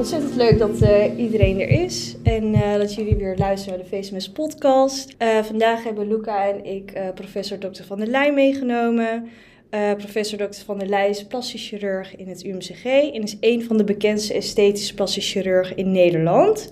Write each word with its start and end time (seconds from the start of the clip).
Ontzettend 0.00 0.36
leuk 0.36 0.58
dat 0.58 0.82
uh, 0.82 1.18
iedereen 1.18 1.60
er 1.60 1.68
is 1.68 2.16
en 2.22 2.54
uh, 2.54 2.74
dat 2.74 2.94
jullie 2.94 3.16
weer 3.16 3.36
luisteren 3.36 3.78
naar 3.78 3.88
de 3.88 3.96
VSMS 3.96 4.30
podcast. 4.30 5.14
Uh, 5.18 5.42
vandaag 5.42 5.84
hebben 5.84 6.08
Luca 6.08 6.48
en 6.48 6.64
ik 6.64 6.92
professor 7.14 7.58
Dr. 7.58 7.82
van 7.82 7.98
der 7.98 8.08
Leij 8.08 8.32
meegenomen. 8.32 9.28
professor 9.70 10.38
Dr. 10.38 10.64
van 10.64 10.78
der 10.78 10.88
Leij 10.88 11.08
is 11.08 11.26
plastisch 11.26 11.68
chirurg 11.68 12.16
in 12.16 12.28
het 12.28 12.44
UMCG 12.44 12.84
en 12.84 13.22
is 13.22 13.36
een 13.40 13.62
van 13.62 13.76
de 13.76 13.84
bekendste 13.84 14.34
esthetische 14.34 14.94
plastisch 14.94 15.32
chirurgen 15.32 15.76
in 15.76 15.92
Nederland. 15.92 16.68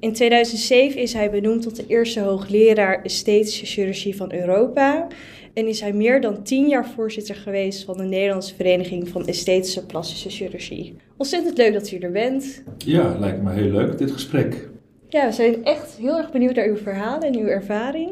In 0.00 0.12
2007 0.12 1.00
is 1.00 1.12
hij 1.12 1.30
benoemd 1.30 1.62
tot 1.62 1.76
de 1.76 1.84
eerste 1.86 2.20
hoogleraar 2.20 3.02
esthetische 3.02 3.66
chirurgie 3.66 4.16
van 4.16 4.32
Europa 4.32 5.06
en 5.54 5.66
is 5.66 5.80
hij 5.80 5.92
meer 5.92 6.20
dan 6.20 6.42
tien 6.42 6.68
jaar 6.68 6.88
voorzitter 6.88 7.34
geweest 7.34 7.84
van 7.84 7.96
de 7.96 8.02
Nederlandse 8.02 8.54
Vereniging 8.54 9.08
van 9.08 9.26
Esthetische 9.26 9.86
Plastische 9.86 10.30
Chirurgie. 10.30 10.96
Ontzettend 11.16 11.58
leuk 11.58 11.72
dat 11.72 11.90
u 11.90 11.96
er 11.96 12.10
bent. 12.10 12.62
Ja, 12.78 13.18
lijkt 13.18 13.42
me 13.42 13.52
heel 13.52 13.70
leuk, 13.70 13.98
dit 13.98 14.10
gesprek. 14.10 14.68
Ja, 15.08 15.26
we 15.26 15.32
zijn 15.32 15.64
echt 15.64 15.96
heel 15.96 16.16
erg 16.16 16.32
benieuwd 16.32 16.54
naar 16.54 16.66
uw 16.66 16.76
verhalen 16.76 17.28
en 17.28 17.38
uw 17.38 17.46
ervaring. 17.46 18.10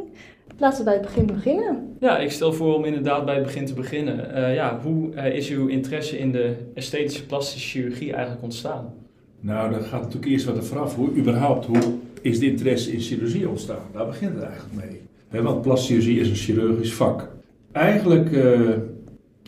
Laten 0.59 0.79
we 0.79 0.85
bij 0.85 0.93
het 0.93 1.03
begin 1.03 1.27
beginnen. 1.27 1.97
Ja, 2.01 2.19
ik 2.19 2.31
stel 2.31 2.53
voor 2.53 2.75
om 2.75 2.85
inderdaad 2.85 3.25
bij 3.25 3.35
het 3.35 3.45
begin 3.45 3.67
te 3.67 3.75
beginnen. 3.75 4.31
Uh, 4.35 4.55
ja, 4.55 4.81
hoe 4.83 5.15
uh, 5.15 5.35
is 5.35 5.51
uw 5.51 5.67
interesse 5.67 6.19
in 6.19 6.33
de 6.33 6.55
esthetische 6.75 7.27
plastische 7.27 7.69
chirurgie 7.69 8.13
eigenlijk 8.13 8.43
ontstaan? 8.43 8.95
Nou, 9.41 9.71
dan 9.71 9.83
gaat 9.83 10.03
natuurlijk 10.03 10.33
eerst 10.33 10.45
wat 10.45 10.57
er 10.57 10.65
vooraf. 10.65 10.95
Hoe 10.95 11.11
überhaupt, 11.11 11.67
hoe 11.67 11.95
is 12.21 12.39
de 12.39 12.47
interesse 12.47 12.93
in 12.93 13.01
chirurgie 13.01 13.49
ontstaan? 13.49 13.87
Daar 13.93 14.07
begint 14.07 14.35
het 14.35 14.43
eigenlijk 14.43 14.75
mee. 14.75 15.01
He, 15.33 15.43
want 15.43 15.63
plastische 15.63 15.93
chirurgie 15.95 16.21
is 16.21 16.29
een 16.29 16.35
chirurgisch 16.35 16.95
vak. 16.95 17.29
Eigenlijk, 17.73 18.31
uh, 18.31 18.71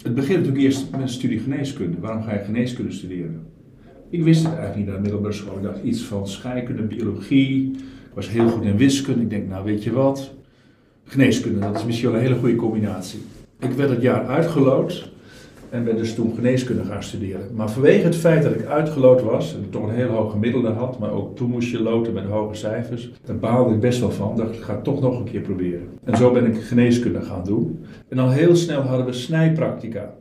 het 0.02 0.14
begint 0.14 0.38
natuurlijk 0.38 0.64
eerst 0.64 0.90
met 0.90 1.00
een 1.00 1.08
studie 1.08 1.38
geneeskunde. 1.38 2.00
Waarom 2.00 2.22
ga 2.22 2.32
je 2.32 2.44
geneeskunde 2.44 2.92
studeren? 2.92 3.46
Ik 4.10 4.22
wist 4.22 4.42
het 4.42 4.52
eigenlijk 4.52 4.76
niet 4.76 4.86
naar 4.86 4.96
de 4.96 5.02
middelbare 5.02 5.34
school. 5.34 5.56
Ik 5.56 5.62
dacht 5.62 5.82
iets 5.82 6.02
van 6.02 6.28
scheikunde, 6.28 6.82
biologie. 6.82 7.70
Ik 7.76 8.14
was 8.14 8.28
heel 8.28 8.48
goed 8.48 8.64
in 8.64 8.76
wiskunde. 8.76 9.22
Ik 9.22 9.30
denk, 9.30 9.48
nou 9.48 9.64
weet 9.64 9.84
je 9.84 9.92
wat, 9.92 10.34
geneeskunde, 11.04 11.58
dat 11.58 11.76
is 11.76 11.84
misschien 11.84 12.10
wel 12.10 12.18
een 12.18 12.26
hele 12.26 12.38
goede 12.38 12.56
combinatie. 12.56 13.20
Ik 13.58 13.70
werd 13.70 13.90
het 13.90 14.02
jaar 14.02 14.26
uitgeloot 14.26 15.12
en 15.74 15.84
ben 15.84 15.96
dus 15.96 16.14
toen 16.14 16.34
geneeskunde 16.34 16.84
gaan 16.84 17.02
studeren. 17.02 17.54
Maar 17.54 17.70
vanwege 17.70 18.04
het 18.04 18.16
feit 18.16 18.42
dat 18.42 18.54
ik 18.54 18.66
uitgeloot 18.66 19.22
was 19.22 19.54
en 19.54 19.70
toch 19.70 19.82
een 19.82 19.94
heel 19.94 20.08
hoog 20.08 20.30
gemiddelde 20.30 20.68
had, 20.68 20.98
maar 20.98 21.10
ook 21.10 21.36
toen 21.36 21.50
moest 21.50 21.70
je 21.70 21.82
loten 21.82 22.12
met 22.12 22.24
hoge 22.24 22.54
cijfers, 22.54 23.10
daar 23.24 23.38
baalde 23.38 23.74
ik 23.74 23.80
best 23.80 24.00
wel 24.00 24.10
van. 24.10 24.36
Dacht 24.36 24.54
ik 24.54 24.62
ga 24.62 24.74
het 24.74 24.84
toch 24.84 25.00
nog 25.00 25.18
een 25.18 25.24
keer 25.24 25.40
proberen. 25.40 25.88
En 26.04 26.16
zo 26.16 26.32
ben 26.32 26.46
ik 26.46 26.62
geneeskunde 26.62 27.22
gaan 27.22 27.44
doen. 27.44 27.84
En 28.08 28.18
al 28.18 28.30
heel 28.30 28.56
snel 28.56 28.80
hadden 28.80 29.06
we 29.06 29.12
snijpractica. 29.12 30.14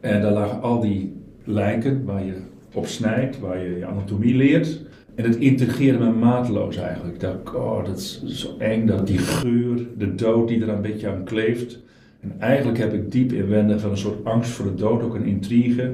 En 0.00 0.22
daar 0.22 0.32
lagen 0.32 0.62
al 0.62 0.80
die 0.80 1.16
lijken 1.44 2.04
waar 2.04 2.24
je 2.24 2.34
op 2.74 2.86
snijdt, 2.86 3.40
waar 3.40 3.62
je 3.62 3.78
je 3.78 3.86
anatomie 3.86 4.36
leert. 4.36 4.80
En 5.14 5.24
het 5.24 5.36
integreerde 5.36 5.98
me 5.98 6.10
maatloos 6.10 6.76
eigenlijk. 6.76 7.14
Ik 7.14 7.20
dacht, 7.20 7.54
oh, 7.54 7.84
dat 7.84 7.98
is 7.98 8.22
zo 8.24 8.48
eng, 8.58 8.86
dat 8.86 9.06
die 9.06 9.18
geur, 9.18 9.86
de 9.98 10.14
dood 10.14 10.48
die 10.48 10.62
er 10.62 10.68
een 10.68 10.82
beetje 10.82 11.08
aan 11.08 11.24
kleeft. 11.24 11.78
En 12.20 12.34
eigenlijk 12.38 12.78
heb 12.78 12.92
ik 12.92 13.12
diep 13.12 13.32
inwendig 13.32 13.80
van 13.80 13.90
een 13.90 13.98
soort 13.98 14.24
angst 14.24 14.50
voor 14.50 14.64
de 14.64 14.74
dood, 14.74 15.02
ook 15.02 15.14
een 15.14 15.26
intrigue. 15.26 15.90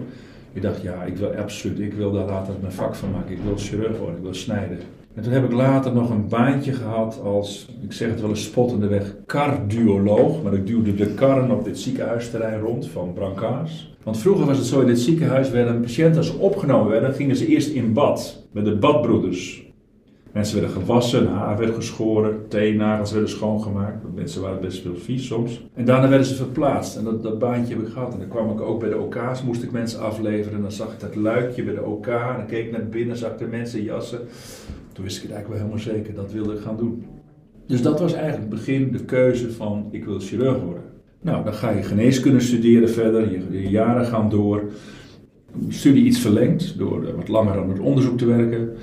Ik 0.52 0.62
dacht, 0.62 0.82
ja, 0.82 1.02
ik 1.02 1.16
wil 1.16 1.28
absoluut, 1.28 1.80
ik 1.80 1.94
wil 1.94 2.12
daar 2.12 2.26
later 2.26 2.54
mijn 2.60 2.72
vak 2.72 2.94
van 2.94 3.10
maken. 3.10 3.32
Ik 3.32 3.42
wil 3.44 3.56
chirurg 3.56 3.98
worden, 3.98 4.16
ik 4.16 4.22
wil 4.22 4.34
snijden. 4.34 4.78
En 5.14 5.22
toen 5.22 5.32
heb 5.32 5.44
ik 5.44 5.52
later 5.52 5.92
nog 5.92 6.10
een 6.10 6.28
baantje 6.28 6.72
gehad 6.72 7.20
als, 7.24 7.68
ik 7.82 7.92
zeg 7.92 8.08
het 8.10 8.20
wel 8.20 8.30
eens 8.30 8.44
spottende 8.44 8.86
weg, 8.86 9.14
cardioloog. 9.26 10.42
Maar 10.42 10.54
ik 10.54 10.66
duwde 10.66 10.94
de 10.94 11.14
karren 11.14 11.50
op 11.50 11.64
dit 11.64 11.78
ziekenhuisterrein 11.78 12.60
rond 12.60 12.88
van 12.88 13.12
Branca's. 13.12 13.96
Want 14.02 14.18
vroeger 14.18 14.46
was 14.46 14.58
het 14.58 14.66
zo, 14.66 14.80
in 14.80 14.86
dit 14.86 15.00
ziekenhuis 15.00 15.50
werden 15.50 15.80
patiënten, 15.80 16.16
als 16.16 16.26
ze 16.26 16.38
opgenomen 16.38 16.90
werden, 16.90 17.14
gingen 17.14 17.36
ze 17.36 17.46
eerst 17.46 17.68
in 17.68 17.92
bad. 17.92 18.46
Met 18.52 18.64
de 18.64 18.76
badbroeders. 18.76 19.72
Mensen 20.34 20.60
werden 20.60 20.76
gewassen, 20.76 21.26
haar 21.26 21.58
werd 21.58 21.74
geschoren, 21.74 22.48
teennagels 22.48 23.12
werden 23.12 23.30
schoongemaakt. 23.30 24.14
Mensen 24.14 24.42
waren 24.42 24.60
best 24.60 24.82
veel 24.82 24.96
vies 24.96 25.26
soms. 25.26 25.66
En 25.74 25.84
daarna 25.84 26.08
werden 26.08 26.26
ze 26.26 26.34
verplaatst. 26.34 26.96
En 26.96 27.04
dat, 27.04 27.22
dat 27.22 27.38
baantje 27.38 27.74
heb 27.74 27.86
ik 27.86 27.92
gehad. 27.92 28.12
En 28.12 28.18
dan 28.18 28.28
kwam 28.28 28.50
ik 28.50 28.60
ook 28.60 28.80
bij 28.80 28.88
de 28.88 28.98
OK's, 28.98 29.42
moest 29.42 29.62
ik 29.62 29.72
mensen 29.72 30.00
afleveren. 30.00 30.54
En 30.54 30.62
dan 30.62 30.72
zag 30.72 30.92
ik 30.92 31.00
dat 31.00 31.14
luikje 31.14 31.64
bij 31.64 31.74
de 31.74 31.84
OK. 31.84 32.06
En 32.06 32.36
dan 32.36 32.46
keek 32.46 32.66
ik 32.66 32.72
naar 32.72 32.88
binnen, 32.88 33.16
zag 33.16 33.36
de 33.36 33.46
mensen 33.46 33.82
jassen. 33.82 34.18
Toen 34.92 35.04
wist 35.04 35.16
ik 35.16 35.22
het 35.22 35.32
eigenlijk 35.32 35.48
wel 35.48 35.70
helemaal 35.70 35.94
zeker, 35.94 36.14
dat 36.14 36.32
wilde 36.32 36.52
ik 36.52 36.60
gaan 36.60 36.76
doen. 36.76 37.04
Dus 37.66 37.82
dat 37.82 38.00
was 38.00 38.12
eigenlijk 38.12 38.50
het 38.50 38.58
begin, 38.60 38.92
de 38.92 39.04
keuze 39.04 39.52
van 39.52 39.88
ik 39.90 40.04
wil 40.04 40.20
chirurg 40.20 40.62
worden. 40.62 40.82
Nou, 41.20 41.44
dan 41.44 41.54
ga 41.54 41.70
je 41.70 41.82
geneeskunde 41.82 42.40
studeren 42.40 42.90
verder, 42.90 43.30
je, 43.30 43.40
je 43.50 43.68
jaren 43.68 44.06
gaan 44.06 44.30
door. 44.30 44.62
Studie 45.68 46.04
iets 46.04 46.18
verlengd 46.18 46.78
door 46.78 47.16
wat 47.16 47.28
langer 47.28 47.58
aan 47.58 47.68
het 47.68 47.78
onderzoek 47.78 48.18
te 48.18 48.26
werken 48.26 48.76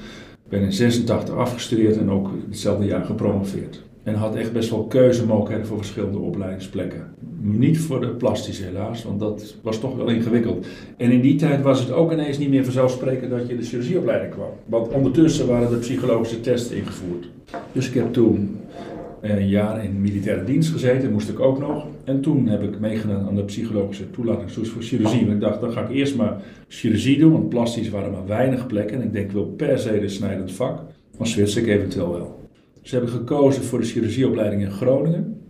ben 0.52 0.62
in 0.62 0.74
86 0.74 1.36
afgestudeerd 1.36 1.98
en 1.98 2.10
ook 2.10 2.30
hetzelfde 2.50 2.86
jaar 2.86 3.06
gepromoveerd. 3.06 3.84
En 4.04 4.16
had 4.16 4.36
echt 4.36 4.54
best 4.54 4.70
wel 4.70 4.84
keuzemogelijkheden 4.84 5.66
voor 5.66 5.78
verschillende 5.78 6.18
opleidingsplekken. 6.18 7.14
Niet 7.42 7.80
voor 7.80 8.02
de 8.02 8.08
plastische 8.08 8.64
helaas, 8.64 9.04
want 9.04 9.20
dat 9.20 9.56
was 9.62 9.80
toch 9.80 9.96
wel 9.96 10.08
ingewikkeld. 10.08 10.66
En 10.98 11.12
in 11.12 11.22
die 11.22 11.36
tijd 11.36 11.62
was 11.62 11.80
het 11.80 11.92
ook 11.92 12.12
ineens 12.12 12.38
niet 12.38 12.50
meer 12.50 12.64
vanzelfsprekend 12.64 13.32
dat 13.32 13.48
je 13.48 13.58
de 13.58 13.64
chirurgieopleiding 13.64 14.32
kwam. 14.32 14.50
Want 14.66 14.88
ondertussen 14.88 15.48
waren 15.48 15.70
de 15.70 15.78
psychologische 15.78 16.40
tests 16.40 16.72
ingevoerd. 16.72 17.30
Dus 17.72 17.88
ik 17.88 17.94
heb 17.94 18.14
toen 18.14 18.61
een 19.22 19.48
jaar 19.48 19.84
in 19.84 20.02
militaire 20.02 20.44
dienst 20.44 20.72
gezeten, 20.72 21.12
moest 21.12 21.30
ik 21.30 21.40
ook 21.40 21.60
nog. 21.60 21.86
En 22.04 22.22
toen 22.22 22.48
heb 22.48 22.64
ik 22.64 22.80
meegedaan 22.80 23.28
aan 23.28 23.36
de 23.36 23.44
psychologische 23.44 24.12
toelatingstoets 24.12 24.70
voor 24.70 24.82
chirurgie. 24.82 25.20
Want 25.20 25.34
ik 25.34 25.40
dacht, 25.40 25.62
dan 25.62 25.72
ga 25.72 25.82
ik 25.82 25.96
eerst 25.96 26.16
maar 26.16 26.42
chirurgie 26.68 27.20
doen, 27.20 27.32
want 27.32 27.50
plastisch 27.50 27.90
waren 27.90 28.12
maar 28.12 28.28
weinig 28.28 28.68
plekken. 28.68 28.98
En 28.98 29.04
ik 29.04 29.14
denk, 29.14 29.26
ik 29.26 29.32
wil 29.32 29.46
per 29.46 29.80
se 29.80 30.00
de 30.00 30.10
snijdend 30.10 30.52
vak, 30.52 30.82
maar 31.18 31.28
switch 31.28 31.58
ik 31.58 31.68
eventueel 31.68 32.12
wel. 32.12 32.40
Dus 32.82 32.92
heb 32.92 33.04
ik 33.04 33.10
gekozen 33.10 33.64
voor 33.64 33.80
de 33.80 33.86
chirurgieopleiding 33.86 34.62
in 34.62 34.72
Groningen. 34.72 35.42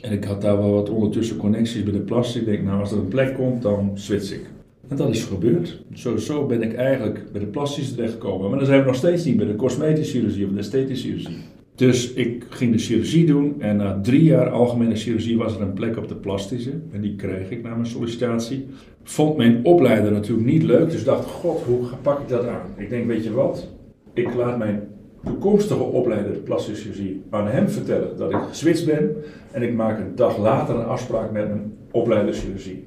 En 0.00 0.12
ik 0.12 0.24
had 0.24 0.40
daar 0.40 0.58
wel 0.58 0.72
wat 0.72 0.90
ondertussen 0.90 1.36
connecties 1.36 1.82
bij 1.82 1.92
de 1.92 2.00
plastic. 2.00 2.40
Ik 2.40 2.46
denk, 2.46 2.62
nou 2.62 2.80
als 2.80 2.92
er 2.92 2.98
een 2.98 3.08
plek 3.08 3.34
komt, 3.34 3.62
dan 3.62 3.90
switch 3.94 4.32
ik. 4.32 4.50
En 4.88 4.96
dat 4.96 5.08
is 5.08 5.24
gebeurd. 5.24 5.82
Zo, 5.92 6.16
zo 6.16 6.46
ben 6.46 6.62
ik 6.62 6.74
eigenlijk 6.74 7.32
bij 7.32 7.40
de 7.40 7.46
plastische 7.46 7.94
terechtgekomen. 7.94 8.48
Maar 8.48 8.58
dan 8.58 8.66
zijn 8.66 8.80
we 8.80 8.86
nog 8.86 8.94
steeds 8.94 9.24
niet 9.24 9.36
bij 9.36 9.46
de 9.46 9.56
cosmetische 9.56 10.12
chirurgie 10.12 10.46
of 10.46 10.52
de 10.52 10.58
esthetische 10.58 11.06
chirurgie. 11.06 11.38
Dus 11.74 12.12
ik 12.12 12.46
ging 12.48 12.72
de 12.72 12.78
chirurgie 12.78 13.26
doen 13.26 13.60
en 13.60 13.76
na 13.76 14.00
drie 14.00 14.22
jaar 14.22 14.50
algemene 14.50 14.96
chirurgie 14.96 15.38
was 15.38 15.54
er 15.54 15.60
een 15.60 15.72
plek 15.72 15.96
op 15.96 16.08
de 16.08 16.14
plastische. 16.14 16.72
En 16.92 17.00
die 17.00 17.16
kreeg 17.16 17.50
ik 17.50 17.62
na 17.62 17.74
mijn 17.74 17.86
sollicitatie. 17.86 18.66
Vond 19.02 19.36
mijn 19.36 19.64
opleider 19.64 20.12
natuurlijk 20.12 20.46
niet 20.46 20.62
leuk, 20.62 20.90
dus 20.90 21.04
dacht, 21.04 21.24
god, 21.24 21.62
hoe 21.62 21.78
pak 22.02 22.20
ik 22.20 22.28
dat 22.28 22.46
aan? 22.46 22.66
Ik 22.76 22.88
denk, 22.88 23.06
weet 23.06 23.24
je 23.24 23.32
wat, 23.32 23.68
ik 24.12 24.34
laat 24.34 24.58
mijn 24.58 24.88
toekomstige 25.24 25.82
opleider 25.82 26.32
de 26.32 26.38
plastische 26.38 26.82
chirurgie 26.82 27.22
aan 27.30 27.46
hem 27.46 27.68
vertellen 27.68 28.16
dat 28.16 28.30
ik 28.30 28.38
geswitcht 28.48 28.86
ben. 28.86 29.16
En 29.50 29.62
ik 29.62 29.74
maak 29.74 29.98
een 29.98 30.16
dag 30.16 30.38
later 30.38 30.74
een 30.74 30.84
afspraak 30.84 31.32
met 31.32 31.48
mijn 31.48 31.72
opleider 31.90 32.34
chirurgie. 32.34 32.84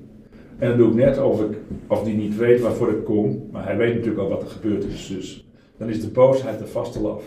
En 0.57 0.69
dan 0.69 0.77
doe 0.77 0.89
ik 0.89 0.95
net 0.95 1.21
of, 1.21 1.41
ik, 1.41 1.57
of 1.87 2.03
die 2.03 2.15
niet 2.15 2.37
weet 2.37 2.61
waarvoor 2.61 2.89
ik 2.89 3.03
kom, 3.03 3.49
maar 3.51 3.65
hij 3.65 3.77
weet 3.77 3.93
natuurlijk 3.93 4.19
al 4.19 4.29
wat 4.29 4.41
er 4.41 4.47
gebeurd 4.47 4.85
is. 4.85 5.07
Dus 5.07 5.47
dan 5.77 5.89
is 5.89 6.01
de 6.01 6.07
boosheid 6.07 6.59
er 6.59 6.67
vast 6.67 6.97
al. 6.97 7.21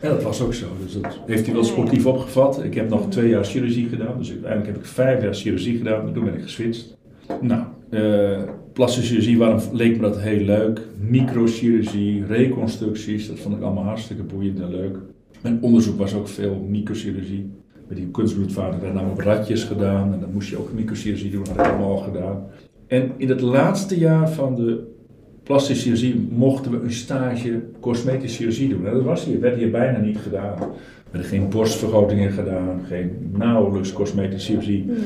Ja, 0.00 0.08
dat 0.08 0.22
was 0.22 0.40
ook 0.40 0.54
zo. 0.54 0.66
Dus 0.82 0.92
dat 0.92 1.18
heeft 1.26 1.44
hij 1.46 1.54
wel 1.54 1.64
sportief 1.64 2.06
opgevat. 2.06 2.64
Ik 2.64 2.74
heb 2.74 2.88
nog 2.88 3.08
twee 3.08 3.28
jaar 3.28 3.44
chirurgie 3.44 3.88
gedaan. 3.88 4.18
Dus 4.18 4.30
uiteindelijk 4.30 4.66
heb 4.66 4.76
ik 4.76 4.84
vijf 4.84 5.22
jaar 5.22 5.34
chirurgie 5.34 5.76
gedaan. 5.76 6.06
En 6.06 6.12
toen 6.12 6.24
ben 6.24 6.34
ik 6.34 6.42
geswitcht. 6.42 6.96
Nou, 7.40 7.62
uh, 7.90 8.38
plastische 8.72 9.08
chirurgie, 9.08 9.38
waarom 9.38 9.60
leek 9.72 9.96
me 9.96 10.02
dat 10.02 10.20
heel 10.20 10.44
leuk? 10.44 10.80
Microchirurgie, 11.08 12.26
reconstructies, 12.26 13.28
dat 13.28 13.38
vond 13.38 13.56
ik 13.56 13.62
allemaal 13.62 13.84
hartstikke 13.84 14.22
boeiend 14.22 14.60
en 14.60 14.70
leuk. 14.70 14.96
Mijn 15.42 15.62
onderzoek 15.62 15.98
was 15.98 16.14
ook 16.14 16.28
veel 16.28 16.66
microchirurgie. 16.68 17.50
Met 17.88 17.96
die 17.96 18.10
kunstbloedvaten 18.10 18.80
werden 18.80 18.96
namelijk 18.96 19.22
ratjes 19.22 19.64
gedaan. 19.64 20.12
En 20.12 20.20
dan 20.20 20.32
moest 20.32 20.48
je 20.48 20.58
ook 20.58 20.72
microchirurgie 20.72 21.30
doen, 21.30 21.44
dat 21.44 21.56
had 21.56 21.66
ik 21.66 21.72
allemaal 21.72 21.96
gedaan. 21.96 22.46
En 22.86 23.12
in 23.16 23.28
het 23.28 23.40
laatste 23.40 23.98
jaar 23.98 24.30
van 24.30 24.54
de 24.54 24.93
plastische 25.44 25.82
chirurgie 25.82 26.28
mochten 26.30 26.70
we 26.70 26.80
een 26.84 26.92
stage 26.92 27.62
cosmetische 27.80 28.36
chirurgie 28.36 28.68
doen. 28.68 28.84
dat 28.84 29.02
was 29.02 29.24
hier, 29.24 29.40
werd 29.40 29.56
hier 29.56 29.70
bijna 29.70 29.98
niet 29.98 30.18
gedaan. 30.18 30.58
We 30.58 31.10
werden 31.10 31.30
geen 31.30 31.48
borstvergrotingen 31.48 32.32
gedaan, 32.32 32.80
geen 32.86 33.30
nauwelijks 33.32 33.92
cosmetische 33.92 34.46
chirurgie. 34.46 34.82
Hmm. 34.82 34.96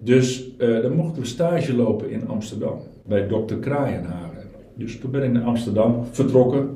Dus 0.00 0.48
uh, 0.58 0.82
dan 0.82 0.94
mochten 0.94 1.22
we 1.22 1.28
stage 1.28 1.74
lopen 1.74 2.10
in 2.10 2.28
Amsterdam, 2.28 2.78
bij 3.06 3.28
dokter 3.28 3.56
Kraaienhagen. 3.56 4.36
Dus 4.74 4.98
toen 4.98 5.10
ben 5.10 5.22
ik 5.22 5.32
naar 5.32 5.42
Amsterdam 5.42 6.04
vertrokken, 6.10 6.68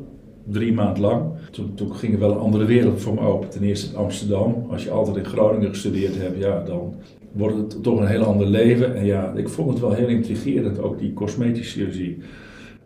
drie 0.45 0.73
maanden 0.73 1.03
lang. 1.03 1.23
Toen, 1.51 1.75
toen 1.75 1.95
ging 1.95 2.13
er 2.13 2.19
wel 2.19 2.31
een 2.31 2.39
andere 2.39 2.65
wereld 2.65 3.01
voor 3.01 3.15
me 3.15 3.21
open. 3.21 3.49
Ten 3.49 3.63
eerste 3.63 3.91
in 3.91 3.97
Amsterdam, 3.97 4.67
als 4.71 4.85
je 4.85 4.91
altijd 4.91 5.17
in 5.17 5.25
Groningen 5.25 5.69
gestudeerd 5.69 6.17
hebt, 6.17 6.39
ja, 6.39 6.63
dan 6.65 6.95
wordt 7.33 7.57
het 7.57 7.83
toch 7.83 8.01
een 8.01 8.07
heel 8.07 8.23
ander 8.23 8.47
leven. 8.47 8.97
En 8.97 9.05
ja, 9.05 9.33
ik 9.37 9.49
vond 9.49 9.71
het 9.71 9.81
wel 9.81 9.93
heel 9.93 10.09
intrigerend, 10.09 10.79
ook 10.79 10.99
die 10.99 11.13
cosmetische 11.13 11.79
chirurgie. 11.79 12.19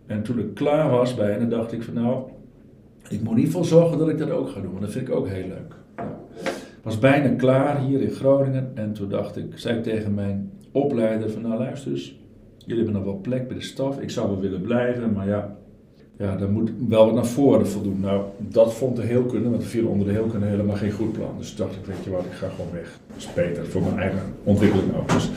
En 0.06 0.22
toen 0.22 0.38
ik 0.38 0.54
klaar 0.54 0.90
was 0.90 1.14
bijna, 1.14 1.44
dacht 1.44 1.72
ik 1.72 1.82
van 1.82 1.94
nou, 1.94 2.22
ik 3.08 3.22
moet 3.22 3.36
ieder 3.36 3.44
geval 3.44 3.64
zorgen 3.64 3.98
dat 3.98 4.08
ik 4.08 4.18
dat 4.18 4.30
ook 4.30 4.48
ga 4.48 4.60
doen, 4.60 4.70
want 4.70 4.82
dat 4.82 4.90
vind 4.90 5.08
ik 5.08 5.14
ook 5.14 5.28
heel 5.28 5.48
leuk. 5.48 5.74
Nou, 5.96 6.08
was 6.82 6.98
bijna 6.98 7.34
klaar 7.36 7.80
hier 7.80 8.00
in 8.00 8.10
Groningen 8.10 8.70
en 8.74 8.92
toen 8.92 9.08
dacht 9.08 9.36
ik, 9.36 9.46
zei 9.54 9.76
ik 9.76 9.82
tegen 9.82 10.14
mijn 10.14 10.50
opleider 10.72 11.30
van 11.30 11.42
nou 11.42 11.58
luister 11.58 11.90
eens, 11.90 12.18
jullie 12.58 12.84
hebben 12.84 13.02
nog 13.02 13.12
wel 13.12 13.20
plek 13.20 13.48
bij 13.48 13.56
de 13.56 13.62
staf, 13.62 14.00
ik 14.00 14.10
zou 14.10 14.28
wel 14.28 14.40
willen 14.40 14.62
blijven, 14.62 15.12
maar 15.12 15.28
ja, 15.28 15.56
ja, 16.18 16.36
daar 16.36 16.50
moet 16.50 16.70
wel 16.88 17.04
wat 17.04 17.14
naar 17.14 17.26
voren 17.26 17.66
voldoen. 17.66 18.00
Nou, 18.00 18.24
dat 18.38 18.74
vond 18.74 18.96
de 18.96 19.02
heelkunde, 19.02 19.50
want 19.50 19.62
er 19.62 19.68
viel 19.68 19.86
onder 19.88 20.06
de 20.06 20.12
heelkunde 20.12 20.46
helemaal 20.46 20.76
geen 20.76 20.90
goed 20.90 21.12
plan. 21.12 21.34
Dus 21.38 21.56
dacht 21.56 21.74
ik, 21.74 21.84
weet 21.84 22.04
je 22.04 22.10
wat, 22.10 22.24
ik 22.24 22.32
ga 22.32 22.48
gewoon 22.48 22.72
weg. 22.72 22.98
Dat 23.06 23.16
is 23.16 23.32
beter, 23.34 23.66
voor 23.66 23.82
mijn 23.82 23.98
eigen 23.98 24.20
ontwikkeling 24.44 24.96
ook. 24.96 25.12
Dus, 25.12 25.30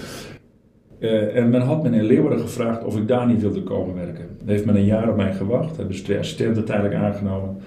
uh, 0.99 1.35
en 1.35 1.49
men 1.49 1.61
had 1.61 1.83
me 1.83 1.89
in 1.89 2.05
Leeuwarden 2.05 2.39
gevraagd 2.39 2.83
of 2.83 2.97
ik 2.97 3.07
daar 3.07 3.27
niet 3.27 3.41
wilde 3.41 3.63
komen 3.63 3.95
werken. 3.95 4.25
Dan 4.37 4.47
heeft 4.47 4.65
men 4.65 4.75
een 4.75 4.85
jaar 4.85 5.09
op 5.09 5.15
mij 5.15 5.33
gewacht, 5.33 5.77
hebben 5.77 5.95
ze 5.95 6.03
twee 6.03 6.17
assistenten 6.17 6.65
tijdelijk 6.65 6.95
aangenomen. 6.95 7.57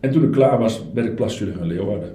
En 0.00 0.10
toen 0.10 0.24
ik 0.24 0.30
klaar 0.30 0.58
was, 0.58 0.84
werd 0.94 1.06
ik 1.06 1.14
plaschirurg 1.14 1.58
in 1.58 1.66
Leeuwarden. 1.66 2.08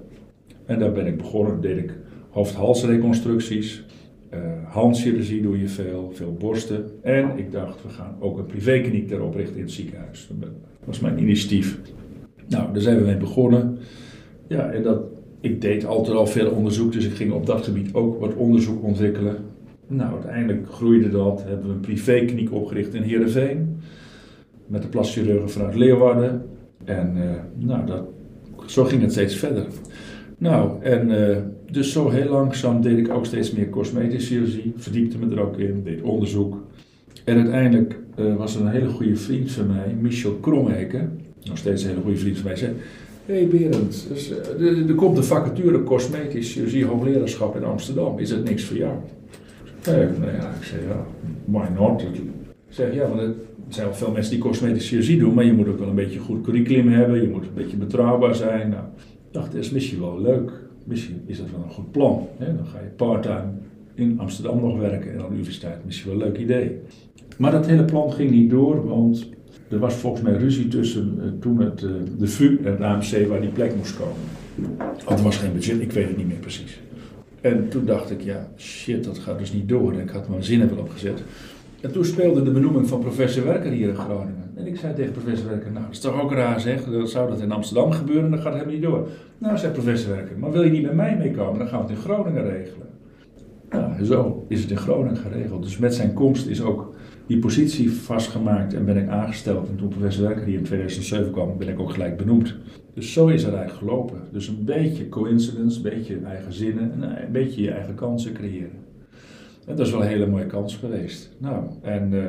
En 0.65 0.79
daar 0.79 0.91
ben 0.91 1.07
ik 1.07 1.17
begonnen, 1.17 1.61
deed 1.61 1.77
ik 1.77 1.93
hoofd-halsreconstructies. 2.29 3.85
Uh, 4.33 4.39
handchirurgie 4.67 5.41
doe 5.41 5.59
je 5.59 5.67
veel, 5.67 6.11
veel 6.13 6.35
borsten. 6.39 6.85
En 7.01 7.37
ik 7.37 7.51
dacht, 7.51 7.83
we 7.83 7.89
gaan 7.89 8.15
ook 8.19 8.37
een 8.37 8.45
privékliniek 8.45 9.09
daar 9.09 9.21
oprichten 9.21 9.55
in 9.55 9.61
het 9.61 9.71
ziekenhuis. 9.71 10.29
Dat 10.39 10.49
was 10.83 10.99
mijn 10.99 11.19
initiatief. 11.19 11.79
Nou, 12.47 12.73
daar 12.73 12.81
zijn 12.81 12.97
we 12.97 13.05
mee 13.05 13.17
begonnen. 13.17 13.77
Ja, 14.47 14.71
en 14.71 14.83
dat, 14.83 15.01
ik 15.39 15.61
deed 15.61 15.85
altijd 15.85 16.17
al 16.17 16.27
veel 16.27 16.51
onderzoek, 16.51 16.91
dus 16.91 17.05
ik 17.05 17.13
ging 17.13 17.31
op 17.31 17.45
dat 17.45 17.63
gebied 17.63 17.93
ook 17.93 18.19
wat 18.19 18.35
onderzoek 18.35 18.83
ontwikkelen. 18.83 19.35
Nou, 19.91 20.13
uiteindelijk 20.13 20.67
groeide 20.71 21.09
dat. 21.09 21.43
Hebben 21.47 21.67
we 21.67 21.73
een 21.73 21.79
privékliniek 21.79 22.53
opgericht 22.53 22.93
in 22.93 23.01
Heerenveen. 23.01 23.77
Met 24.67 24.81
de 24.81 24.87
plaschirurgen 24.87 25.49
vanuit 25.49 25.75
Leeuwarden. 25.75 26.45
En 26.83 27.13
uh, 27.17 27.23
nou, 27.67 27.85
dat, 27.85 28.03
zo 28.65 28.83
ging 28.83 29.01
het 29.01 29.11
steeds 29.11 29.35
verder. 29.35 29.65
Nou, 30.37 30.83
en 30.83 31.09
uh, 31.09 31.37
dus 31.71 31.91
zo 31.91 32.09
heel 32.09 32.29
langzaam 32.29 32.81
deed 32.81 32.97
ik 32.97 33.13
ook 33.13 33.25
steeds 33.25 33.51
meer 33.51 33.69
cosmetische 33.69 34.33
chirurgie, 34.33 34.73
verdiepte 34.75 35.17
me 35.17 35.35
er 35.35 35.41
ook 35.41 35.57
in, 35.57 35.83
deed 35.83 36.01
onderzoek. 36.01 36.57
En 37.23 37.35
uiteindelijk 37.35 37.99
uh, 38.19 38.35
was 38.35 38.55
er 38.55 38.61
een 38.61 38.67
hele 38.67 38.89
goede 38.89 39.15
vriend 39.15 39.51
van 39.51 39.67
mij, 39.67 39.95
Michel 39.99 40.31
Kromheken, 40.31 41.19
nog 41.43 41.57
steeds 41.57 41.83
een 41.83 41.89
hele 41.89 42.01
goede 42.01 42.17
vriend 42.17 42.37
van 42.37 42.45
mij, 42.45 42.55
zei: 42.55 42.71
Hé 43.25 43.33
hey 43.33 43.47
Berend, 43.47 44.07
dus, 44.09 44.31
er 44.87 44.95
komt 44.95 45.15
de 45.15 45.23
vacature 45.23 45.83
cosmetische 45.83 46.53
chirurgie 46.53 46.85
hoogleraarschap 46.85 47.55
in 47.55 47.63
Amsterdam, 47.63 48.19
is 48.19 48.29
dat 48.29 48.43
niks 48.43 48.63
voor 48.63 48.77
jou? 48.77 48.93
Ja, 49.83 49.91
nou 49.91 50.31
ja, 50.31 50.53
ik 50.59 50.63
zei 50.63 50.81
ja, 50.87 51.05
why 51.45 51.67
not? 51.75 52.01
Ik 52.01 52.21
zeg 52.69 52.93
ja, 52.93 53.07
want 53.07 53.21
er 53.21 53.33
zijn 53.69 53.85
wel 53.85 53.95
veel 53.95 54.11
mensen 54.11 54.31
die 54.31 54.41
cosmetische 54.41 54.87
chirurgie 54.87 55.19
doen, 55.19 55.33
maar 55.33 55.45
je 55.45 55.53
moet 55.53 55.67
ook 55.67 55.79
wel 55.79 55.87
een 55.87 55.95
beetje 55.95 56.19
een 56.19 56.25
goed 56.25 56.41
curriculum 56.41 56.87
hebben, 56.87 57.21
je 57.21 57.27
moet 57.27 57.43
een 57.43 57.53
beetje 57.53 57.77
betrouwbaar 57.77 58.35
zijn. 58.35 58.69
Nou, 58.69 58.83
ik 59.27 59.33
dacht, 59.33 59.55
is 59.55 59.69
misschien 59.69 59.99
wel 59.99 60.21
leuk. 60.21 60.51
Misschien 60.83 61.21
is 61.25 61.37
dat 61.37 61.51
wel 61.51 61.63
een 61.63 61.69
goed 61.69 61.91
plan. 61.91 62.27
Dan 62.37 62.65
ga 62.65 62.79
je 62.79 62.89
part-time 62.95 63.51
in 63.95 64.19
Amsterdam 64.19 64.61
nog 64.61 64.77
werken 64.77 65.13
en 65.13 65.21
aan 65.21 65.27
de 65.27 65.33
universiteit. 65.33 65.85
Misschien 65.85 66.11
wel 66.11 66.21
een 66.21 66.27
leuk 66.27 66.37
idee. 66.37 66.79
Maar 67.37 67.51
dat 67.51 67.65
hele 67.65 67.85
plan 67.85 68.11
ging 68.11 68.31
niet 68.31 68.49
door, 68.49 68.87
want 68.87 69.29
er 69.69 69.79
was 69.79 69.93
volgens 69.93 70.21
mij 70.21 70.33
ruzie 70.33 70.67
tussen 70.67 71.13
uh, 71.17 71.23
toen 71.39 71.61
het, 71.61 71.81
uh, 71.81 71.91
de 72.17 72.27
VU 72.27 72.59
en 72.63 72.71
het 72.71 72.81
AMC 72.81 73.27
waar 73.27 73.41
die 73.41 73.49
plek 73.49 73.75
moest 73.75 73.97
komen. 73.97 74.15
Want 75.05 75.19
er 75.19 75.25
was 75.25 75.37
geen 75.37 75.53
budget, 75.53 75.81
ik 75.81 75.91
weet 75.91 76.07
het 76.07 76.17
niet 76.17 76.27
meer 76.27 76.37
precies. 76.37 76.79
En 77.41 77.69
toen 77.69 77.85
dacht 77.85 78.11
ik, 78.11 78.21
ja, 78.21 78.47
shit, 78.57 79.03
dat 79.03 79.19
gaat 79.19 79.39
dus 79.39 79.53
niet 79.53 79.69
door. 79.69 79.93
En 79.93 79.99
ik 79.99 80.09
had 80.09 80.29
mijn 80.29 80.43
zinnen 80.43 80.69
wel 80.69 80.77
opgezet. 80.77 81.23
En 81.81 81.91
toen 81.91 82.05
speelde 82.05 82.43
de 82.43 82.51
benoeming 82.51 82.87
van 82.87 82.99
professor 82.99 83.45
Werker 83.45 83.71
hier 83.71 83.89
in 83.89 83.95
Groningen. 83.95 84.51
En 84.55 84.67
ik 84.67 84.77
zei 84.77 84.93
tegen 84.93 85.11
professor 85.11 85.49
Werker, 85.49 85.71
nou 85.71 85.85
dat 85.85 85.93
is 85.93 85.99
toch 85.99 86.21
ook 86.21 86.31
raar 86.31 86.59
zeg, 86.59 86.83
zou 87.03 87.29
dat 87.29 87.41
in 87.41 87.51
Amsterdam 87.51 87.91
gebeuren, 87.91 88.29
dan 88.29 88.39
gaat 88.39 88.53
het 88.53 88.63
helemaal 88.63 88.73
niet 88.73 88.83
door. 88.83 89.07
Nou, 89.37 89.57
zei 89.57 89.71
professor 89.71 90.15
Werker, 90.15 90.37
maar 90.37 90.51
wil 90.51 90.63
je 90.63 90.71
niet 90.71 90.81
met 90.81 90.93
mij 90.93 91.17
meekomen, 91.17 91.59
dan 91.59 91.67
gaan 91.67 91.81
we 91.81 91.87
het 91.87 91.95
in 91.95 92.03
Groningen 92.03 92.43
regelen. 92.43 92.87
Nou, 93.69 94.05
zo 94.05 94.45
is 94.47 94.61
het 94.61 94.71
in 94.71 94.77
Groningen 94.77 95.17
geregeld. 95.17 95.63
Dus 95.63 95.77
met 95.77 95.93
zijn 95.93 96.13
komst 96.13 96.47
is 96.47 96.61
ook 96.61 96.90
die 97.31 97.39
positie 97.39 97.91
vastgemaakt 97.91 98.73
en 98.73 98.85
ben 98.85 98.97
ik 98.97 99.09
aangesteld. 99.09 99.69
En 99.69 99.75
toen 99.75 99.87
professor 99.87 100.23
Werker 100.23 100.45
hier 100.45 100.57
in 100.57 100.63
2007 100.63 101.31
kwam, 101.31 101.57
ben 101.57 101.67
ik 101.67 101.79
ook 101.79 101.91
gelijk 101.91 102.17
benoemd. 102.17 102.55
Dus 102.93 103.13
zo 103.13 103.27
is 103.27 103.43
het 103.43 103.53
eigenlijk 103.53 103.83
gelopen. 103.83 104.21
Dus 104.31 104.47
een 104.47 104.63
beetje 104.65 105.09
coincidence, 105.09 105.77
een 105.77 105.83
beetje 105.83 106.19
eigen 106.25 106.53
zinnen 106.53 106.91
en 106.91 107.23
een 107.23 107.31
beetje 107.31 107.61
je 107.61 107.71
eigen 107.71 107.95
kansen 107.95 108.33
creëren. 108.33 108.79
En 109.65 109.75
dat 109.75 109.85
is 109.85 109.91
wel 109.91 110.01
een 110.01 110.07
hele 110.07 110.27
mooie 110.27 110.45
kans 110.45 110.75
geweest. 110.75 111.35
Nou, 111.37 111.63
en 111.81 112.13
uh, 112.13 112.23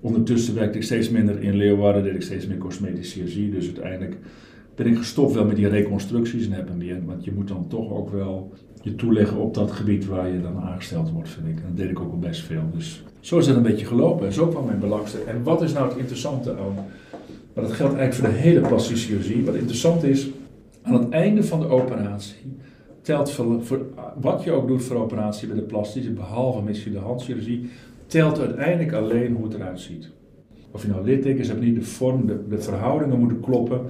ondertussen 0.00 0.54
werkte 0.54 0.78
ik 0.78 0.84
steeds 0.84 1.10
minder 1.10 1.42
in 1.42 1.56
Leeuwarden, 1.56 2.02
deed 2.02 2.14
ik 2.14 2.22
steeds 2.22 2.46
meer 2.46 2.58
cosmetische 2.58 3.12
chirurgie. 3.12 3.50
Dus 3.50 3.64
uiteindelijk 3.64 4.16
ik 4.86 4.96
gestopt 4.96 5.32
wel 5.32 5.44
met 5.44 5.56
die 5.56 5.68
reconstructies 5.68 6.46
en 6.46 6.52
hebben 6.52 6.76
meer. 6.76 7.04
Want 7.04 7.24
je 7.24 7.32
moet 7.32 7.48
dan 7.48 7.66
toch 7.68 7.90
ook 7.90 8.10
wel 8.10 8.52
je 8.82 8.94
toeleggen 8.94 9.36
op 9.36 9.54
dat 9.54 9.72
gebied 9.72 10.06
waar 10.06 10.28
je 10.28 10.40
dan 10.40 10.60
aangesteld 10.60 11.10
wordt, 11.10 11.28
vind 11.28 11.46
ik. 11.46 11.56
En 11.56 11.62
dat 11.66 11.76
deed 11.76 11.90
ik 11.90 12.00
ook 12.00 12.12
al 12.12 12.18
best 12.18 12.42
veel. 12.42 12.62
Dus 12.74 13.04
zo 13.20 13.38
is 13.38 13.46
het 13.46 13.56
een 13.56 13.62
beetje 13.62 13.86
gelopen. 13.86 14.26
En 14.26 14.32
zo 14.32 14.46
kwam 14.46 14.64
mijn 14.66 14.80
belangstelling. 14.80 15.28
En 15.28 15.42
wat 15.42 15.62
is 15.62 15.72
nou 15.72 15.88
het 15.88 15.98
interessante 15.98 16.50
aan... 16.50 16.74
Maar 17.54 17.64
dat 17.64 17.72
geldt 17.72 17.94
eigenlijk 17.96 18.14
voor 18.14 18.42
de 18.42 18.48
hele 18.48 18.68
plastische 18.68 19.06
chirurgie. 19.06 19.44
Wat 19.44 19.54
interessant 19.54 20.02
is, 20.02 20.30
aan 20.82 20.94
het 20.94 21.08
einde 21.08 21.44
van 21.44 21.60
de 21.60 21.68
operatie 21.68 22.56
telt 23.02 23.30
voor, 23.30 23.62
wat 24.20 24.44
je 24.44 24.52
ook 24.52 24.68
doet 24.68 24.82
voor 24.82 24.96
operatie 24.96 25.48
bij 25.48 25.56
de 25.56 25.62
plastische, 25.62 26.10
behalve 26.10 26.62
misschien 26.62 26.92
de 26.92 26.98
handchirurgie, 26.98 27.70
telt 28.06 28.38
uiteindelijk 28.38 28.92
alleen 28.92 29.34
hoe 29.34 29.44
het 29.44 29.54
eruit 29.54 29.80
ziet. 29.80 30.10
Of 30.70 30.82
je 30.82 30.88
nou 30.88 31.04
littekens 31.04 31.48
hebt, 31.48 31.60
niet 31.60 31.74
de 31.74 31.82
vorm, 31.82 32.26
de 32.26 32.58
verhoudingen 32.58 33.18
moeten 33.18 33.40
kloppen. 33.40 33.80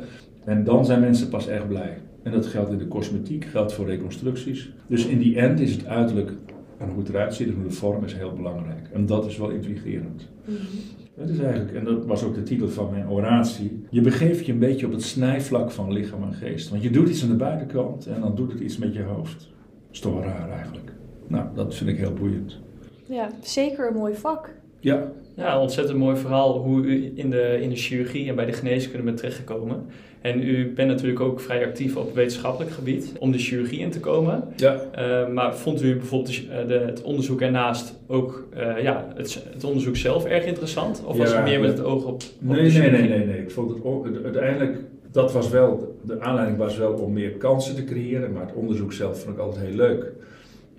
En 0.44 0.64
dan 0.64 0.84
zijn 0.84 1.00
mensen 1.00 1.28
pas 1.28 1.46
echt 1.46 1.68
blij. 1.68 1.98
En 2.22 2.32
dat 2.32 2.46
geldt 2.46 2.70
in 2.70 2.78
de 2.78 2.88
cosmetiek, 2.88 3.44
geldt 3.44 3.72
voor 3.72 3.86
reconstructies. 3.86 4.72
Dus 4.86 5.06
in 5.06 5.18
die 5.18 5.36
end 5.36 5.60
is 5.60 5.72
het 5.72 5.86
uiterlijk 5.86 6.32
en 6.78 6.88
hoe 6.88 6.98
het 6.98 7.08
eruit 7.08 7.34
ziet 7.34 7.48
en 7.48 7.54
hoe 7.54 7.64
de 7.64 7.70
vorm 7.70 8.04
is 8.04 8.14
heel 8.14 8.32
belangrijk. 8.32 8.88
En 8.92 9.06
dat 9.06 9.26
is 9.26 9.38
wel 9.38 9.50
intrigerend. 9.50 10.28
Mm 10.44 10.54
-hmm. 10.54 11.00
Het 11.14 11.30
is 11.30 11.38
eigenlijk, 11.38 11.74
en 11.74 11.84
dat 11.84 12.06
was 12.06 12.24
ook 12.24 12.34
de 12.34 12.42
titel 12.42 12.68
van 12.68 12.90
mijn 12.90 13.08
oratie, 13.08 13.84
je 13.90 14.00
begeeft 14.00 14.46
je 14.46 14.52
een 14.52 14.58
beetje 14.58 14.86
op 14.86 14.92
het 14.92 15.02
snijvlak 15.02 15.70
van 15.70 15.92
lichaam 15.92 16.22
en 16.22 16.32
geest. 16.32 16.68
Want 16.68 16.82
je 16.82 16.90
doet 16.90 17.08
iets 17.08 17.22
aan 17.22 17.28
de 17.28 17.36
buitenkant 17.36 18.06
en 18.06 18.20
dan 18.20 18.34
doet 18.34 18.52
het 18.52 18.60
iets 18.60 18.78
met 18.78 18.94
je 18.94 19.02
hoofd. 19.02 19.38
Dat 19.38 19.92
is 19.92 20.00
toch 20.00 20.12
wel 20.12 20.22
raar 20.22 20.50
eigenlijk. 20.50 20.92
Nou, 21.26 21.46
dat 21.54 21.74
vind 21.74 21.90
ik 21.90 21.96
heel 21.96 22.12
boeiend. 22.12 22.58
Ja, 23.04 23.30
zeker 23.40 23.88
een 23.88 23.96
mooi 23.96 24.14
vak. 24.14 24.54
Ja. 24.82 25.12
Ja, 25.36 25.60
ontzettend 25.60 25.98
mooi 25.98 26.16
verhaal 26.16 26.58
hoe 26.58 26.82
u 26.82 27.12
in 27.14 27.30
de, 27.30 27.58
in 27.60 27.68
de 27.68 27.76
chirurgie 27.76 28.28
en 28.28 28.34
bij 28.34 28.46
de 28.46 28.52
geneeskunde 28.52 29.04
bent 29.04 29.16
terechtgekomen. 29.16 29.86
En 30.20 30.42
u 30.42 30.72
bent 30.72 30.88
natuurlijk 30.88 31.20
ook 31.20 31.40
vrij 31.40 31.66
actief 31.66 31.96
op 31.96 32.14
wetenschappelijk 32.14 32.70
gebied 32.70 33.12
om 33.18 33.32
de 33.32 33.38
chirurgie 33.38 33.78
in 33.78 33.90
te 33.90 34.00
komen. 34.00 34.44
Ja. 34.56 34.80
Uh, 34.98 35.28
maar 35.32 35.56
vond 35.56 35.82
u 35.82 35.96
bijvoorbeeld 35.96 36.34
de, 36.34 36.64
de, 36.66 36.74
het 36.74 37.02
onderzoek 37.02 37.40
ernaast 37.40 37.94
ook 38.06 38.48
uh, 38.56 38.82
ja, 38.82 39.12
het, 39.16 39.44
het, 39.52 39.64
onderzoek 39.64 39.96
zelf 39.96 40.24
erg 40.24 40.44
interessant? 40.44 41.02
Of 41.04 41.16
was 41.16 41.34
het 41.34 41.44
meer 41.44 41.60
met 41.60 41.70
het 41.70 41.82
oog 41.82 42.04
op, 42.04 42.14
op 42.14 42.22
nee, 42.38 42.72
nee, 42.72 42.90
nee, 42.90 43.08
nee, 43.08 43.26
nee. 43.26 43.40
Ik 43.40 43.50
vond 43.50 43.74
het 44.04 44.24
uiteindelijk, 44.24 44.78
dat 45.10 45.32
was 45.32 45.50
wel, 45.50 45.98
de 46.02 46.20
aanleiding 46.20 46.58
was 46.58 46.76
wel 46.76 46.92
om 46.92 47.12
meer 47.12 47.30
kansen 47.30 47.74
te 47.74 47.84
creëren, 47.84 48.32
maar 48.32 48.46
het 48.46 48.54
onderzoek 48.54 48.92
zelf 48.92 49.20
vond 49.20 49.34
ik 49.34 49.40
altijd 49.40 49.66
heel 49.66 49.76
leuk. 49.76 50.12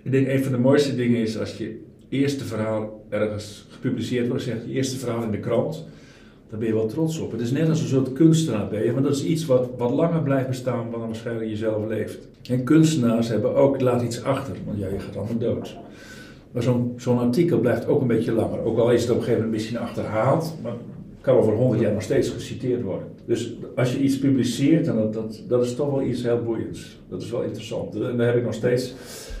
Ik 0.02 0.10
denk 0.10 0.28
een 0.28 0.42
van 0.42 0.52
de 0.52 0.58
mooiste 0.58 0.96
dingen 0.96 1.20
is 1.20 1.38
als 1.38 1.56
je 1.56 1.82
eerste 2.14 2.44
verhaal 2.44 3.04
ergens 3.08 3.66
gepubliceerd 3.70 4.28
wordt, 4.28 4.42
zegt 4.42 4.64
je 4.66 4.72
eerste 4.72 4.96
verhaal 4.96 5.22
in 5.22 5.30
de 5.30 5.38
krant, 5.38 5.84
daar 6.50 6.58
ben 6.58 6.68
je 6.68 6.74
wel 6.74 6.86
trots 6.86 7.18
op. 7.18 7.32
Het 7.32 7.40
is 7.40 7.50
net 7.50 7.68
als 7.68 7.80
een 7.80 7.86
soort 7.86 8.12
kunstenaar 8.12 8.68
ben 8.68 8.84
je, 8.84 8.92
maar 8.92 9.02
dat 9.02 9.14
is 9.14 9.24
iets 9.24 9.46
wat, 9.46 9.68
wat 9.76 9.90
langer 9.90 10.22
blijft 10.22 10.48
bestaan 10.48 10.90
dan 10.90 11.00
waarschijnlijk 11.00 11.48
jezelf 11.48 11.86
leeft. 11.86 12.28
En 12.50 12.64
kunstenaars 12.64 13.28
hebben 13.28 13.54
ook, 13.54 13.80
laat 13.80 14.02
iets 14.02 14.22
achter, 14.22 14.56
want 14.64 14.78
ja, 14.78 14.88
je 14.88 14.98
gaat 14.98 15.16
allemaal 15.16 15.38
dood. 15.38 15.76
Maar 16.50 16.62
zo'n 16.96 17.18
artikel 17.18 17.58
blijft 17.58 17.86
ook 17.86 18.00
een 18.00 18.06
beetje 18.06 18.32
langer. 18.32 18.64
Ook 18.64 18.78
al 18.78 18.90
is 18.90 19.00
het 19.00 19.10
op 19.10 19.16
een 19.16 19.22
gegeven 19.22 19.44
moment 19.44 19.60
misschien 19.62 19.78
achterhaald, 19.78 20.54
maar 20.62 20.72
kan 21.20 21.36
over 21.36 21.52
honderd 21.52 21.80
jaar 21.80 21.92
nog 21.92 22.02
steeds 22.02 22.28
geciteerd 22.28 22.82
worden. 22.82 23.08
Dus 23.26 23.54
als 23.74 23.92
je 23.92 23.98
iets 23.98 24.18
publiceert, 24.18 24.84
dan 24.84 24.96
dat, 24.96 25.12
dat, 25.12 25.42
dat 25.48 25.64
is 25.64 25.74
toch 25.74 25.90
wel 25.90 26.02
iets 26.02 26.22
heel 26.22 26.42
boeiends. 26.42 26.98
Dat 27.08 27.22
is 27.22 27.30
wel 27.30 27.42
interessant. 27.42 27.94
En 27.94 28.16
daar 28.16 28.26
heb 28.26 28.36
ik 28.36 28.44
nog 28.44 28.54
steeds. 28.54 28.94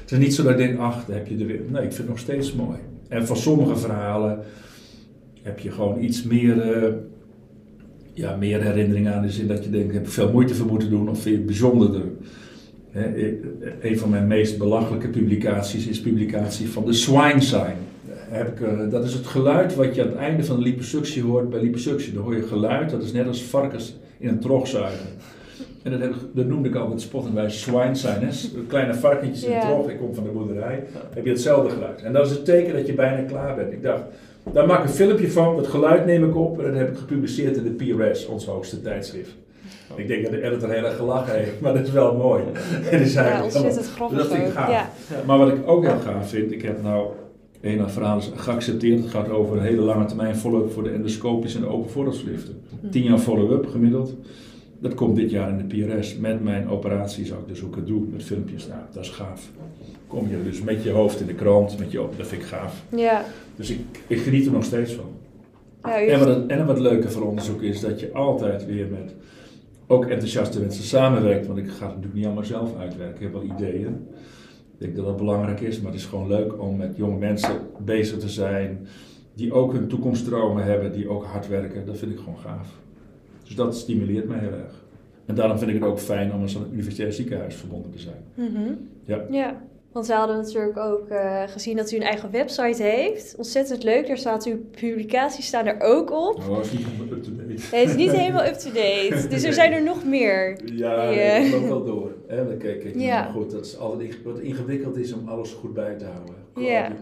Het 0.04 0.12
is 0.12 0.18
niet 0.18 0.34
zo 0.34 0.42
dat 0.42 0.52
ik 0.52 0.58
denk, 0.58 0.78
ach, 0.78 1.06
heb 1.06 1.26
je 1.26 1.38
er 1.38 1.46
weer. 1.46 1.60
Nee, 1.68 1.82
ik 1.82 1.92
vind 1.92 1.96
het 1.96 2.08
nog 2.08 2.18
steeds 2.18 2.52
mooi. 2.52 2.78
En 3.08 3.26
van 3.26 3.36
sommige 3.36 3.76
verhalen 3.76 4.38
heb 5.42 5.58
je 5.58 5.70
gewoon 5.70 6.02
iets 6.02 6.22
meer, 6.22 6.82
uh, 6.82 6.92
ja, 8.12 8.36
meer 8.36 8.62
herinneringen 8.62 9.12
aan. 9.14 9.20
In 9.20 9.26
de 9.26 9.32
zin 9.32 9.46
dat 9.46 9.64
je 9.64 9.70
denkt, 9.70 9.88
ik 9.88 9.94
heb 9.94 10.08
veel 10.08 10.32
moeite 10.32 10.54
voor 10.54 10.66
moeten 10.66 10.90
doen 10.90 11.08
of 11.08 11.20
vind 11.20 11.24
je 11.24 11.36
het 11.36 11.46
bijzonderder. 11.46 12.02
He, 12.90 13.38
een 13.80 13.98
van 13.98 14.10
mijn 14.10 14.26
meest 14.26 14.58
belachelijke 14.58 15.08
publicaties 15.08 15.86
is 15.86 16.00
publicatie 16.00 16.68
van 16.68 16.84
de 16.84 16.92
swine 16.92 17.40
sign. 17.40 17.76
Heb 18.08 18.60
ik, 18.60 18.90
dat 18.90 19.04
is 19.04 19.14
het 19.14 19.26
geluid 19.26 19.74
wat 19.74 19.94
je 19.94 20.02
aan 20.02 20.08
het 20.08 20.16
einde 20.16 20.44
van 20.44 20.56
de 20.56 20.62
liposuctie 20.62 21.22
hoort 21.22 21.50
bij 21.50 21.60
liposuctie. 21.60 22.12
Dan 22.12 22.22
hoor 22.22 22.36
je 22.36 22.42
geluid, 22.42 22.90
dat 22.90 23.02
is 23.02 23.12
net 23.12 23.26
als 23.26 23.42
varkens 23.42 23.96
in 24.18 24.28
een 24.28 24.40
trog 24.40 24.66
zuigen. 24.66 25.08
En 25.84 25.90
dat, 25.90 26.00
heb, 26.00 26.14
dat 26.32 26.46
noemde 26.46 26.68
ik 26.68 26.74
altijd 26.74 27.00
spotten 27.00 27.34
bij 27.34 27.50
swine 27.50 27.94
sign. 27.94 28.24
Hè? 28.24 28.28
Kleine 28.66 28.94
varkentjes 28.94 29.44
in 29.44 29.50
Ja. 29.52 29.60
trog, 29.60 29.88
ik 29.88 29.98
kom 29.98 30.14
van 30.14 30.24
de 30.24 30.30
boerderij, 30.30 30.84
heb 31.14 31.24
je 31.24 31.30
hetzelfde 31.30 31.70
geluid. 31.70 32.02
En 32.02 32.12
dat 32.12 32.26
is 32.26 32.32
het 32.32 32.44
teken 32.44 32.74
dat 32.74 32.86
je 32.86 32.92
bijna 32.94 33.22
klaar 33.22 33.54
bent. 33.54 33.72
Ik 33.72 33.82
dacht, 33.82 34.02
daar 34.52 34.66
maak 34.66 34.78
ik 34.78 34.84
een 34.88 34.94
filmpje 34.94 35.30
van, 35.30 35.56
dat 35.56 35.66
geluid 35.66 36.06
neem 36.06 36.24
ik 36.28 36.36
op 36.36 36.58
en 36.58 36.64
dat 36.66 36.74
heb 36.74 36.90
ik 36.90 36.96
gepubliceerd 36.96 37.56
in 37.56 37.62
de 37.62 37.70
PRS, 37.70 38.26
ons 38.26 38.46
hoogste 38.46 38.80
tijdschrift. 38.82 39.30
Ik 39.96 40.08
denk 40.08 40.22
dat 40.22 40.32
de 40.32 40.42
editor 40.42 40.70
heel 40.70 40.84
erg 40.84 40.96
gelachen 40.96 41.34
heeft, 41.34 41.60
maar 41.60 41.74
dat 41.74 41.82
is 41.86 41.90
wel 41.92 42.14
mooi. 42.16 42.42
Het 42.54 43.00
is 43.06 43.12
Ja, 43.12 43.22
eigenlijk 43.22 43.54
ontzettend 43.54 43.86
grappig 43.94 44.18
dat 44.18 44.26
vind 44.26 44.46
ik 44.46 44.52
gaaf. 44.52 44.70
Ja. 44.70 44.88
Maar 45.26 45.38
wat 45.38 45.48
ik 45.48 45.68
ook 45.68 45.84
heel 45.84 45.98
gaaf 45.98 46.28
vind, 46.28 46.52
ik 46.52 46.62
heb 46.62 46.82
nou 46.82 47.06
Een 47.60 47.90
verhaal 47.90 48.18
is 48.18 48.30
geaccepteerd. 48.34 49.00
Het 49.02 49.10
gaat 49.10 49.28
over 49.28 49.56
een 49.56 49.62
hele 49.62 49.80
lange 49.80 50.04
termijn 50.04 50.36
follow-up 50.36 50.72
voor 50.72 50.82
de 50.82 50.90
endoscopische 50.90 51.58
en 51.58 51.64
de 51.64 51.70
open 51.70 51.90
voorraadsliften. 51.90 52.60
Hm. 52.80 52.88
Tien 52.88 53.02
jaar 53.02 53.18
follow-up 53.18 53.66
gemiddeld. 53.66 54.14
Dat 54.84 54.94
komt 54.94 55.16
dit 55.16 55.30
jaar 55.30 55.48
in 55.48 55.68
de 55.68 55.86
PRS. 55.86 56.16
Met 56.16 56.42
mijn 56.42 56.68
operatie 56.68 57.26
zou 57.26 57.40
ik 57.40 57.48
dus 57.48 57.62
ook 57.62 57.76
het 57.76 57.86
doen 57.86 58.08
met 58.12 58.24
filmpjes. 58.24 58.66
Nou, 58.66 58.80
dat 58.92 59.04
is 59.04 59.10
gaaf. 59.10 59.50
Kom 60.06 60.28
je 60.28 60.42
dus 60.42 60.62
met 60.62 60.82
je 60.82 60.90
hoofd 60.90 61.20
in 61.20 61.26
de 61.26 61.34
krant, 61.34 61.78
met 61.78 61.90
je 61.90 62.08
dat 62.16 62.26
vind 62.26 62.42
ik 62.42 62.48
gaaf. 62.48 62.82
Ja. 62.88 63.24
Dus 63.56 63.70
ik, 63.70 63.78
ik 64.06 64.18
geniet 64.18 64.46
er 64.46 64.52
nog 64.52 64.64
steeds 64.64 64.92
van. 64.92 65.04
Ja, 65.82 66.00
En 66.00 66.18
wat, 66.18 66.28
het, 66.28 66.46
en 66.46 66.66
wat 66.66 66.78
leuke 66.78 67.10
van 67.10 67.22
onderzoek 67.22 67.62
is 67.62 67.80
dat 67.80 68.00
je 68.00 68.12
altijd 68.12 68.66
weer 68.66 68.86
met 68.90 69.14
ook 69.86 70.06
enthousiaste 70.06 70.60
mensen 70.60 70.84
samenwerkt. 70.84 71.46
Want 71.46 71.58
ik 71.58 71.68
ga 71.68 71.84
het 71.84 71.88
natuurlijk 71.88 72.14
niet 72.14 72.24
allemaal 72.24 72.44
zelf 72.44 72.78
uitwerken. 72.78 73.16
Ik 73.16 73.22
heb 73.22 73.32
wel 73.32 73.56
ideeën. 73.56 74.06
Ik 74.72 74.78
denk 74.78 74.96
dat 74.96 75.04
dat 75.04 75.16
belangrijk 75.16 75.60
is, 75.60 75.80
maar 75.80 75.92
het 75.92 76.00
is 76.00 76.06
gewoon 76.06 76.28
leuk 76.28 76.60
om 76.60 76.76
met 76.76 76.96
jonge 76.96 77.18
mensen 77.18 77.60
bezig 77.78 78.18
te 78.18 78.28
zijn. 78.28 78.86
Die 79.34 79.52
ook 79.52 79.72
hun 79.72 79.88
toekomststromen 79.88 80.64
hebben, 80.64 80.92
die 80.92 81.08
ook 81.08 81.24
hard 81.24 81.48
werken. 81.48 81.86
Dat 81.86 81.98
vind 81.98 82.12
ik 82.12 82.18
gewoon 82.18 82.38
gaaf. 82.38 82.82
Dus 83.44 83.54
dat 83.54 83.76
stimuleert 83.76 84.28
mij 84.28 84.38
heel 84.38 84.52
erg. 84.52 84.84
En 85.26 85.34
daarom 85.34 85.58
vind 85.58 85.70
ik 85.70 85.76
het 85.80 85.84
ook 85.90 85.98
fijn 85.98 86.32
om 86.32 86.42
als 86.42 86.54
een 86.54 86.66
universitair 86.72 87.12
ziekenhuis 87.12 87.54
verbonden 87.54 87.90
te 87.90 87.98
zijn. 87.98 88.24
Mhm. 88.34 88.72
Ja. 89.04 89.24
Ja, 89.30 89.62
want 89.92 90.06
we 90.06 90.12
hadden 90.12 90.36
natuurlijk 90.36 90.76
ook 90.76 91.08
eh, 91.08 91.42
gezien 91.46 91.76
dat 91.76 91.92
u 91.92 91.96
een 91.96 92.02
eigen 92.02 92.30
website 92.30 92.82
heeft. 92.82 93.34
Ontzettend 93.36 93.82
leuk, 93.82 94.06
daar 94.06 94.16
staat 94.18 94.46
uw 94.46 94.58
publicaties 94.70 95.46
staan 95.46 95.66
er 95.66 95.80
ook 95.80 96.10
op. 96.10 96.42
Oh, 96.48 96.60
is 96.60 96.72
niet 96.72 96.86
helemaal 96.86 97.16
up-to-date. 97.16 97.76
Het 97.76 97.88
is 97.88 97.94
niet 97.96 98.12
helemaal 98.12 98.44
up-to-date, 98.44 99.26
dus 99.30 99.42
er 99.44 99.52
zijn 99.52 99.72
er 99.72 99.82
nog 99.82 100.04
meer. 100.04 100.58
Ja, 100.74 101.06
Die, 101.08 101.16
nee, 101.16 101.20
eh, 101.20 101.46
ik 101.46 101.52
loop 101.52 101.68
wel 101.68 101.84
door. 101.84 102.10
Hè? 102.26 102.48
Dan 102.48 102.56
kijk 102.56 102.84
ik, 102.84 102.94
Ja. 103.00 103.24
goed, 103.30 103.50
dat 103.50 103.64
is 103.64 103.78
altijd 103.78 104.22
wat 104.24 104.38
ingewikkeld 104.40 104.96
is 104.96 105.12
om 105.12 105.28
alles 105.28 105.52
goed 105.52 105.74
bij 105.74 105.94
te 105.94 106.04
houden. 106.04 106.34
Ja. 106.70 106.92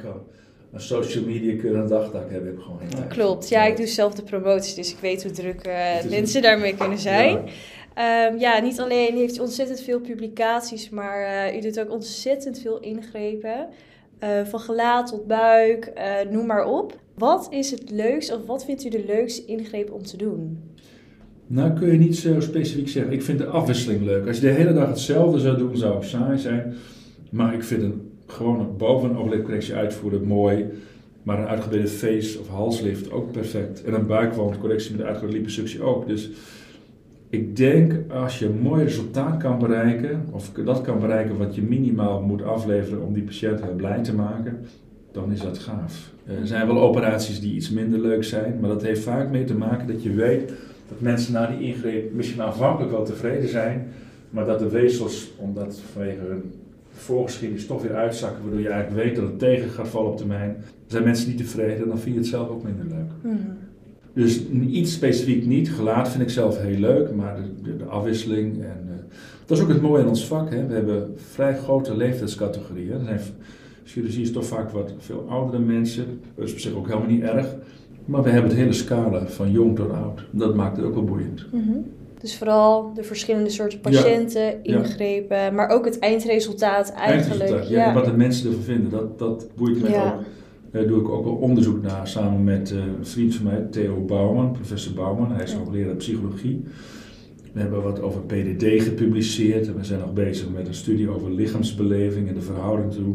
Social 0.81 1.25
media 1.25 1.61
kunnen 1.61 1.83
een 1.83 1.89
dagtaak 1.89 2.31
hebben, 2.31 2.49
heb 2.49 2.59
ik 2.59 2.63
gewoon 2.63 2.79
geen 2.79 2.89
tijd. 2.89 3.09
Klopt, 3.09 3.49
ja, 3.49 3.65
ik 3.65 3.77
doe 3.77 3.87
zelf 3.87 4.15
de 4.15 4.23
promoties, 4.23 4.75
dus 4.75 4.93
ik 4.93 4.99
weet 4.99 5.23
hoe 5.23 5.33
druk 5.33 5.61
eh, 5.61 6.05
mensen 6.09 6.43
daarmee 6.43 6.77
kunnen 6.77 6.99
zijn. 6.99 7.39
Ja. 7.45 8.29
Ehm, 8.29 8.39
ja, 8.39 8.61
niet 8.61 8.81
alleen 8.81 9.17
heeft 9.17 9.39
u 9.39 9.41
ontzettend 9.41 9.81
veel 9.81 10.01
publicaties, 10.01 10.91
maar 10.91 11.23
eh, 11.23 11.57
u 11.57 11.61
doet 11.61 11.81
ook 11.81 11.91
ontzettend 11.91 12.59
veel 12.59 12.81
ingrepen. 12.81 13.69
Eh, 14.19 14.29
van 14.45 14.61
gelaat 14.61 15.07
tot 15.07 15.27
buik, 15.27 15.93
noem 16.31 16.47
maar 16.47 16.65
op. 16.65 17.01
Wat 17.15 17.47
is 17.51 17.71
het 17.71 17.91
leukst 17.91 18.33
of 18.33 18.47
wat 18.47 18.65
vindt 18.65 18.85
u 18.85 18.89
de 18.89 19.05
leukste 19.07 19.45
ingreep 19.45 19.93
om 19.93 20.03
te 20.03 20.17
doen? 20.17 20.59
Nou 21.47 21.73
kun 21.73 21.93
je 21.93 21.99
niet 21.99 22.17
zo 22.17 22.41
specifiek 22.41 22.89
zeggen. 22.89 23.13
Ik 23.13 23.23
vind 23.23 23.39
de 23.39 23.47
afwisseling 23.47 24.03
leuk. 24.03 24.27
Als 24.27 24.37
je 24.37 24.43
de 24.43 24.53
hele 24.53 24.73
dag 24.73 24.89
hetzelfde 24.89 25.39
zou 25.39 25.57
doen, 25.59 25.77
zou 25.77 25.95
het 25.95 26.05
saai 26.05 26.39
zijn. 26.39 26.75
Maar 27.31 27.55
ik 27.55 27.65
vind 27.65 27.83
een 27.83 28.12
gewoon 28.33 28.61
een 28.61 28.77
boven 28.77 29.11
een 29.11 29.17
ooglidcorrectie 29.17 29.75
uitvoeren 29.75 30.25
mooi. 30.25 30.67
Maar 31.23 31.39
een 31.39 31.49
uitgebreide 31.49 31.89
face- 31.89 32.39
of 32.39 32.49
halslift 32.49 33.13
ook 33.13 33.33
perfect. 33.33 33.85
En 33.85 33.95
een 33.95 34.07
buikwandcorrectie 34.07 34.97
met 34.97 35.07
uitgebreide 35.07 35.39
liposuctie 35.39 35.83
ook. 35.83 36.07
Dus 36.07 36.31
ik 37.31 37.57
denk 37.57 38.13
als 38.13 38.39
je 38.39 38.47
een 38.47 38.59
mooi 38.59 38.85
resultaat 38.85 39.37
kan 39.37 39.59
bereiken, 39.59 40.27
of 40.31 40.53
dat 40.53 40.81
kan 40.81 40.99
bereiken 40.99 41.39
wat 41.39 41.55
je 41.55 41.63
minimaal 41.63 42.21
moet 42.21 42.43
afleveren 42.43 43.03
om 43.03 43.13
die 43.13 43.23
patiënt 43.23 43.77
blij 43.77 44.03
te 44.03 44.15
maken, 44.15 44.65
dan 45.13 45.33
is 45.33 45.41
dat 45.41 45.59
gaaf. 45.59 46.11
Er 46.27 46.47
zijn 46.47 46.67
wel 46.67 46.81
operaties 46.81 47.41
die 47.41 47.55
iets 47.55 47.71
minder 47.71 48.01
leuk 48.01 48.25
zijn, 48.25 48.59
maar 48.61 48.69
dat 48.69 48.83
heeft 48.83 49.03
vaak 49.03 49.31
mee 49.31 49.45
te 49.45 49.55
maken 49.55 49.87
dat 49.87 50.03
je 50.03 50.13
weet 50.13 50.49
dat 50.89 51.01
mensen 51.01 51.33
na 51.33 51.47
die 51.47 51.67
ingreep 51.67 52.13
misschien 52.15 52.43
aanvankelijk 52.43 52.93
wel 52.93 53.05
tevreden 53.05 53.49
zijn, 53.49 53.89
maar 54.31 54.45
dat 54.45 54.59
de 54.59 54.69
weefsels, 54.69 55.33
omdat 55.37 55.81
vanwege 55.93 56.21
hun 56.21 56.53
voorgeschiedenis 56.93 57.67
toch 57.67 57.83
weer 57.83 57.95
uitzakken, 57.95 58.43
waardoor 58.43 58.61
je 58.61 58.69
eigenlijk 58.69 59.05
weet 59.05 59.17
dat 59.17 59.25
het 59.25 59.39
tegen 59.39 59.71
gaat 59.71 59.89
vallen 59.89 60.11
op 60.11 60.17
termijn, 60.17 60.57
zijn 60.87 61.05
mensen 61.05 61.29
niet 61.29 61.39
tevreden 61.39 61.83
en 61.83 61.89
dan 61.89 61.99
vind 61.99 62.15
je 62.15 62.21
het 62.21 62.31
zelf 62.31 62.49
ook 62.49 62.63
minder 62.63 62.87
leuk. 62.87 63.35
Dus 64.15 64.49
iets 64.51 64.93
specifiek 64.93 65.47
niet. 65.47 65.71
Gelaat 65.71 66.09
vind 66.09 66.23
ik 66.23 66.31
zelf 66.31 66.59
heel 66.59 66.79
leuk, 66.79 67.15
maar 67.15 67.37
de, 67.37 67.71
de, 67.71 67.77
de 67.77 67.85
afwisseling. 67.85 68.63
En, 68.63 68.89
eh, 68.89 69.17
dat 69.47 69.57
is 69.57 69.63
ook 69.63 69.69
het 69.69 69.83
mooie 69.83 70.03
aan 70.03 70.09
ons 70.09 70.27
vak. 70.27 70.51
Hè. 70.51 70.67
We 70.67 70.75
hebben 70.75 71.15
vrij 71.17 71.57
grote 71.57 71.97
leeftijdscategorieën. 71.97 72.93
Er 72.93 73.05
zijn, 73.05 73.21
chirurgie 73.85 74.23
is 74.23 74.33
toch 74.33 74.47
vaak 74.47 74.71
wat 74.71 74.93
veel 74.99 75.27
oudere 75.29 75.63
mensen. 75.63 76.21
Dat 76.35 76.45
is 76.45 76.53
op 76.53 76.59
zich 76.59 76.73
ook 76.73 76.87
helemaal 76.87 77.09
niet 77.09 77.23
erg. 77.23 77.47
Maar 78.05 78.23
we 78.23 78.31
hebben 78.31 78.51
het 78.51 78.59
hele 78.59 78.73
scala 78.73 79.27
van 79.27 79.51
jong 79.51 79.77
tot 79.77 79.91
oud. 79.91 80.25
Dat 80.31 80.55
maakt 80.55 80.77
het 80.77 80.87
ook 80.87 80.95
wel 80.95 81.05
boeiend. 81.05 81.47
Mhm. 81.53 81.79
Dus 82.23 82.37
vooral 82.37 82.95
de 82.95 83.03
verschillende 83.03 83.51
soorten 83.51 83.81
patiënten, 83.81 84.65
ingrepen, 84.65 85.55
maar 85.55 85.69
ook 85.69 85.85
het 85.85 85.99
eindresultaat 85.99 86.93
eigenlijk. 86.93 87.31
Eindresultaat, 87.31 87.69
ja. 87.69 87.89
En 87.89 87.95
wat 87.95 88.05
de 88.05 88.13
mensen 88.17 88.49
ervan 88.49 88.63
vinden, 88.65 88.91
dat, 88.91 89.19
dat 89.19 89.47
boeit 89.57 89.83
mij 89.83 89.91
Ja. 89.91 90.15
ook. 90.15 90.21
Daar 90.71 90.87
doe 90.87 91.01
ik 91.01 91.09
ook 91.09 91.25
wel 91.25 91.35
onderzoek 91.35 91.83
naar 91.83 92.09
samen 92.09 92.45
met 92.45 92.71
eh, 92.71 92.77
een 92.79 93.07
vriend 93.07 93.35
van 93.35 93.45
mij, 93.45 93.67
Theo 93.71 94.01
Bouwman, 94.01 94.53
professor 94.53 94.93
Bouwman. 94.95 95.33
Hij 95.33 95.45
is 95.45 95.53
Ja. 95.53 95.59
hoogleraar 95.59 95.95
psychologie. 95.95 96.65
We 97.53 97.61
hebben 97.61 97.83
wat 97.83 98.01
over 98.01 98.21
PDD 98.21 98.83
gepubliceerd 98.83 99.67
en 99.67 99.77
we 99.77 99.85
zijn 99.85 100.01
nog 100.01 100.13
bezig 100.13 100.47
met 100.55 100.67
een 100.67 100.75
studie 100.75 101.09
over 101.09 101.31
lichaamsbeleving 101.33 102.29
en 102.29 102.35
de 102.35 102.41
verhouding 102.41 102.93
toe 102.93 103.15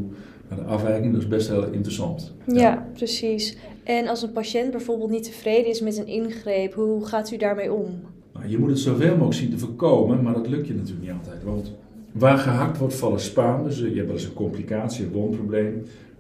naar 0.50 0.60
de 0.60 0.66
afwijking. 0.66 1.14
Dat 1.14 1.22
is 1.22 1.28
best 1.28 1.50
heel 1.50 1.68
interessant. 1.72 2.34
Ja, 2.48 2.88
precies. 2.94 3.58
En 3.84 4.08
als 4.08 4.22
een 4.22 4.32
patiënt 4.32 4.72
bijvoorbeeld 4.72 5.10
niet 5.10 5.24
tevreden 5.24 5.70
is 5.70 5.82
met 5.82 5.98
een 5.98 6.08
ingreep, 6.08 6.74
hoe 6.74 7.06
gaat 7.06 7.32
u 7.32 7.38
daarmee 7.38 7.74
om? 7.74 8.00
Je 8.46 8.58
moet 8.58 8.70
het 8.70 8.80
zoveel 8.80 9.12
mogelijk 9.12 9.34
zien 9.34 9.50
te 9.50 9.58
voorkomen, 9.58 10.24
maar 10.24 10.34
dat 10.34 10.48
lukt 10.48 10.68
je 10.68 10.74
natuurlijk 10.74 11.02
niet 11.02 11.16
altijd. 11.18 11.44
Want 11.44 11.72
waar 12.12 12.38
gehakt 12.38 12.78
wordt, 12.78 12.96
vallen 12.96 13.20
spaan. 13.20 13.64
Dus 13.64 13.80
je 13.80 13.84
hebt 13.84 14.06
wel 14.06 14.16
eens 14.16 14.26
een 14.26 14.34
complicatie, 14.34 15.06
een 15.06 15.12
wondprobleem. 15.12 15.74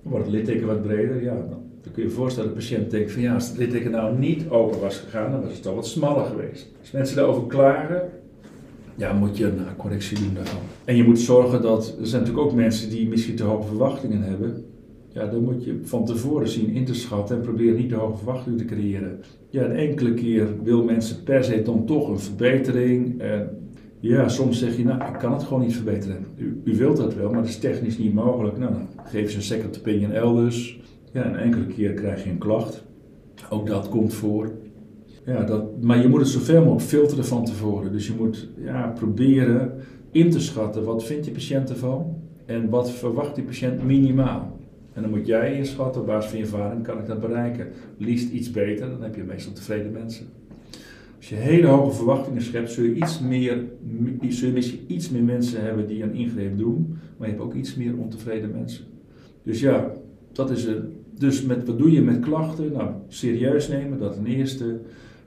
Dan 0.04 0.12
wordt 0.12 0.26
het 0.26 0.36
litteken 0.36 0.68
wat 0.68 0.82
breder. 0.82 1.24
Ja, 1.24 1.34
dan, 1.34 1.66
kun 1.94 2.04
je 2.04 2.10
je 2.10 2.16
voorstellen 2.16 2.50
dat 2.50 2.60
de 2.60 2.68
patiënt 2.68 2.92
denkt 2.92 3.12
van 3.12 3.22
ja, 3.22 3.34
als 3.34 3.48
het 3.48 3.58
litteken 3.58 3.92
nou 3.92 4.18
niet 4.18 4.50
open 4.50 4.80
was 4.80 4.98
gegaan, 4.98 5.32
dan 5.32 5.42
was 5.42 5.54
het 5.54 5.62
toch 5.62 5.76
wat 5.76 5.88
smaller 5.88 6.26
geweest. 6.26 6.68
Als 6.80 6.92
mensen 6.92 7.16
daarover 7.16 7.48
klagen, 7.48 8.10
ja, 8.96 9.14
moet 9.14 9.38
je 9.38 9.46
een 9.46 9.76
correctie 9.78 10.20
doen 10.20 10.34
daarvan. 10.34 10.60
En 10.86 10.96
je 10.96 11.04
moet 11.04 11.20
zorgen 11.20 11.62
dat, 11.62 11.96
er 12.00 12.08
zijn 12.08 12.22
natuurlijk 12.22 12.48
ook 12.48 12.56
mensen 12.56 12.90
die 12.90 13.08
misschien 13.08 13.36
te 13.36 13.44
hoge 13.44 13.68
verwachtingen 13.68 14.22
hebben. 14.22 14.66
Ja, 15.18 15.26
dan 15.26 15.44
moet 15.44 15.64
je 15.64 15.80
van 15.84 16.06
tevoren 16.06 16.48
zien 16.48 16.70
in 16.70 16.86
te 16.86 16.94
schatten 16.94 17.36
en 17.36 17.42
proberen 17.42 17.76
niet 17.76 17.90
te 17.90 17.96
hoge 17.96 18.18
verwachtingen 18.18 18.58
te 18.58 18.66
creëren. 18.66 19.20
Ja, 19.50 19.64
een 19.64 19.76
enkele 19.76 20.14
keer 20.14 20.48
wil 20.64 20.84
mensen 20.84 21.24
per 21.24 21.44
se 21.44 21.62
dan 21.62 21.86
toch 21.86 22.10
een 22.10 22.20
verbetering. 22.20 23.22
En 23.22 23.50
ja, 24.00 24.30
soms 24.30 24.60
zeg 24.60 24.78
je, 24.78 24.84
nou, 24.84 25.14
ik 25.14 25.20
kan 25.20 25.34
het 25.34 25.44
gewoon 25.44 25.62
niet 25.62 25.76
verbeteren. 25.76 26.26
U, 26.36 26.62
u 26.64 26.76
wilt 26.76 26.98
dat 26.98 27.16
wel, 27.16 27.30
maar 27.30 27.40
dat 27.40 27.50
is 27.50 27.60
technisch 27.60 27.98
niet 27.98 28.14
mogelijk. 28.14 28.58
Nou, 28.58 28.72
dan 28.74 28.88
geef 29.04 29.30
je 29.30 29.36
een 29.36 29.44
second 29.44 29.80
opinion 29.80 30.12
elders. 30.12 30.80
Ja, 31.12 31.26
een 31.26 31.36
enkele 31.36 31.66
keer 31.66 31.94
krijg 31.94 32.24
je 32.24 32.30
een 32.30 32.38
klacht. 32.38 32.84
Ook 33.50 33.68
dat 33.68 33.90
komt 33.90 34.14
voor. 34.14 34.52
Ja, 35.26 35.44
dat, 35.44 35.84
maar 35.84 36.02
je 36.02 36.08
moet 36.08 36.20
het 36.20 36.30
zoveel 36.30 36.60
mogelijk 36.60 36.86
filteren 36.86 37.26
van 37.26 37.46
tevoren. 37.46 37.92
Dus 37.92 38.08
je 38.08 38.14
moet 38.18 38.50
ja, 38.58 38.94
proberen 38.96 39.74
in 40.12 40.30
te 40.30 40.40
schatten, 40.40 40.84
wat 40.84 41.04
vindt 41.04 41.26
je 41.26 41.32
patiënt 41.32 41.70
ervan? 41.70 42.16
En 42.46 42.70
wat 42.70 42.92
verwacht 42.92 43.36
die 43.36 43.44
patiënt 43.44 43.84
minimaal? 43.84 44.57
En 44.98 45.04
dan 45.04 45.12
moet 45.12 45.28
jij 45.28 45.56
inschatten, 45.56 46.02
op 46.02 46.08
basis 46.08 46.30
van 46.30 46.40
je 46.40 46.46
ervaring, 46.46 46.84
kan 46.84 47.00
ik 47.00 47.06
dat 47.06 47.20
bereiken? 47.20 47.68
Liefst 47.98 48.32
iets 48.32 48.52
beter, 48.52 48.90
dan 48.90 49.02
heb 49.02 49.16
je 49.16 49.24
meestal 49.24 49.54
tevreden 49.54 49.92
mensen. 49.92 50.26
Als 51.18 51.30
je 51.30 51.36
hele 51.36 51.68
hoge 51.68 51.96
verwachtingen 51.96 52.42
schept, 52.42 52.72
zul 52.72 52.84
je, 52.84 52.94
iets 52.94 53.20
meer, 53.20 53.64
zul 54.28 54.48
je 54.48 54.54
misschien 54.54 54.80
iets 54.88 55.10
meer 55.10 55.24
mensen 55.24 55.64
hebben 55.64 55.88
die 55.88 56.04
een 56.04 56.14
ingreep 56.14 56.58
doen, 56.58 56.98
maar 57.18 57.28
je 57.28 57.34
hebt 57.34 57.46
ook 57.46 57.54
iets 57.54 57.76
meer 57.76 57.98
ontevreden 57.98 58.52
mensen. 58.52 58.86
Dus 59.44 59.60
ja, 59.60 59.92
dat 60.32 60.50
is 60.50 60.64
het. 60.64 60.84
Dus 61.18 61.42
met, 61.42 61.68
wat 61.68 61.78
doe 61.78 61.92
je 61.92 62.02
met 62.02 62.20
klachten? 62.20 62.72
Nou, 62.72 62.92
serieus 63.08 63.68
nemen, 63.68 64.00
dat 64.00 64.14
ten 64.14 64.26
eerste. 64.26 64.80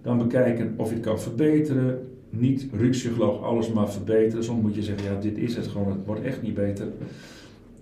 Dan 0.02 0.18
bekijken 0.18 0.74
of 0.76 0.88
je 0.88 0.94
het 0.94 1.04
kan 1.04 1.20
verbeteren. 1.20 1.98
Niet 2.30 2.66
ruksigloog 2.72 3.42
alles 3.42 3.72
maar 3.72 3.90
verbeteren. 3.90 4.44
Soms 4.44 4.62
moet 4.62 4.74
je 4.74 4.82
zeggen, 4.82 5.12
ja, 5.12 5.20
dit 5.20 5.38
is 5.38 5.56
het 5.56 5.66
gewoon, 5.66 5.88
het 5.88 6.06
wordt 6.06 6.22
echt 6.22 6.42
niet 6.42 6.54
beter. 6.54 6.86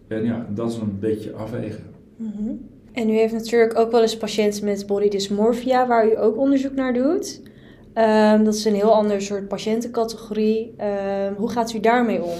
En 0.09 0.25
ja, 0.25 0.47
dat 0.55 0.71
is 0.71 0.77
een 0.77 0.99
beetje 1.01 1.33
afwegen. 1.33 1.85
Mhm. 2.17 2.51
En 2.93 3.11
u 3.11 3.13
heeft 3.13 3.33
natuurlijk 3.33 3.79
ook 3.79 3.91
wel 3.91 4.03
eens 4.03 4.17
patiënten 4.17 4.65
met 4.65 4.87
body 4.87 5.09
dysmorphia, 5.09 5.87
waar 5.87 6.07
u 6.11 6.19
ook 6.19 6.37
onderzoek 6.37 6.75
naar 6.75 6.95
doet. 6.95 7.41
Ehm, 7.93 8.45
dat 8.45 8.55
is 8.55 8.65
een 8.65 8.75
heel 8.75 8.95
ander 8.95 9.23
soort 9.23 9.49
patiëntencategorie. 9.49 10.75
Ehm, 10.77 11.33
hoe 11.37 11.51
gaat 11.51 11.73
u 11.73 11.81
daarmee 11.81 12.23
om? 12.23 12.39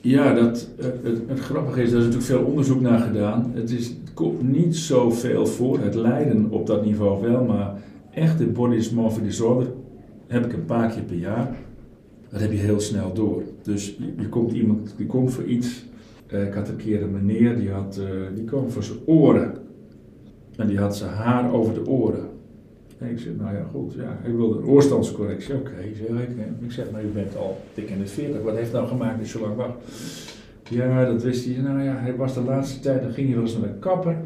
Ja, 0.00 0.34
dat, 0.34 0.68
eh, 0.78 0.84
het, 0.84 1.18
het 1.26 1.38
grappige 1.38 1.82
is, 1.82 1.92
er 1.92 1.98
is 1.98 2.04
natuurlijk 2.04 2.30
veel 2.30 2.44
onderzoek 2.44 2.80
naar 2.80 2.98
gedaan. 2.98 3.50
Het, 3.54 3.70
is, 3.70 3.86
het 3.86 4.14
komt 4.14 4.52
niet 4.52 4.76
zoveel 4.76 5.46
voor, 5.46 5.78
het 5.78 5.94
lijden 5.94 6.50
op 6.50 6.66
dat 6.66 6.84
niveau 6.84 7.22
wel, 7.22 7.44
maar 7.44 7.74
echte 8.14 8.46
body 8.46 8.76
dysmorphic 8.76 9.24
disorder 9.24 9.66
heb 10.26 10.44
ik 10.44 10.52
een 10.52 10.64
paar 10.64 10.90
keer 10.90 11.02
per 11.02 11.16
jaar. 11.16 11.56
Dat 12.28 12.40
heb 12.40 12.52
je 12.52 12.58
heel 12.58 12.80
snel 12.80 13.12
door. 13.12 13.42
Dus 13.62 13.86
je, 13.98 14.22
je 14.22 14.28
komt 14.28 14.52
iemand 14.52 14.94
die 14.96 15.06
komt 15.06 15.32
voor 15.32 15.44
iets. 15.44 15.84
Eh, 16.32 16.46
ik 16.46 16.54
had 16.54 16.68
een 16.68 16.76
keer 16.76 17.02
een 17.02 17.12
meneer 17.12 17.56
die, 17.56 17.70
had, 17.70 17.96
eh, 17.96 18.06
die 18.34 18.44
kwam 18.44 18.70
voor 18.70 18.82
zijn 18.82 18.98
oren. 19.06 19.52
En 20.56 20.66
die 20.66 20.78
had 20.78 20.96
zijn 20.96 21.10
haar 21.10 21.52
over 21.52 21.74
de 21.74 21.86
oren. 21.86 22.28
En 22.98 23.10
ik 23.10 23.18
zeg, 23.18 23.32
nou 23.38 23.54
ja, 23.54 23.64
goed, 23.70 23.94
ja, 23.94 24.18
ik 24.24 24.34
wilde 24.34 24.58
een 24.58 24.64
oorstandscorrectie. 24.64 25.54
Oké, 25.54 25.74
zeg 25.94 26.08
ik. 26.08 26.36
hè. 26.36 26.64
Ik 26.64 26.72
zeg, 26.72 26.90
maar 26.90 27.04
u 27.04 27.06
bent 27.06 27.36
al 27.36 27.60
dik 27.74 27.90
in 27.90 27.98
de 27.98 28.06
40. 28.06 28.42
Wat 28.42 28.56
heeft 28.56 28.72
nou 28.72 28.86
gemaakt 28.86 29.18
dat 29.18 29.30
je 29.30 29.38
zo 29.38 29.44
lang 29.44 29.56
wacht? 29.56 29.74
Ja, 30.70 31.04
dat 31.04 31.22
wist 31.22 31.44
hij. 31.44 31.62
Nou 31.62 31.82
ja, 31.82 31.96
hij 31.96 32.16
was 32.16 32.34
de 32.34 32.42
laatste 32.42 32.80
tijd, 32.80 33.02
dan 33.02 33.12
ging 33.12 33.26
hij 33.26 33.36
wel 33.36 33.44
eens 33.44 33.58
naar 33.58 33.68
de 33.68 33.78
kapper. 33.78 34.16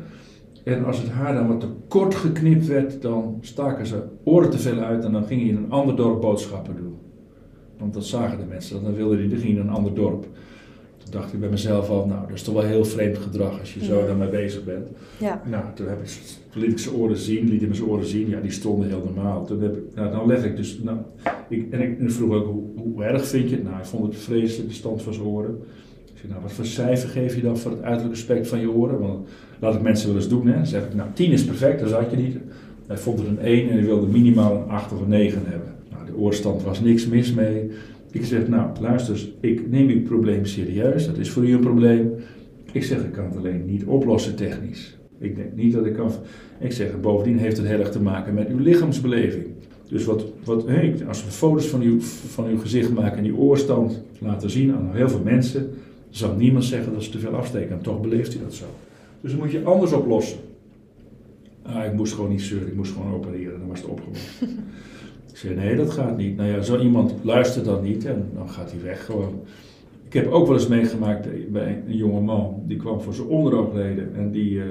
En 0.64 0.84
als 0.84 0.98
het 0.98 1.08
haar 1.08 1.34
dan 1.34 1.48
wat 1.48 1.60
te 1.60 1.68
kort 1.88 2.14
geknipt 2.14 2.66
werd, 2.66 3.02
dan 3.02 3.38
staken 3.40 3.86
ze 3.86 4.02
oren 4.25 4.50
te 4.50 4.58
veel 4.58 4.78
uit 4.78 5.04
en 5.04 5.12
dan 5.12 5.25
ging 5.25 5.42
je 5.42 5.48
in 5.48 5.56
een 5.56 5.70
ander 5.70 5.96
dorp 5.96 6.20
boodschappen 6.20 6.76
doen. 6.76 6.96
Want 7.78 7.94
dat 7.94 8.04
zagen 8.04 8.38
de 8.38 8.44
mensen, 8.44 8.82
dan 8.82 8.94
wilden 8.94 9.28
die, 9.28 9.54
dan 9.54 9.66
een 9.66 9.75
ander 9.75 9.94
dorp. 9.94 10.26
Toen 11.10 11.20
dacht 11.20 11.32
ik 11.32 11.40
bij 11.40 11.48
mezelf 11.48 11.88
al, 11.88 12.06
nou, 12.06 12.20
dat 12.26 12.34
is 12.36 12.42
toch 12.42 12.54
wel 12.54 12.62
heel 12.62 12.84
vreemd 12.84 13.18
gedrag 13.18 13.60
als 13.60 13.75
je 13.75 13.84
zo 13.84 13.98
Ja. 14.00 14.06
daarmee 14.06 14.28
bezig 14.28 14.64
bent. 14.64 14.86
Ja. 15.18 15.42
Nou, 15.50 15.64
toen, 15.75 15.86
heb 15.88 16.00
ik, 16.02 16.08
toen 16.50 16.62
liet 16.62 16.70
ik 16.72 16.78
zijn 16.78 16.94
oren 16.94 17.16
zien, 17.16 17.48
liet 17.48 17.60
hij 17.60 17.68
me 17.68 17.75
zijn 17.75 17.88
oren 17.88 18.06
zien. 18.06 18.28
Ja, 18.28 18.40
die 18.40 18.50
stonden 18.50 18.88
heel 18.88 19.10
normaal. 19.14 19.44
Toen 19.46 19.60
heb 19.62 19.76
ik, 19.76 19.82
nou, 19.94 20.10
dan 20.10 20.26
leg 20.26 20.44
ik 20.44 20.56
dus, 20.56 20.78
nou, 20.82 20.98
ik, 21.48 21.72
en 21.72 21.80
ik 21.80 21.98
en 21.98 22.04
ik 22.04 22.10
vroeg 22.10 22.32
ook, 22.34 22.46
hoe, 22.46 22.62
hoe 22.92 23.04
erg 23.04 23.26
vind 23.26 23.48
je 23.50 23.54
het? 23.54 23.64
Nou, 23.64 23.76
hij 23.76 23.84
vond 23.84 24.04
het 24.12 24.16
vreselijk, 24.22 24.68
de 24.68 24.75
stand 24.75 25.02
van 25.02 25.14
zijn 25.14 25.26
oren. 25.26 25.58
Ik 26.04 26.12
zei, 26.20 26.28
nou, 26.32 26.42
wat 26.42 26.52
voor 26.52 26.64
cijfer 26.64 27.08
geef 27.08 27.34
je 27.34 27.42
dan 27.42 27.58
voor 27.58 27.70
het 27.70 27.82
uiterlijk 27.82 28.14
aspect 28.14 28.48
van 28.48 28.60
je 28.60 28.70
oren? 28.70 28.98
Want 29.00 29.28
laat 29.60 29.75
ik 29.75 29.82
mensen 29.82 30.08
wel 30.08 30.16
eens 30.16 30.28
doen, 30.28 30.46
hè. 30.46 30.54
Dan 30.54 30.66
zeg 30.66 30.84
ik, 30.84 30.94
nou, 30.94 31.08
10 31.14 31.30
is 31.30 31.44
perfect, 31.44 31.80
dat 31.80 31.88
zat 31.88 32.10
je 32.10 32.16
niet. 32.16 32.36
Hij 32.86 32.96
vond 32.98 33.18
er 33.18 33.26
een 33.28 33.38
1 33.38 33.68
en 33.68 33.76
hij 33.76 33.84
wilde 33.84 34.06
minimaal 34.06 34.54
een 34.56 34.68
8 34.68 34.92
of 34.92 35.00
een 35.00 35.08
9 35.08 35.42
hebben. 35.44 35.75
Nou, 35.90 36.06
de 36.06 36.16
oorstand 36.16 36.62
was 36.62 36.80
niks 36.80 37.06
mis 37.06 37.32
mee. 37.34 37.70
Ik 38.16 38.25
zeg, 38.25 38.49
nou, 38.49 38.70
luister 38.80 39.28
ik 39.40 39.70
neem 39.70 39.88
uw 39.88 40.02
probleem 40.02 40.44
serieus. 40.44 41.06
Dat 41.06 41.18
is 41.18 41.30
voor 41.30 41.49
u 41.49 41.52
een 41.52 41.61
probleem. 41.61 42.12
Ik 42.73 42.85
zeg, 42.85 43.04
ik 43.04 43.12
kan 43.12 43.25
het 43.25 43.37
alleen 43.37 43.64
niet 43.66 43.85
oplossen 43.85 44.37
technisch. 44.37 44.99
Ik 45.18 45.37
denk 45.37 45.52
niet 45.54 45.73
dat 45.73 45.87
ik 45.87 45.94
kan. 45.94 46.11
Ik 46.61 46.73
zeg, 46.73 47.00
bovendien 47.00 47.38
heeft 47.38 47.56
het 47.56 47.66
heel 47.66 47.78
erg 47.78 47.90
te 47.90 48.00
maken 48.00 48.35
met 48.35 48.49
uw 48.49 48.58
lichaamsbeleving. 48.58 49.44
Dus 49.88 50.04
wat, 50.04 50.25
wat, 50.44 50.66
als 51.08 51.25
we 51.25 51.30
foto's 51.30 51.66
van 51.66 51.80
uw, 51.80 52.00
van 52.00 52.46
uw 52.46 52.58
gezicht 52.58 52.94
maken 52.94 53.18
en 53.18 53.25
uw 53.25 53.37
oorstand 53.37 54.02
laten 54.18 54.50
zien 54.50 54.75
aan 54.75 54.90
heel 54.92 55.08
veel 55.08 55.23
mensen, 55.25 55.70
zal 56.11 56.35
niemand 56.35 56.64
zeggen 56.64 56.92
dat 56.92 57.02
ze 57.02 57.11
te 57.11 57.18
veel 57.18 57.35
afsteken. 57.35 57.76
En 57.76 57.82
toch 57.82 58.00
beleeft 58.00 58.32
hij 58.32 58.42
dat 58.42 58.54
zo. 58.54 58.64
Dus 59.20 59.30
dan 59.30 59.40
moet 59.40 59.50
je 59.50 59.64
anders 59.64 59.92
oplossen. 59.92 60.38
Ah, 61.62 61.85
ik 61.85 61.92
moest 61.92 62.12
gewoon 62.12 62.30
niet 62.30 62.42
zeuren, 62.42 62.68
ik 62.68 62.75
moest 62.75 62.92
gewoon 62.92 63.14
opereren, 63.14 63.58
dan 63.58 63.68
was 63.68 63.80
het 63.80 63.90
opgelost. 63.90 64.28
ik 65.30 65.37
zei, 65.37 65.54
nee, 65.54 65.76
dat 65.76 65.90
gaat 65.90 66.16
niet. 66.16 66.37
Nou 66.37 66.49
ja, 66.49 66.61
zo 66.62 66.78
iemand 66.80 67.14
luistert 67.23 67.64
dan 67.64 67.83
niet 67.83 68.04
en 68.04 68.28
dan 68.35 68.49
gaat 68.50 68.71
hij 68.71 68.83
weg 68.83 69.04
gewoon. 69.04 69.40
Ik 70.06 70.12
heb 70.12 70.26
ook 70.26 70.47
wel 70.47 70.56
eens 70.56 70.68
meegemaakt 70.68 71.52
bij 71.52 71.83
een 71.87 71.97
jonge 71.97 72.21
man, 72.21 72.62
die 72.66 72.76
kwam 72.76 73.00
voor 73.00 73.14
zijn 73.14 73.28
onderoogleden 73.28 74.14
en 74.14 74.30
die 74.30 74.61
eh, 74.61 74.66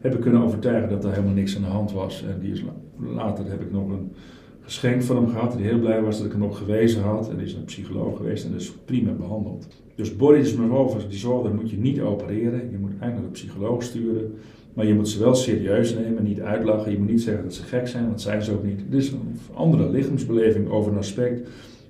heb 0.00 0.14
ik 0.14 0.20
kunnen 0.20 0.42
overtuigen 0.42 0.88
dat 0.88 1.04
er 1.04 1.10
helemaal 1.10 1.34
niks 1.34 1.56
aan 1.56 1.62
de 1.62 1.68
hand 1.68 1.92
was. 1.92 2.24
En 2.24 2.40
die 2.40 2.52
is, 2.52 2.62
la- 2.62 3.08
later 3.14 3.44
heb 3.50 3.60
ik 3.60 3.72
nog 3.72 3.88
een 3.88 4.12
geschenk 4.60 5.02
van 5.02 5.16
hem 5.16 5.28
gehad, 5.28 5.56
die 5.56 5.66
heel 5.66 5.78
blij 5.78 6.02
was 6.02 6.16
dat 6.16 6.26
ik 6.26 6.32
hem 6.32 6.42
op 6.42 6.52
gewezen 6.52 7.02
had. 7.02 7.30
En 7.30 7.36
die 7.36 7.46
is 7.46 7.54
een 7.54 7.64
psycholoog 7.64 8.16
geweest 8.16 8.44
en 8.44 8.54
is 8.54 8.72
prima 8.84 9.10
behandeld. 9.12 9.66
Dus 9.94 10.16
Boris 10.16 10.54
Merovers, 10.56 11.08
die 11.08 11.18
zorg, 11.18 11.52
moet 11.52 11.70
je 11.70 11.78
niet 11.78 12.00
opereren. 12.00 12.70
Je 12.70 12.78
moet 12.78 12.90
eigenlijk 13.00 13.34
de 13.34 13.40
psycholoog 13.40 13.82
sturen. 13.82 14.34
Maar 14.76 14.86
je 14.86 14.94
moet 14.94 15.08
ze 15.08 15.18
wel 15.18 15.34
serieus 15.34 15.94
nemen, 15.94 16.24
niet 16.24 16.40
uitlachen. 16.40 16.92
Je 16.92 16.98
moet 16.98 17.10
niet 17.10 17.22
zeggen 17.22 17.44
dat 17.44 17.54
ze 17.54 17.62
gek 17.62 17.88
zijn, 17.88 18.02
want 18.02 18.14
dat 18.14 18.22
zijn 18.22 18.42
ze 18.42 18.52
ook 18.52 18.64
niet. 18.64 18.80
Dit 18.90 19.02
is 19.02 19.10
een 19.10 19.38
andere 19.54 19.90
lichaamsbeleving 19.90 20.68
over 20.70 20.92
een 20.92 20.98
aspect 20.98 21.48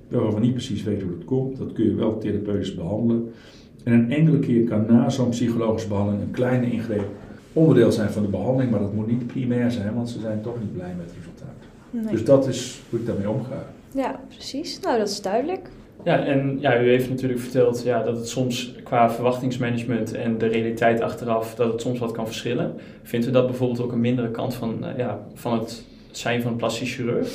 waarvan 0.09 0.35
we 0.35 0.41
niet 0.41 0.53
precies 0.53 0.83
weten 0.83 1.07
hoe 1.07 1.17
dat 1.17 1.25
komt. 1.25 1.59
Dat 1.59 1.73
kun 1.73 1.85
je 1.85 1.95
wel 1.95 2.19
therapeutisch 2.19 2.75
behandelen. 2.75 3.33
En 3.85 3.93
een 3.93 4.11
enkele 4.11 4.39
keer 4.39 4.65
kan 4.65 4.87
na 4.89 5.11
zo'n 5.11 5.29
psychologische 5.29 5.89
behandeling 5.89 6.23
een 6.23 6.31
kleine 6.31 6.71
ingreep 6.71 7.07
onderdeel 7.53 7.93
zijn 7.93 8.11
van 8.11 8.23
de 8.23 8.29
behandeling, 8.29 8.71
maar 8.71 8.81
dat 8.81 8.93
moet 8.93 9.07
niet 9.07 9.27
primair 9.27 9.71
zijn, 9.71 9.95
want 9.95 10.09
ze 10.09 10.21
zijn 10.21 10.41
toch 10.41 10.61
niet 10.61 10.73
blij 10.73 10.95
met 10.97 11.07
het 11.07 11.15
resultaat. 11.19 11.55
Nee. 11.91 12.13
Dus 12.13 12.25
dat 12.25 12.49
is 12.49 12.83
hoe 12.91 12.99
ik 12.99 13.07
daarmee 13.07 13.31
omga. 13.31 13.67
Ja, 13.95 14.21
precies. 14.29 14.81
Nou, 14.81 14.99
dat 14.99 15.09
is 15.09 15.23
duidelijk. 15.23 15.56
Ja, 16.07 16.25
en 16.25 16.57
ja, 16.61 16.81
u 16.83 16.89
heeft 16.89 17.09
natuurlijk 17.09 17.41
verteld 17.41 17.83
ja, 17.83 18.03
dat 18.03 18.17
het 18.17 18.29
soms 18.29 18.75
qua 18.83 19.11
verwachtingsmanagement 19.11 20.15
en 20.15 20.39
de 20.39 20.47
realiteit 20.47 21.01
achteraf, 21.01 21.55
dat 21.55 21.73
het 21.73 21.81
soms 21.81 21.99
wat 21.99 22.13
kan 22.13 22.27
verschillen. 22.27 22.75
Vindt 23.03 23.27
u 23.27 23.31
dat 23.31 23.47
bijvoorbeeld 23.47 23.81
ook 23.81 23.93
een 23.93 24.01
mindere 24.01 24.31
kant 24.31 24.55
van, 24.55 24.85
eh, 24.85 24.99
ja, 24.99 25.27
van 25.35 25.59
het 25.59 25.85
zijn 26.11 26.43
van 26.43 26.51
een 26.51 26.57
plastisch 26.57 26.95
chirurg? 26.95 27.29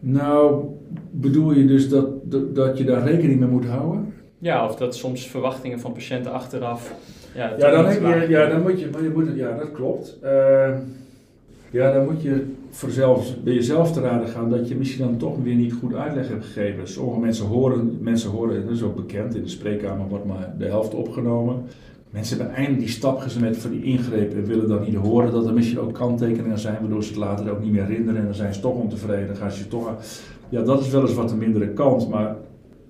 Nou, 0.00 0.64
bedoel 1.10 1.52
je 1.52 1.66
dus 1.66 1.88
dat, 1.88 2.30
dat, 2.30 2.54
dat 2.54 2.78
je 2.78 2.84
daar 2.84 3.06
rekening 3.06 3.40
mee 3.40 3.48
moet 3.48 3.66
houden? 3.66 4.14
Ja, 4.38 4.64
of 4.64 4.76
dat 4.76 4.96
soms 4.96 5.26
verwachtingen 5.26 5.80
van 5.80 5.92
patiënten 5.92 6.32
achteraf. 6.32 6.94
Ja, 7.34 7.52
Ja, 7.58 7.70
dan, 7.70 7.92
je, 7.92 8.28
ja, 8.28 8.48
dan 8.48 8.62
moet 8.62 8.80
je, 8.80 8.88
maar 8.92 9.02
je 9.02 9.10
moet, 9.10 9.28
ja 9.34 9.56
dat 9.56 9.72
klopt. 9.72 10.18
Eh, 10.22 10.74
ja, 11.70 11.92
dan 11.92 12.04
moet 12.04 12.22
je 12.22 12.44
voor 12.70 12.90
zelf, 12.90 13.34
bij 13.44 13.54
jezelf 13.54 13.92
te 13.92 14.00
raden 14.00 14.28
gaan 14.28 14.50
dat 14.50 14.68
je 14.68 14.74
misschien 14.74 15.04
dan 15.04 15.16
toch 15.16 15.42
weer 15.42 15.54
niet 15.54 15.72
goed 15.72 15.94
uitleg 15.94 16.28
hebt 16.28 16.44
gegeven. 16.44 16.88
Sommige 16.88 17.20
mensen 17.20 17.46
horen, 17.46 17.98
mensen 18.00 18.30
horen, 18.30 18.64
dat 18.64 18.74
is 18.74 18.82
ook 18.82 18.96
bekend, 18.96 19.34
in 19.34 19.42
de 19.42 19.48
spreekkamer 19.48 20.08
wordt 20.08 20.24
maar 20.24 20.54
de 20.58 20.64
helft 20.64 20.94
opgenomen. 20.94 21.62
Mensen 22.10 22.38
hebben 22.38 22.56
eindelijk 22.56 22.84
die 22.84 22.94
stap 22.94 23.18
gezet 23.18 23.56
van 23.56 23.70
die 23.70 23.82
ingrepen 23.82 24.36
en 24.36 24.44
willen 24.44 24.68
dan 24.68 24.82
niet 24.82 24.94
horen 24.94 25.32
dat 25.32 25.46
er 25.46 25.54
misschien 25.54 25.80
ook 25.80 25.92
kanttekeningen 25.92 26.58
zijn, 26.58 26.76
waardoor 26.80 27.02
ze 27.02 27.08
het 27.08 27.18
later 27.18 27.50
ook 27.50 27.62
niet 27.62 27.72
meer 27.72 27.84
herinneren 27.84 28.20
en 28.20 28.26
dan 28.26 28.34
zijn 28.34 28.54
ze 28.54 28.60
toch 28.60 28.74
ontevreden. 28.74 29.26
Dan 29.26 29.36
gaan 29.36 29.50
ze 29.50 29.68
toch. 29.68 29.96
Ja, 30.48 30.62
dat 30.62 30.80
is 30.80 30.90
wel 30.90 31.00
eens 31.00 31.14
wat 31.14 31.30
een 31.30 31.38
mindere 31.38 31.68
kant, 31.68 32.08
maar 32.08 32.36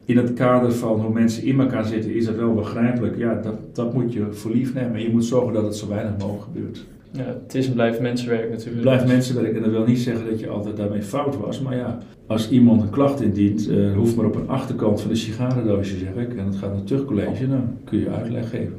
in 0.04 0.16
het 0.16 0.32
kader 0.32 0.72
van 0.72 1.00
hoe 1.00 1.12
mensen 1.12 1.42
in 1.42 1.60
elkaar 1.60 1.84
zitten 1.84 2.14
is 2.14 2.24
dat 2.24 2.34
wel 2.34 2.54
begrijpelijk. 2.54 3.16
Ja, 3.16 3.34
dat, 3.34 3.54
dat 3.72 3.94
moet 3.94 4.12
je 4.12 4.32
voor 4.32 4.50
lief 4.50 4.74
nemen. 4.74 5.02
Je 5.02 5.10
moet 5.10 5.24
zorgen 5.24 5.52
dat 5.52 5.64
het 5.64 5.76
zo 5.76 5.88
weinig 5.88 6.18
mogelijk 6.18 6.42
gebeurt. 6.42 6.86
Ja, 7.10 7.24
het 7.42 7.54
is 7.54 7.66
en 7.66 7.72
blijft 7.72 8.00
mensenwerk 8.00 8.50
natuurlijk. 8.50 8.80
Blijft 8.80 9.06
mensenwerk 9.06 9.56
en 9.56 9.62
dat 9.62 9.70
wil 9.70 9.84
niet 9.86 9.98
zeggen 9.98 10.30
dat 10.30 10.40
je 10.40 10.48
altijd 10.48 10.76
daarmee 10.76 11.02
fout 11.02 11.36
was. 11.36 11.60
Maar 11.60 11.76
ja, 11.76 11.98
als 12.26 12.50
iemand 12.50 12.82
een 12.82 12.90
klacht 12.90 13.20
indient, 13.20 13.68
eh, 13.68 13.94
hoeft 13.94 14.16
maar 14.16 14.26
op 14.26 14.34
een 14.34 14.48
achterkant 14.48 15.00
van 15.00 15.10
de 15.10 15.16
sigarendoosje, 15.16 15.98
zeg 15.98 16.14
ik. 16.14 16.36
En 16.36 16.46
het 16.46 16.56
gaat 16.56 16.68
naar 16.68 16.78
het 16.78 16.86
terugcollege, 16.86 17.48
dan 17.48 17.76
kun 17.84 17.98
je 17.98 18.10
uitleg 18.10 18.50
geven. 18.50 18.74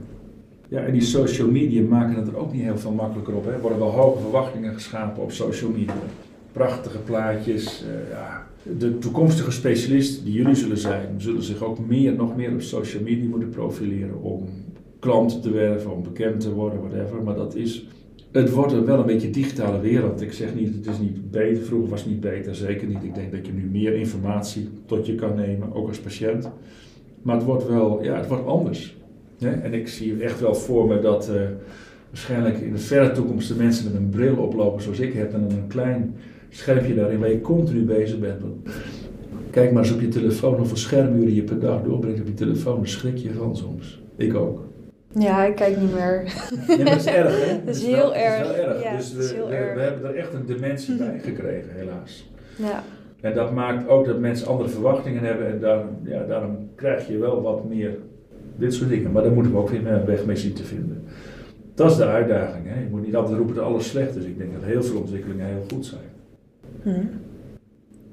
Ja, 0.68 0.80
en 0.82 0.92
die 0.92 1.02
social 1.02 1.52
media 1.52 1.82
maken 1.82 2.16
het 2.16 2.28
er 2.28 2.38
ook 2.38 2.54
niet 2.54 2.62
heel 2.62 2.78
veel 2.78 2.92
makkelijker 2.92 3.34
op. 3.36 3.46
Hè. 3.46 3.52
Er 3.52 3.62
worden 3.62 3.80
wel 3.80 3.92
hoge 3.92 4.20
verwachtingen 4.22 4.74
geschapen 4.74 5.24
op 5.24 5.32
social 5.32 5.72
media. 5.72 5.94
Prachtige 6.52 6.98
plaatjes. 6.98 7.84
eh, 7.84 8.10
ja. 8.12 8.48
De 8.78 8.98
toekomstige 8.98 9.52
specialisten 9.52 10.26
die 10.26 10.34
jullie 10.34 10.56
zullen 10.56 10.78
zijn, 10.78 11.08
zullen 11.18 11.44
zich 11.44 11.64
ook 11.64 11.88
meer, 11.88 12.14
nog 12.14 12.36
meer 12.36 12.52
op 12.54 12.62
social 12.62 13.04
media 13.04 13.28
moeten 13.30 13.50
profileren 13.50 14.22
om 14.22 14.44
klanten 15.00 15.42
te 15.42 15.52
werven, 15.52 15.92
om 15.96 16.04
bekend 16.04 16.40
te 16.40 16.54
worden, 16.54 16.80
whatever. 16.80 17.24
Maar 17.24 17.36
dat 17.36 17.56
is, 17.56 17.88
het 18.32 18.52
wordt 18.52 18.86
wel 18.86 19.00
een 19.00 19.06
beetje 19.06 19.30
digitale 19.30 19.80
wereld. 19.80 20.22
Ik 20.22 20.34
zeg 20.34 20.56
niet, 20.56 20.76
het 20.76 20.88
is 20.88 21.00
niet 21.00 21.32
beter. 21.32 21.64
Vroeger 21.64 21.90
was 21.90 22.02
het 22.02 22.10
niet 22.10 22.20
beter, 22.20 22.56
zeker 22.56 22.88
niet. 22.88 23.04
Ik 23.04 23.16
denk 23.16 23.32
dat 23.32 23.46
je 23.46 23.52
nu 23.52 23.70
meer 23.72 23.94
informatie 23.94 24.70
tot 24.86 25.06
je 25.06 25.16
kan 25.16 25.36
nemen, 25.36 25.74
ook 25.74 25.88
als 25.88 26.00
patiënt. 26.00 26.50
Maar 27.22 27.36
het 27.36 27.46
wordt 27.46 27.68
wel, 27.68 28.04
ja, 28.04 28.16
het 28.16 28.28
wordt 28.28 28.46
anders. 28.46 28.98
Hè? 29.40 29.52
En 29.52 29.74
ik 29.74 29.88
zie 29.88 30.24
echt 30.24 30.40
wel 30.40 30.56
voor 30.56 30.88
me 30.88 31.00
dat 31.00 31.30
eh, 31.30 31.42
waarschijnlijk 32.10 32.58
in 32.58 32.72
de 32.72 32.78
verre 32.78 33.12
toekomst 33.12 33.48
de 33.48 33.56
mensen 33.56 33.86
met 33.86 34.02
een 34.02 34.10
bril 34.10 34.36
oplopen 34.36 34.82
zoals 34.82 35.00
ik 35.00 35.14
heb 35.14 35.34
en 35.34 35.42
dan 35.42 35.58
een 35.58 35.68
klein 35.68 36.16
schermpje 36.50 36.96
daarin 36.96 37.20
waar 37.20 37.30
je 37.30 37.42
continu 37.42 37.84
bezig 37.84 38.20
bent. 38.20 38.42
Kijk 39.50 39.72
maar 39.72 39.84
eens 39.84 39.94
op 39.94 40.02
je 40.02 40.08
telefoon 40.08 40.58
hoeveel 40.58 40.78
schermuren 40.78 41.34
je 41.34 41.44
per 41.44 41.60
dag 41.60 41.84
doorbrengt 41.84 42.20
op 42.20 42.28
je 42.28 42.34
telefoon. 42.34 42.78
Daar 42.78 42.88
schrik 42.88 43.18
je 43.18 43.34
van 43.34 43.58
soms. 43.58 44.02
Ik 44.16 44.36
ook. 44.36 44.69
Ja, 45.14 45.46
ik 45.46 45.56
kijk 45.56 45.78
niet 45.78 45.94
meer. 45.94 46.24
Maar 46.68 46.78
dat 46.86 46.96
is 46.96 47.06
erg, 47.06 47.46
hè? 47.46 47.60
Dat 47.66 47.76
is 47.76 47.86
wel- 47.86 48.12
heel 48.14 48.14
het 48.14 48.42
is 48.42 48.48
wel 48.48 48.56
erg. 48.56 48.58
erg. 48.58 48.84
Ja, 48.84 48.96
dus 48.96 49.16
is 49.16 49.32
we, 49.32 49.36
heel 49.36 49.48
we, 49.48 49.56
erg. 49.56 49.74
we 49.76 49.82
hebben 49.82 50.10
er 50.10 50.16
echt 50.16 50.34
een 50.34 50.46
dimensie 50.46 50.96
bij 51.06 51.20
gekregen, 51.24 51.70
helaas. 51.76 52.30
Ja. 52.56 52.84
En 53.22 53.34
dat 53.34 53.54
maakt 53.54 53.88
ook 53.88 54.06
dat 54.06 54.20
mensen 54.20 54.48
andere 54.48 54.70
verwachtingen 54.70 55.24
hebben 55.24 55.48
en 55.48 55.60
daarom, 55.60 55.90
ja, 56.04 56.24
daarom 56.26 56.70
krijg 56.76 57.08
je 57.08 57.18
wel 57.18 57.42
wat 57.42 57.66
meer 57.70 57.98
dit 58.56 58.74
soort 58.74 58.90
dingen. 58.90 59.12
Maar 59.12 59.24
daar 59.24 59.32
moeten 59.32 59.52
we 59.52 59.58
ook 59.58 59.70
weer 59.70 59.88
een 59.88 60.06
weg 60.06 60.26
mee 60.26 60.36
zien 60.36 60.54
te 60.54 60.64
vinden. 60.64 61.04
Dat 61.76 61.92
is 61.92 61.98
de 61.98 62.06
uitdaging. 62.06 62.66
Hè? 62.68 62.80
Je 62.80 62.88
moet 62.90 63.06
niet 63.06 63.16
altijd 63.16 63.38
roepen 63.38 63.56
dat 63.56 63.64
alles 63.64 63.90
slecht 63.90 64.16
is. 64.16 64.24
Ik 64.24 64.38
denk 64.38 64.54
dat 64.54 64.64
heel 64.64 64.84
veel 64.84 65.00
ontwikkelingen 65.00 65.46
heel 65.46 65.66
goed 65.74 65.86
zijn. 65.86 66.02
Hm. 66.84 67.06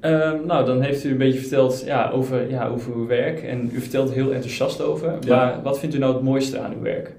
Ehm, 0.07 0.45
nou, 0.45 0.65
dan 0.65 0.81
heeft 0.81 1.03
u 1.03 1.11
een 1.11 1.17
beetje 1.17 1.39
verteld 1.39 1.83
ja, 1.85 2.09
over, 2.09 2.49
ja, 2.49 2.67
over 2.67 2.95
uw 2.95 3.07
werk. 3.07 3.43
En 3.43 3.69
u 3.73 3.79
vertelt 3.79 4.09
er 4.09 4.15
heel 4.15 4.33
enthousiast 4.33 4.81
over. 4.81 5.17
Ja. 5.19 5.35
Maar 5.35 5.61
wat 5.63 5.79
vindt 5.79 5.95
u 5.95 5.97
nou 5.97 6.13
het 6.13 6.23
mooiste 6.23 6.59
aan 6.59 6.73
uw 6.73 6.81
werk? 6.81 7.15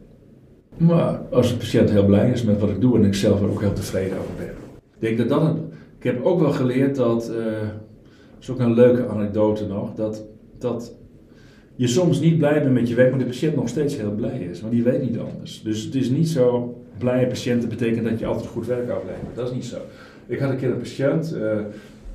Maar 0.76 1.20
als 1.30 1.50
een 1.50 1.56
patiënt 1.56 1.90
heel 1.90 2.04
blij 2.04 2.30
is 2.30 2.42
met 2.42 2.60
wat 2.60 2.70
ik 2.70 2.80
doe 2.80 2.96
en 2.96 3.04
ik 3.04 3.14
zelf 3.14 3.40
er 3.40 3.50
ook 3.50 3.60
heel 3.60 3.72
tevreden 3.72 4.18
over 4.18 4.34
ben. 4.36 4.46
Ik 4.46 5.16
denk 5.16 5.18
dat 5.18 5.28
dat 5.28 5.42
een, 5.42 5.72
Ik 5.98 6.04
heb 6.04 6.24
ook 6.24 6.40
wel 6.40 6.50
geleerd 6.50 6.96
dat, 6.96 7.28
eh, 7.28 7.34
dat 7.34 8.40
is 8.40 8.50
ook 8.50 8.58
een 8.58 8.74
leuke 8.74 9.06
anekdote 9.08 9.66
nog, 9.66 9.94
dat, 9.94 10.24
dat 10.58 10.94
je 11.76 11.86
soms 11.86 12.20
niet 12.20 12.38
blij 12.38 12.62
bent 12.62 12.74
met 12.74 12.88
je 12.88 12.94
werk, 12.94 13.10
maar 13.10 13.18
de 13.18 13.24
patiënt 13.24 13.56
nog 13.56 13.68
steeds 13.68 13.96
heel 13.96 14.14
blij 14.14 14.38
is. 14.38 14.60
Want 14.60 14.72
die 14.72 14.82
weet 14.82 15.02
niet 15.02 15.18
anders. 15.18 15.62
Dus 15.62 15.84
het 15.84 15.94
is 15.94 16.10
niet 16.10 16.28
zo, 16.28 16.76
blije 16.98 17.26
patiënten 17.26 17.68
betekent 17.68 18.08
dat 18.08 18.18
je 18.18 18.26
altijd 18.26 18.46
goed 18.46 18.66
werk 18.66 18.90
aflevert. 18.90 19.34
Dat 19.34 19.48
is 19.48 19.54
niet 19.54 19.64
zo. 19.64 19.76
Ik 20.26 20.38
had 20.38 20.50
een 20.50 20.56
keer 20.56 20.70
een 20.70 20.78
patiënt, 20.78 21.32
eh, 21.32 21.58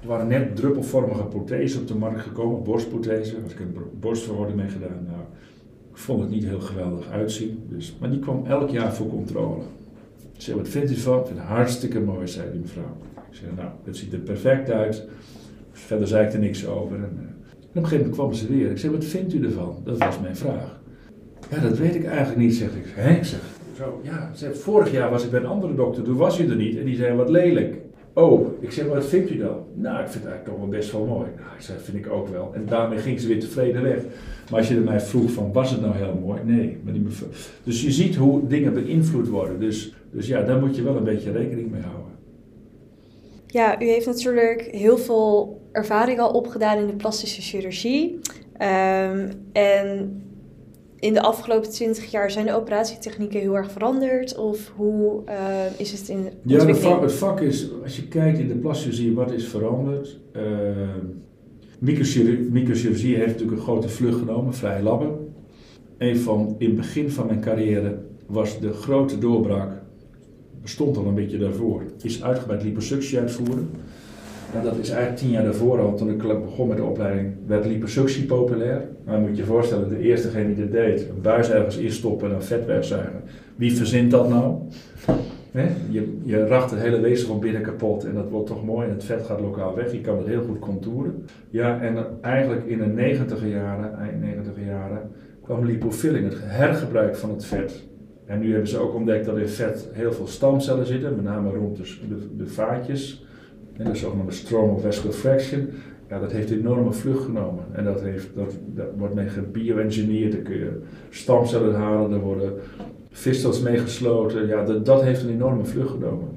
er 0.03 0.09
waren 0.09 0.27
net 0.27 0.55
druppelvormige 0.55 1.23
prothesen 1.23 1.81
op 1.81 1.87
de 1.87 1.95
markt 1.95 2.21
gekomen, 2.21 2.63
borstprothese. 2.63 3.31
Daar 3.31 3.41
had 3.41 3.51
ik 3.51 3.59
een 3.59 3.73
br- 3.73 3.81
borstverharding 3.99 4.57
mee 4.59 4.69
gedaan. 4.69 5.03
Nou, 5.07 5.19
ik 5.91 5.97
vond 5.97 6.21
het 6.21 6.29
niet 6.29 6.43
heel 6.43 6.59
geweldig 6.59 7.09
uitzien. 7.09 7.63
Dus, 7.69 7.95
maar 7.99 8.09
die 8.09 8.19
kwam 8.19 8.45
elk 8.45 8.69
jaar 8.69 8.93
voor 8.93 9.07
controle. 9.07 9.61
Ik 10.35 10.41
zei, 10.41 10.57
wat 10.57 10.67
vindt 10.67 10.91
u 10.91 10.95
van? 10.95 11.19
Ik 11.19 11.25
vind 11.25 11.39
het 11.39 11.47
hartstikke 11.47 11.99
mooi, 11.99 12.27
zei 12.27 12.51
die 12.51 12.61
mevrouw. 12.61 12.97
Ik 13.31 13.37
zei, 13.37 13.51
nou, 13.55 13.69
het 13.83 13.97
ziet 13.97 14.13
er 14.13 14.19
perfect 14.19 14.71
uit. 14.71 15.03
Verder 15.71 16.07
zei 16.07 16.27
ik 16.27 16.33
er 16.33 16.39
niks 16.39 16.67
over. 16.67 16.95
En, 16.95 17.01
eh, 17.03 17.07
op 17.59 17.75
een 17.75 17.83
gegeven 17.83 17.97
moment 17.97 18.15
kwam 18.15 18.33
ze 18.33 18.47
weer. 18.47 18.71
Ik 18.71 18.77
zei, 18.77 18.91
wat 18.93 19.05
vindt 19.05 19.33
u 19.33 19.43
ervan? 19.43 19.75
Dat 19.83 19.97
was 19.97 20.19
mijn 20.19 20.35
vraag. 20.35 20.79
Ja, 21.49 21.59
dat 21.61 21.77
weet 21.77 21.95
ik 21.95 22.05
eigenlijk 22.05 22.37
niet, 22.37 22.55
zeg 22.55 22.69
ik. 22.69 22.85
Hé? 22.87 23.15
Ik 23.15 23.23
zeg, 23.23 23.39
zo, 23.77 23.99
ja, 24.03 24.31
vorig 24.53 24.91
jaar 24.91 25.09
was 25.09 25.23
ik 25.23 25.31
bij 25.31 25.39
een 25.39 25.45
andere 25.45 25.75
dokter, 25.75 26.03
toen 26.03 26.15
was 26.15 26.37
je 26.37 26.47
er 26.47 26.55
niet 26.55 26.77
en 26.77 26.85
die 26.85 26.95
zei 26.95 27.15
wat 27.15 27.29
lelijk. 27.29 27.75
Oh, 28.13 28.63
ik 28.63 28.71
zeg, 28.71 28.85
wat 28.85 29.05
vindt 29.05 29.31
u 29.31 29.37
dan? 29.37 29.63
Nou, 29.73 30.03
ik 30.03 30.07
vind 30.07 30.23
het 30.23 30.33
eigenlijk 30.33 30.45
toch 30.45 30.57
wel 30.57 30.67
best 30.67 30.91
wel 30.91 31.05
mooi. 31.05 31.29
Nou, 31.35 31.49
ik 31.57 31.83
vind 31.83 31.97
ik 32.05 32.11
ook 32.11 32.27
wel. 32.27 32.51
En 32.53 32.65
daarmee 32.65 32.97
ging 32.97 33.19
ze 33.19 33.27
weer 33.27 33.39
tevreden 33.39 33.81
weg. 33.81 34.01
Maar 34.49 34.59
als 34.59 34.67
je 34.67 34.75
mij 34.75 34.99
vroeg 34.99 35.31
van, 35.31 35.51
was 35.53 35.71
het 35.71 35.81
nou 35.81 35.95
heel 35.95 36.19
mooi? 36.25 36.41
Nee. 36.43 36.77
Maar 36.83 36.93
die 36.93 37.05
dus 37.63 37.81
je 37.81 37.91
ziet 37.91 38.15
hoe 38.15 38.47
dingen 38.47 38.73
beïnvloed 38.73 39.27
worden. 39.27 39.59
Dus, 39.59 39.95
dus 40.11 40.27
ja, 40.27 40.41
daar 40.41 40.59
moet 40.59 40.75
je 40.75 40.83
wel 40.83 40.95
een 40.95 41.03
beetje 41.03 41.31
rekening 41.31 41.71
mee 41.71 41.81
houden. 41.81 42.11
Ja, 43.47 43.81
u 43.81 43.85
heeft 43.85 44.05
natuurlijk 44.05 44.67
heel 44.71 44.97
veel 44.97 45.61
ervaring 45.71 46.19
al 46.19 46.31
opgedaan 46.31 46.77
in 46.77 46.87
de 46.87 46.95
plastische 46.95 47.41
chirurgie. 47.41 48.19
Um, 48.59 49.29
en 49.51 50.21
in 51.03 51.13
de 51.13 51.21
afgelopen 51.21 51.69
twintig 51.69 52.11
jaar 52.11 52.31
zijn 52.31 52.45
de 52.45 52.53
operatietechnieken 52.53 53.39
heel 53.39 53.55
erg 53.55 53.71
veranderd? 53.71 54.37
Of 54.37 54.71
hoe 54.75 55.21
uh, 55.29 55.79
is 55.79 55.91
het 55.91 56.09
in 56.09 56.29
Ja, 56.43 56.65
het 56.65 56.77
vak, 56.77 57.01
het 57.01 57.13
vak, 57.13 57.41
is, 57.41 57.69
als 57.83 57.95
je 57.95 58.07
kijkt 58.07 58.39
in 58.39 58.47
de 58.47 58.55
plasticchirurgie, 58.55 59.15
wat 59.15 59.31
is 59.31 59.47
veranderd? 59.47 60.19
Uh, 60.35 60.41
microchirurgie, 61.79 62.51
microchirurgie 62.51 63.15
heeft 63.15 63.31
natuurlijk 63.31 63.57
een 63.57 63.63
grote 63.63 63.89
vlucht 63.89 64.17
genomen, 64.17 64.53
vrij 64.53 64.81
labben. 64.81 65.33
Een 65.97 66.17
van, 66.17 66.55
in 66.57 66.67
het 66.67 66.75
begin 66.75 67.09
van 67.09 67.25
mijn 67.25 67.41
carrière 67.41 67.97
was 68.25 68.59
de 68.59 68.73
grote 68.73 69.17
doorbraak, 69.17 69.71
bestond 70.61 70.97
al 70.97 71.05
een 71.05 71.15
beetje 71.15 71.37
daarvoor, 71.37 71.83
is 72.01 72.23
uitgebreid 72.23 72.63
liposuctie 72.63 73.19
uitvoeren. 73.19 73.69
En 74.55 74.63
dat 74.63 74.77
is 74.77 74.89
eigenlijk 74.89 75.19
tien 75.19 75.29
jaar 75.29 75.43
daarvoor 75.43 75.79
al, 75.79 75.95
toen 75.95 76.09
ik 76.09 76.17
begon 76.17 76.67
met 76.67 76.77
de 76.77 76.83
opleiding, 76.83 77.33
werd 77.47 77.65
liposuctie 77.65 78.25
populair. 78.25 78.87
Maar 79.05 79.19
moet 79.19 79.29
je 79.29 79.35
je 79.35 79.43
voorstellen, 79.43 79.89
de 79.89 79.99
eerste 79.99 80.45
die 80.45 80.55
dat 80.55 80.71
deed, 80.71 81.09
een 81.09 81.21
buis 81.21 81.49
ergens 81.49 81.77
instoppen 81.77 82.29
en 82.29 82.35
een 82.35 82.43
vet 82.43 82.65
wegzuigen. 82.65 83.21
Wie 83.55 83.75
verzint 83.75 84.11
dat 84.11 84.29
nou? 84.29 84.55
Je, 85.89 86.17
je 86.23 86.47
racht 86.47 86.71
het 86.71 86.79
hele 86.79 86.99
wezen 86.99 87.27
van 87.27 87.39
binnen 87.39 87.61
kapot 87.61 88.05
en 88.05 88.13
dat 88.13 88.29
wordt 88.29 88.47
toch 88.47 88.65
mooi 88.65 88.87
en 88.87 88.93
het 88.93 89.03
vet 89.03 89.25
gaat 89.25 89.39
lokaal 89.39 89.75
weg. 89.75 89.91
Je 89.91 90.01
kan 90.01 90.17
het 90.17 90.27
heel 90.27 90.43
goed 90.43 90.59
contouren. 90.59 91.25
Ja, 91.49 91.81
en 91.81 92.05
eigenlijk 92.21 92.65
in 92.65 92.77
de 92.77 92.85
negentiger 92.85 93.47
jaren, 93.47 93.97
eind 93.97 94.21
negentiger 94.21 94.65
jaren, 94.65 95.11
kwam 95.43 95.65
lipofilling, 95.65 96.29
het 96.29 96.39
hergebruik 96.41 97.15
van 97.15 97.29
het 97.29 97.45
vet. 97.45 97.83
En 98.25 98.39
nu 98.39 98.51
hebben 98.51 98.69
ze 98.69 98.77
ook 98.77 98.95
ontdekt 98.95 99.25
dat 99.25 99.37
in 99.37 99.47
vet 99.47 99.89
heel 99.91 100.11
veel 100.11 100.27
stamcellen 100.27 100.85
zitten, 100.85 101.15
met 101.15 101.25
name 101.25 101.49
rond 101.49 101.77
de, 101.77 102.27
de 102.37 102.47
vaatjes 102.47 103.25
en 103.77 103.91
de 103.91 103.95
zogenaamde 103.95 104.31
stromal 104.31 104.79
vascular 104.79 105.13
fraction, 105.13 105.69
ja, 106.09 106.19
dat 106.19 106.31
heeft 106.31 106.51
enorme 106.51 106.91
vlucht 106.91 107.23
genomen. 107.23 107.63
En 107.71 107.83
dat, 107.83 108.01
heeft, 108.01 108.27
dat, 108.35 108.53
dat 108.65 108.87
wordt 108.97 109.13
mee 109.13 109.27
gebioengineerd. 109.27 110.31
Dan 110.31 110.41
kun 110.41 110.55
je 110.57 110.81
stamcellen 111.09 111.75
halen, 111.75 112.11
er 112.11 112.19
worden 112.19 112.53
vistels 113.11 113.61
meegesloten. 113.61 114.47
Ja, 114.47 114.63
dat, 114.63 114.85
dat 114.85 115.03
heeft 115.03 115.23
een 115.23 115.29
enorme 115.29 115.65
vlucht 115.65 115.89
genomen. 115.89 116.27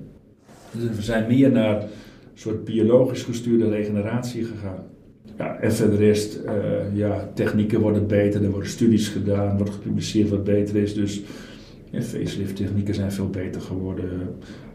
Dus 0.71 0.97
we 0.97 1.03
zijn 1.03 1.27
meer 1.27 1.51
naar 1.51 1.83
een 1.83 1.89
soort 2.35 2.65
biologisch 2.65 3.23
gestuurde 3.23 3.69
regeneratie 3.69 4.45
gegaan. 4.45 4.85
Ja, 5.39 5.57
en 5.57 5.73
verder 5.73 6.03
is, 6.03 6.39
uh, 6.45 6.53
ja, 6.95 7.31
technieken 7.35 7.81
worden 7.81 8.07
beter, 8.07 8.45
er 8.45 8.51
worden 8.51 8.69
studies 8.69 9.09
gedaan, 9.09 9.57
wordt 9.57 9.73
gepubliceerd 9.73 10.29
wat 10.29 10.45
beter 10.45 10.77
is. 10.77 10.95
Dus 10.95 11.23
facelift 11.93 12.57
technieken 12.57 12.95
zijn 12.95 13.13
veel 13.13 13.31
beter 13.31 13.61
geworden, 13.61 14.11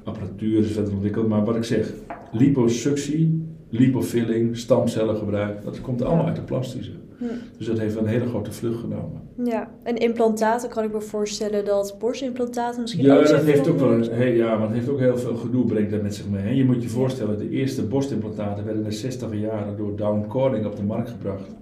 apparatuur 0.04 0.60
is 0.60 0.72
verder 0.72 0.94
ontwikkeld. 0.94 1.28
Maar 1.28 1.46
wat 1.46 1.56
ik 1.56 1.64
zeg, 1.64 1.94
liposuctie, 2.32 3.46
lipofilling, 3.70 4.58
stamcellengebruik, 4.58 5.64
dat 5.64 5.82
komt 5.82 6.02
allemaal 6.02 6.26
uit 6.26 6.36
de 6.36 6.42
plastische. 6.42 6.92
Hm. 7.18 7.26
Dus 7.58 7.68
dat 7.68 7.80
heeft 7.80 7.96
een 7.96 8.06
hele 8.06 8.26
grote 8.26 8.52
vlucht 8.52 8.80
genomen. 8.80 9.22
Ja, 9.44 9.72
en 9.84 9.98
implantaten 9.98 10.70
kan 10.70 10.84
ik 10.84 10.92
me 10.92 11.02
voorstellen 11.02 11.66
dat 11.66 11.96
borstimplantaten 12.00 12.82
misschien 12.82 13.04
ja, 13.04 13.18
ook 13.18 13.28
dat 13.28 13.44
heeft 13.44 13.68
ook 13.68 13.80
wel 13.80 13.92
een, 13.92 14.10
hey, 14.12 14.36
Ja, 14.36 14.58
maar 14.58 14.68
het 14.68 14.76
heeft 14.76 14.90
ook 14.90 15.00
heel 15.00 15.18
veel 15.18 15.36
gedoe, 15.36 15.66
brengt 15.66 15.92
dat 15.92 16.02
met 16.02 16.16
zich 16.16 16.30
mee. 16.30 16.44
En 16.44 16.56
je 16.56 16.66
moet 16.66 16.84
je 16.84 16.90
voorstellen, 16.90 17.38
de 17.38 17.50
eerste 17.50 17.84
borstimplantaten 17.84 18.66
werden 18.66 18.84
in 18.84 18.90
de 18.90 18.96
60 18.96 19.40
jaren 19.40 19.78
door 19.78 19.96
Down 19.96 20.26
Corning 20.28 20.66
op 20.66 20.76
de 20.76 20.84
markt 20.84 21.10
gebracht. 21.10 21.56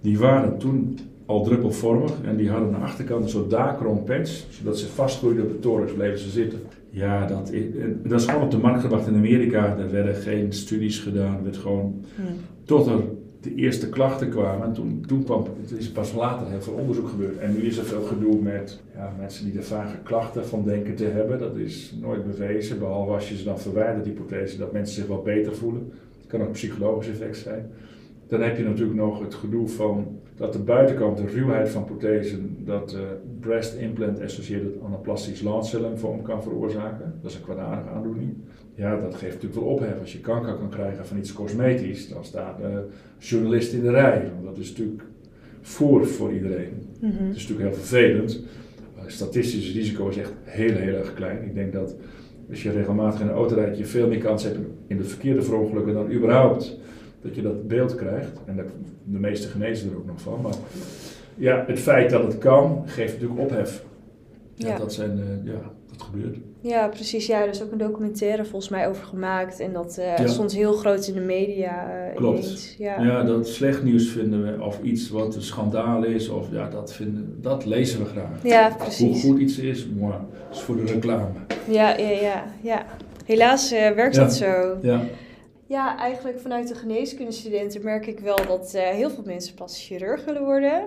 Die 0.00 0.18
waren 0.18 0.58
toen 0.58 0.98
al 1.30 1.44
druppelvormig 1.44 2.12
en 2.24 2.36
die 2.36 2.50
hadden 2.50 2.74
aan 2.74 2.80
de 2.80 2.86
achterkant 2.86 3.24
een 3.24 3.30
soort 3.30 3.50
dacron 3.50 4.04
patch, 4.04 4.44
zodat 4.50 4.78
ze 4.78 4.86
vastgroeiden 4.86 5.44
op 5.44 5.50
de 5.50 5.58
torens, 5.58 5.92
bleven 5.92 6.18
ze 6.18 6.30
zitten. 6.30 6.58
Ja, 6.90 7.26
dat 7.26 7.52
is, 7.52 7.64
dat 8.04 8.20
is 8.20 8.26
gewoon 8.26 8.42
op 8.42 8.50
de 8.50 8.58
markt 8.58 8.80
gebracht 8.80 9.06
in 9.06 9.14
Amerika. 9.14 9.76
Er 9.78 9.90
werden 9.90 10.14
geen 10.14 10.52
studies 10.52 10.98
gedaan, 10.98 11.36
er 11.36 11.42
werd 11.42 11.56
gewoon 11.56 12.04
hmm. 12.16 12.34
tot 12.64 12.86
er 12.86 13.00
de 13.40 13.54
eerste 13.54 13.88
klachten 13.88 14.28
kwamen. 14.28 14.66
En 14.66 14.72
toen, 14.72 15.04
toen 15.06 15.24
kwam, 15.24 15.46
het 15.60 15.78
is 15.78 15.90
pas 15.90 16.12
later 16.12 16.46
heel 16.46 16.62
veel 16.62 16.72
onderzoek 16.72 17.08
gebeurd. 17.08 17.38
En 17.38 17.52
nu 17.52 17.62
is 17.62 17.76
er 17.76 17.84
veel 17.84 18.02
gedoe 18.02 18.42
met 18.42 18.80
ja, 18.94 19.14
mensen 19.18 19.44
die 19.44 19.58
er 19.58 19.64
vage 19.64 19.96
klachten 20.02 20.46
van 20.46 20.64
denken 20.64 20.94
te 20.94 21.04
hebben. 21.04 21.38
Dat 21.38 21.56
is 21.56 21.94
nooit 22.00 22.26
bewezen, 22.26 22.78
behalve 22.78 23.12
als 23.12 23.28
je 23.28 23.36
ze 23.36 23.44
dan 23.44 23.58
verwijdert, 23.58 24.04
die 24.04 24.12
hypothese, 24.12 24.58
dat 24.58 24.72
mensen 24.72 24.94
zich 24.94 25.06
wel 25.06 25.22
beter 25.22 25.56
voelen. 25.56 25.92
Het 26.20 26.26
kan 26.26 26.40
ook 26.40 26.46
een 26.46 26.52
psychologisch 26.52 27.08
effect 27.08 27.36
zijn. 27.36 27.70
Dan 28.30 28.42
heb 28.42 28.56
je 28.56 28.64
natuurlijk 28.64 28.98
nog 28.98 29.20
het 29.20 29.34
gedoe 29.34 29.68
van 29.68 30.18
dat 30.36 30.52
de 30.52 30.58
buitenkant, 30.58 31.16
de 31.16 31.26
ruwheid 31.26 31.68
van 31.68 31.84
prothesen, 31.84 32.56
dat 32.64 32.94
uh, 32.94 33.00
breast 33.40 33.74
implant 33.74 34.20
associated 34.20 34.82
anaplastisch 34.84 35.42
vorm 35.94 36.22
kan 36.22 36.42
veroorzaken. 36.42 37.14
Dat 37.22 37.30
is 37.30 37.36
een 37.36 37.42
kwaadaardige 37.42 37.88
aandoening. 37.88 38.34
Ja, 38.74 39.00
dat 39.00 39.14
geeft 39.14 39.34
natuurlijk 39.34 39.60
wel 39.60 39.70
ophef. 39.70 40.00
Als 40.00 40.12
je 40.12 40.20
kanker 40.20 40.54
kan 40.54 40.68
krijgen 40.68 41.06
van 41.06 41.18
iets 41.18 41.32
cosmetisch, 41.32 42.08
dan 42.08 42.24
staat 42.24 42.58
de 42.58 42.84
journalist 43.18 43.72
in 43.72 43.82
de 43.82 43.90
rij. 43.90 44.30
Want 44.34 44.44
dat 44.44 44.58
is 44.58 44.68
natuurlijk 44.68 45.02
voor 45.60 46.06
voor 46.06 46.32
iedereen. 46.32 46.72
Mm 47.00 47.10
Het 47.10 47.36
is 47.36 47.48
natuurlijk 47.48 47.68
heel 47.68 47.84
vervelend. 47.84 48.42
Het 48.94 49.12
statistisch 49.12 49.74
risico 49.74 50.08
is 50.08 50.16
echt 50.16 50.32
heel, 50.42 50.74
heel 50.74 50.94
erg 50.94 51.14
klein. 51.14 51.44
Ik 51.44 51.54
denk 51.54 51.72
dat 51.72 51.96
als 52.50 52.62
je 52.62 52.70
regelmatig 52.70 53.20
in 53.20 53.28
een 53.28 53.34
auto 53.34 53.54
rijdt, 53.54 53.78
je 53.78 53.84
veel 53.84 54.08
meer 54.08 54.18
kans 54.18 54.44
hebt 54.44 54.58
in 54.86 54.96
de 54.96 55.04
verkeerde 55.04 55.42
verongelukken 55.42 55.94
dan 55.94 56.12
überhaupt 56.12 56.79
dat 57.22 57.34
je 57.34 57.42
dat 57.42 57.68
beeld 57.68 57.94
krijgt. 57.94 58.40
En 58.44 58.56
de, 58.56 58.64
de 59.04 59.18
meeste 59.18 59.48
genezen 59.48 59.90
er 59.90 59.96
ook 59.96 60.06
nog 60.06 60.20
van. 60.20 60.40
Maar 60.42 60.54
ja, 61.34 61.64
het 61.66 61.78
feit 61.78 62.10
dat 62.10 62.22
het 62.22 62.38
kan, 62.38 62.82
geeft 62.86 63.12
natuurlijk 63.12 63.40
ophef. 63.40 63.84
Ja. 64.54 64.78
Dat, 64.78 64.92
zijn, 64.92 65.18
uh, 65.18 65.52
ja, 65.52 65.60
dat 65.90 66.02
gebeurt. 66.02 66.36
Ja, 66.60 66.88
precies. 66.88 67.26
Ja, 67.26 67.42
er 67.42 67.48
is 67.48 67.62
ook 67.62 67.72
een 67.72 67.78
documentaire 67.78 68.44
volgens 68.44 68.70
mij 68.70 68.88
over 68.88 69.04
gemaakt. 69.04 69.60
En 69.60 69.72
dat 69.72 69.98
uh, 69.98 70.26
stond 70.28 70.52
heel 70.52 70.72
groot 70.72 71.06
in 71.06 71.14
de 71.14 71.20
media. 71.20 71.86
Uh, 72.08 72.16
Klopt. 72.16 72.74
Ja. 72.78 73.02
ja, 73.02 73.22
dat 73.22 73.48
slecht 73.48 73.82
nieuws 73.82 74.08
vinden 74.08 74.42
we. 74.42 74.64
Of 74.64 74.82
iets 74.82 75.10
wat 75.10 75.34
een 75.34 75.42
schandaal 75.42 76.04
is. 76.04 76.28
Of 76.28 76.46
ja, 76.50 76.68
dat, 76.68 76.92
vinden, 76.92 77.38
dat 77.40 77.64
lezen 77.64 77.98
we 77.98 78.04
graag. 78.04 78.42
Ja, 78.42 78.74
precies. 78.78 79.22
Hoe 79.22 79.30
goed 79.30 79.40
iets 79.40 79.58
is, 79.58 79.88
maar 80.00 80.20
is 80.50 80.60
voor 80.60 80.76
de 80.76 80.84
reclame. 80.84 81.28
Ja, 81.68 81.96
ja, 81.96 82.10
ja. 82.10 82.44
ja. 82.62 82.84
Helaas 83.24 83.70
werkt 83.70 84.14
dat 84.14 84.34
zo. 84.34 84.78
Ja. 84.82 85.00
Ja, 85.70 85.98
eigenlijk 85.98 86.40
vanuit 86.40 86.68
de 86.68 86.74
geneeskundestudenten 86.74 87.84
merk 87.84 88.06
ik 88.06 88.20
wel 88.20 88.36
dat 88.46 88.72
uh, 88.76 88.82
heel 88.82 89.10
veel 89.10 89.22
mensen 89.26 89.54
plastisch 89.54 89.86
chirurg 89.86 90.24
willen 90.24 90.44
worden. 90.44 90.82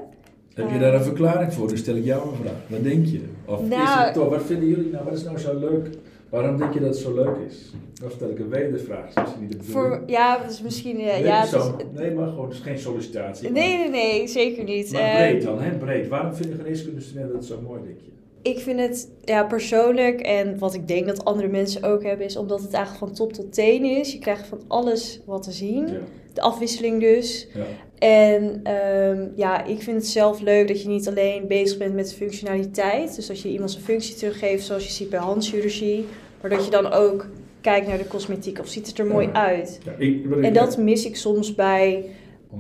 Heb 0.54 0.72
je 0.72 0.80
daar 0.80 0.93
een 0.93 1.04
verklaring 1.04 1.54
voor? 1.54 1.67
Dan 1.67 1.78
stel 1.78 1.96
ik 1.96 2.04
jou 2.04 2.30
een 2.30 2.36
vraag. 2.36 2.67
Wat 2.67 2.84
denk 2.84 3.06
je? 3.06 3.22
Of 3.46 3.62
is 3.62 3.67
nou- 3.67 4.06
het 4.06 4.13
toch, 4.13 4.30
wat 4.30 4.43
vinden 4.43 4.69
jullie 4.69 4.91
nou, 4.91 5.06
wat 5.06 5.13
is 5.13 5.24
nou 5.24 5.38
zo 5.38 5.60
leuk? 5.60 5.89
Waarom 6.30 6.58
denk 6.58 6.74
je 6.74 6.80
dat 6.80 6.89
het 6.89 6.98
zo 6.98 7.13
leuk 7.13 7.38
is? 7.48 7.74
Dan 7.93 8.12
stel 8.12 8.30
ik 8.30 8.39
een 8.39 8.50
wedervraag. 8.50 9.08
Is 9.08 9.32
niet 9.39 9.52
de 9.52 9.63
Voor, 9.63 10.04
ja, 10.08 10.38
dat 10.38 10.52
is 10.52 10.62
misschien... 10.62 11.00
Uh, 11.00 11.06
nee, 11.06 11.24
ja, 11.24 11.43
is, 11.43 11.52
nee, 11.93 12.12
maar 12.12 12.28
gewoon, 12.28 12.46
het 12.46 12.54
is 12.54 12.60
geen 12.60 12.80
sollicitatie. 12.80 13.50
Nee, 13.50 13.78
nee, 13.78 13.89
nee, 13.89 14.28
zeker 14.28 14.63
niet. 14.63 14.91
Maar 14.91 15.15
breed 15.15 15.43
dan, 15.43 15.62
hè, 15.62 15.78
breed. 15.78 16.08
Waarom 16.08 16.34
vinden 16.34 16.58
geneeskundestudenten 16.58 17.34
dat 17.34 17.46
zo 17.46 17.62
mooi, 17.62 17.82
denk 17.84 18.00
je? 18.00 18.12
Ik 18.44 18.60
vind 18.60 18.80
het 18.80 19.10
ja, 19.24 19.44
persoonlijk 19.44 20.22
en 20.22 20.58
wat 20.58 20.74
ik 20.74 20.88
denk 20.88 21.06
dat 21.06 21.26
andere 21.26 21.48
mensen 21.48 21.84
ook 21.84 22.04
hebben, 22.04 22.26
is 22.26 22.38
omdat 22.38 22.62
het 22.62 22.74
eigenlijk 22.74 23.06
van 23.06 23.16
top 23.16 23.34
tot 23.34 23.54
teen 23.54 23.86
is. 23.86 24.12
Je 24.12 24.20
krijgt 24.20 24.48
van 24.48 24.62
alles 24.68 25.22
wat 25.26 25.44
te 25.44 25.52
zien. 25.52 25.90
De 26.34 26.42
afwisseling 26.42 27.02
dus. 27.02 27.48
Ja. 27.54 27.66
En 28.00 28.74
um, 28.74 29.34
ja, 29.36 29.66
ik 29.66 29.82
vind 29.82 29.98
het 29.98 30.08
zelf 30.08 30.42
leuk 30.42 30.68
dat 30.68 30.82
je 30.82 30.88
niet 30.88 31.08
alleen 31.08 31.48
bezig 31.48 31.78
bent 31.78 31.94
met 31.94 32.10
de 32.10 32.16
functionaliteit. 32.16 33.16
Dus 33.16 33.28
dat 33.28 33.42
je 33.42 33.50
iemand 33.50 33.72
zijn 33.72 33.84
functie 33.84 34.16
teruggeeft, 34.16 34.66
zoals 34.66 34.86
je 34.86 34.92
ziet 34.92 35.10
bij 35.10 35.20
handchirurgie. 35.20 36.06
Maar 36.42 36.50
dat 36.50 36.66
je 36.66 36.72
dan 36.72 36.92
ook 36.92 37.28
kijkt 37.62 37.88
naar 37.88 37.98
de 37.98 38.08
cosmetiek. 38.08 38.60
Of 38.60 38.68
ziet 38.68 38.88
het 38.88 39.00
er 39.00 39.06
mooi 39.06 39.30
uit? 39.34 39.80
Ik, 39.98 40.26
en 40.42 40.54
dat 40.54 40.78
mis 40.78 41.06
ik 41.06 41.16
soms 41.16 41.56
bij 41.56 42.06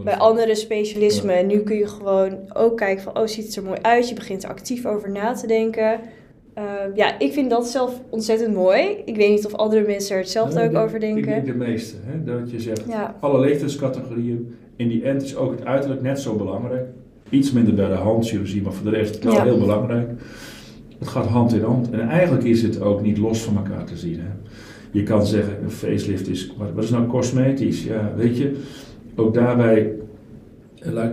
bij 0.03 0.17
andere 0.17 0.55
specialismen. 0.55 1.35
En 1.35 1.47
nu 1.47 1.59
kun 1.59 1.75
je 1.75 1.87
gewoon 1.87 2.37
ook 2.53 2.77
kijken 2.77 3.03
van, 3.03 3.17
oh, 3.17 3.27
ziet 3.27 3.45
het 3.45 3.55
er 3.55 3.63
mooi 3.63 3.79
uit. 3.81 4.09
Je 4.09 4.15
begint 4.15 4.43
er 4.43 4.49
actief 4.49 4.85
over 4.85 5.11
na 5.11 5.33
te 5.33 5.47
denken. 5.47 5.99
Uh, 6.57 6.63
ja, 6.95 7.19
ik 7.19 7.33
vind 7.33 7.49
dat 7.49 7.67
zelf 7.67 8.01
ontzettend 8.09 8.53
mooi. 8.53 8.81
Ik 9.05 9.15
weet 9.15 9.29
niet 9.29 9.45
of 9.45 9.53
andere 9.53 9.81
mensen 9.87 10.15
er 10.15 10.21
hetzelfde 10.21 10.63
ook 10.63 10.75
over 10.75 10.99
denken. 10.99 11.21
Ik 11.21 11.25
denk 11.25 11.45
de 11.45 11.65
meeste. 11.65 11.95
Hè? 12.03 12.23
Dat 12.23 12.51
je 12.51 12.59
zegt, 12.59 12.83
alle 13.19 13.39
leeftijdscategorieën. 13.39 14.55
In 14.75 14.87
die 14.87 15.03
end 15.03 15.21
is 15.21 15.35
ook 15.35 15.51
het 15.51 15.65
uiterlijk 15.65 16.01
net 16.01 16.19
zo 16.19 16.35
belangrijk. 16.35 16.85
Iets 17.29 17.51
minder 17.51 17.73
bij 17.73 17.87
de 17.87 17.93
handchirurgie, 17.93 18.61
maar 18.61 18.73
voor 18.73 18.91
de 18.91 18.97
rest 18.97 19.23
wel 19.23 19.41
heel 19.41 19.59
belangrijk. 19.59 20.09
Het 20.99 21.07
gaat 21.07 21.25
hand 21.25 21.53
in 21.53 21.61
hand. 21.61 21.89
En 21.89 21.99
eigenlijk 21.99 22.43
is 22.43 22.61
het 22.61 22.81
ook 22.81 23.01
niet 23.01 23.17
los 23.17 23.41
van 23.41 23.57
elkaar 23.57 23.85
te 23.85 23.97
zien. 23.97 24.19
Hè? 24.19 24.29
Je 24.91 25.03
kan 25.03 25.25
zeggen, 25.25 25.63
een 25.63 25.71
facelift 25.71 26.27
is, 26.27 26.53
wat, 26.57 26.71
wat 26.73 26.83
is 26.83 26.89
nou 26.89 27.07
cosmetisch? 27.07 27.83
Ja, 27.83 28.13
weet 28.15 28.37
je, 28.37 28.61
ook 29.15 29.33
daarbij 29.33 29.93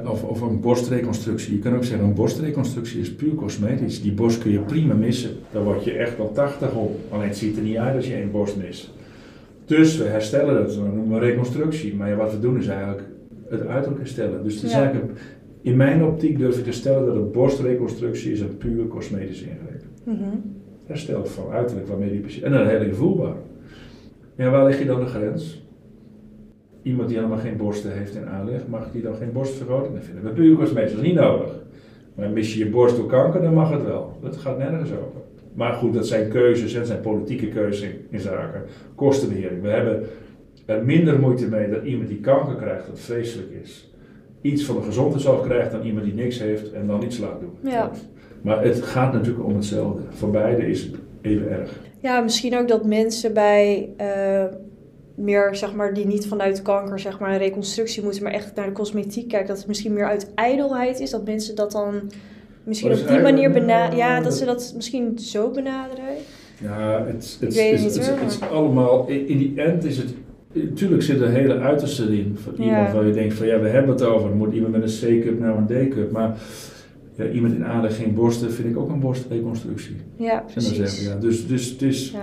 Of, 0.04 0.24
of 0.24 0.40
een 0.40 0.60
borstreconstructie. 0.60 1.54
Je 1.54 1.58
kan 1.58 1.74
ook 1.74 1.84
zeggen, 1.84 2.06
een 2.06 2.14
borstreconstructie 2.14 3.00
is 3.00 3.14
puur 3.14 3.34
cosmetisch. 3.34 4.02
Die 4.02 4.12
borst 4.12 4.38
kun 4.38 4.50
je 4.50 4.58
prima 4.58 4.94
missen. 4.94 5.30
Daar 5.52 5.62
word 5.62 5.84
je 5.84 5.92
echt 5.92 6.16
wel 6.16 6.32
80 6.32 6.74
op. 6.74 6.98
Alleen 7.10 7.28
het 7.28 7.36
ziet 7.36 7.56
er 7.56 7.62
niet 7.62 7.76
uit 7.76 7.96
als 7.96 8.06
je 8.06 8.14
één 8.14 8.30
borst 8.30 8.56
mist. 8.56 8.92
Dus 9.64 9.96
we 9.96 10.04
herstellen 10.04 10.54
dat, 10.54 10.74
we 10.74 10.82
noemen 10.82 11.20
we 11.20 11.26
reconstructie. 11.26 11.94
Maar 11.94 12.08
ja, 12.08 12.16
wat 12.16 12.32
we 12.32 12.40
doen 12.40 12.58
is 12.58 12.66
eigenlijk 12.66 13.02
het 13.48 13.66
uiterlijk 13.66 14.00
herstellen. 14.00 14.44
Dus 14.44 14.54
het 14.54 14.62
is 14.62 14.72
eigenlijk, 14.72 15.12
in 15.62 15.76
mijn 15.76 16.04
optiek 16.04 16.38
durf 16.38 16.58
ik 16.58 16.64
te 16.64 16.72
stellen 16.72 17.06
dat 17.06 17.16
een 17.16 17.30
borstreconstructie 17.30 18.32
is 18.32 18.40
een 18.40 18.56
puur 18.56 18.88
cosmetische 18.88 19.44
ingreep. 19.44 19.82
Mm 20.04 20.58
Herstel 20.86 21.24
van 21.24 21.50
uiterlijk 21.50 21.88
waarmee 21.88 22.10
die 22.10 22.20
patiënt... 22.20 22.44
En 22.44 22.52
dan 22.52 22.66
heel 22.66 22.82
invoelbaar. 22.82 23.34
Ja, 24.36 24.50
waar 24.50 24.64
leg 24.64 24.78
je 24.78 24.84
dan 24.84 25.00
de 25.00 25.06
grens? 25.06 25.62
Iemand 26.82 27.08
die 27.08 27.16
helemaal 27.16 27.38
geen 27.38 27.56
borsten 27.56 27.92
heeft 27.92 28.14
in 28.14 28.26
aanleg, 28.26 28.66
mag 28.68 28.92
die 28.92 29.02
dan 29.02 29.14
geen 29.14 29.32
borstvergroting? 29.32 29.94
Dat 29.94 30.04
vinden 30.04 30.24
we 30.24 30.30
puur 30.30 30.56
cosmetisch 30.56 31.00
niet 31.00 31.14
nodig. 31.14 31.50
Maar 32.14 32.30
mis 32.30 32.54
je 32.54 32.64
je 32.64 32.70
borst 32.70 32.96
door 32.96 33.06
kanker, 33.06 33.42
dan 33.42 33.54
mag 33.54 33.70
het 33.70 33.84
wel. 33.84 34.18
Dat 34.22 34.36
gaat 34.36 34.58
nergens 34.58 34.90
over. 34.90 35.20
Maar 35.54 35.72
goed, 35.72 35.94
dat 35.94 36.06
zijn 36.06 36.28
keuzes, 36.28 36.72
dat 36.72 36.86
zijn 36.86 37.00
politieke 37.00 37.48
keuzes 37.48 37.90
in 38.10 38.20
zaken 38.20 38.62
kostenbeheering. 38.94 39.62
We 39.62 39.68
hebben 39.68 40.06
er 40.66 40.84
minder 40.84 41.18
moeite 41.18 41.48
mee 41.48 41.70
dat 41.70 41.84
iemand 41.84 42.08
die 42.08 42.20
kanker 42.20 42.54
krijgt, 42.54 42.86
dat 42.86 43.00
vreselijk 43.00 43.50
is, 43.62 43.90
iets 44.40 44.64
van 44.64 44.76
de 44.76 44.82
gezondheidszorg 44.82 45.42
krijgt 45.42 45.70
dan 45.70 45.82
iemand 45.82 46.04
die 46.04 46.14
niks 46.14 46.38
heeft 46.38 46.72
en 46.72 46.86
dan 46.86 47.02
iets 47.02 47.18
laat 47.18 47.40
doen. 47.40 47.70
Ja. 47.72 47.90
Maar 48.42 48.64
het 48.64 48.82
gaat 48.82 49.12
natuurlijk 49.12 49.44
om 49.44 49.54
hetzelfde. 49.54 50.02
Voor 50.10 50.30
beide 50.30 50.66
is 50.66 50.82
het 50.82 50.94
even 51.20 51.50
erg. 51.50 51.78
Ja, 51.98 52.20
misschien 52.20 52.56
ook 52.56 52.68
dat 52.68 52.84
mensen 52.84 53.34
bij 53.34 53.88
uh, 54.00 54.44
meer, 55.14 55.54
zeg 55.54 55.74
maar, 55.74 55.94
die 55.94 56.06
niet 56.06 56.26
vanuit 56.26 56.62
kanker, 56.62 56.98
zeg 56.98 57.18
maar, 57.18 57.32
een 57.32 57.38
reconstructie 57.38 58.02
moeten, 58.02 58.22
maar 58.22 58.32
echt 58.32 58.54
naar 58.54 58.66
de 58.66 58.72
cosmetiek 58.72 59.28
kijken, 59.28 59.48
dat 59.48 59.58
het 59.58 59.66
misschien 59.66 59.92
meer 59.92 60.08
uit 60.08 60.30
ijdelheid 60.34 61.00
is, 61.00 61.10
dat 61.10 61.24
mensen 61.24 61.54
dat 61.54 61.72
dan 61.72 62.10
misschien 62.64 62.92
op 62.92 63.08
die 63.08 63.20
manier 63.20 63.50
benaderen. 63.50 63.96
Ja, 63.96 64.20
dat 64.20 64.34
ze 64.34 64.44
dat 64.44 64.72
misschien 64.76 65.18
zo 65.18 65.50
benaderen. 65.50 66.04
Ja, 66.62 67.04
het, 67.06 67.36
het, 67.40 67.56
het, 67.56 67.96
is 68.26 68.40
allemaal, 68.40 69.08
in 69.08 69.38
die 69.38 69.52
end 69.56 69.84
is 69.84 69.96
het 69.96 70.14
Natuurlijk 70.52 71.02
zit 71.02 71.20
er 71.20 71.30
hele 71.30 71.58
uiterste 71.58 72.18
in. 72.18 72.36
Van 72.42 72.64
iemand 72.64 72.92
waar 72.92 73.06
je 73.06 73.12
denkt 73.12 73.34
van 73.34 73.46
ja, 73.46 73.60
we 73.60 73.68
hebben 73.68 73.90
het 73.90 74.02
over. 74.02 74.30
Moet 74.30 74.54
iemand 74.54 74.72
met 74.72 74.82
een 74.82 75.20
C-cup 75.20 75.38
naar 75.38 75.56
een 75.56 75.66
D-cup. 75.66 76.10
Maar 76.10 76.38
ja, 77.14 77.28
iemand 77.28 77.54
in 77.54 77.64
aanleg 77.64 77.96
geen 77.96 78.14
borsten 78.14 78.52
vind 78.52 78.68
ik 78.68 78.78
ook 78.78 78.88
een 78.88 79.00
borstreconstructie. 79.00 79.96
Ja, 80.16 80.44
precies. 80.52 81.04
Ja. 81.04 81.16
Dus, 81.16 81.46
dus 81.46 81.76
is... 81.76 82.14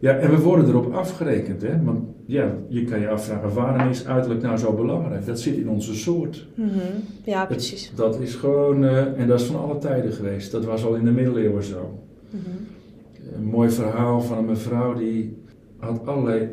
Ja. 0.00 0.16
en 0.16 0.30
we 0.30 0.40
worden 0.40 0.68
erop 0.68 0.92
afgerekend. 0.92 1.62
Hè? 1.62 1.82
Want 1.82 1.98
ja, 2.26 2.54
je 2.68 2.84
kan 2.84 3.00
je 3.00 3.08
afvragen, 3.08 3.54
waarom 3.54 3.88
is 3.88 4.06
uiterlijk 4.06 4.42
nou 4.42 4.56
zo 4.56 4.72
belangrijk? 4.72 5.26
Dat 5.26 5.40
zit 5.40 5.56
in 5.56 5.68
onze 5.68 5.94
soort. 5.94 6.46
Mm 6.54 6.68
-hmm. 6.68 7.04
Ja, 7.24 7.46
precies. 7.46 7.92
dat 7.94 8.20
is 8.20 8.34
gewoon... 8.34 8.82
Uh, 8.82 9.20
en 9.20 9.28
dat 9.28 9.40
is 9.40 9.46
van 9.46 9.60
alle 9.60 9.78
tijden 9.78 10.12
geweest. 10.12 10.52
Dat 10.52 10.64
was 10.64 10.84
al 10.84 10.94
in 10.94 11.04
de 11.04 11.10
middeleeuwen 11.10 11.62
zo. 11.62 11.98
Mm 12.30 12.40
-hmm. 12.44 12.66
Een 13.34 13.44
mooi 13.44 13.70
verhaal 13.70 14.20
van 14.20 14.38
een 14.38 14.44
mevrouw 14.44 14.94
die 14.94 15.36
had 15.76 16.06
allerlei 16.06 16.48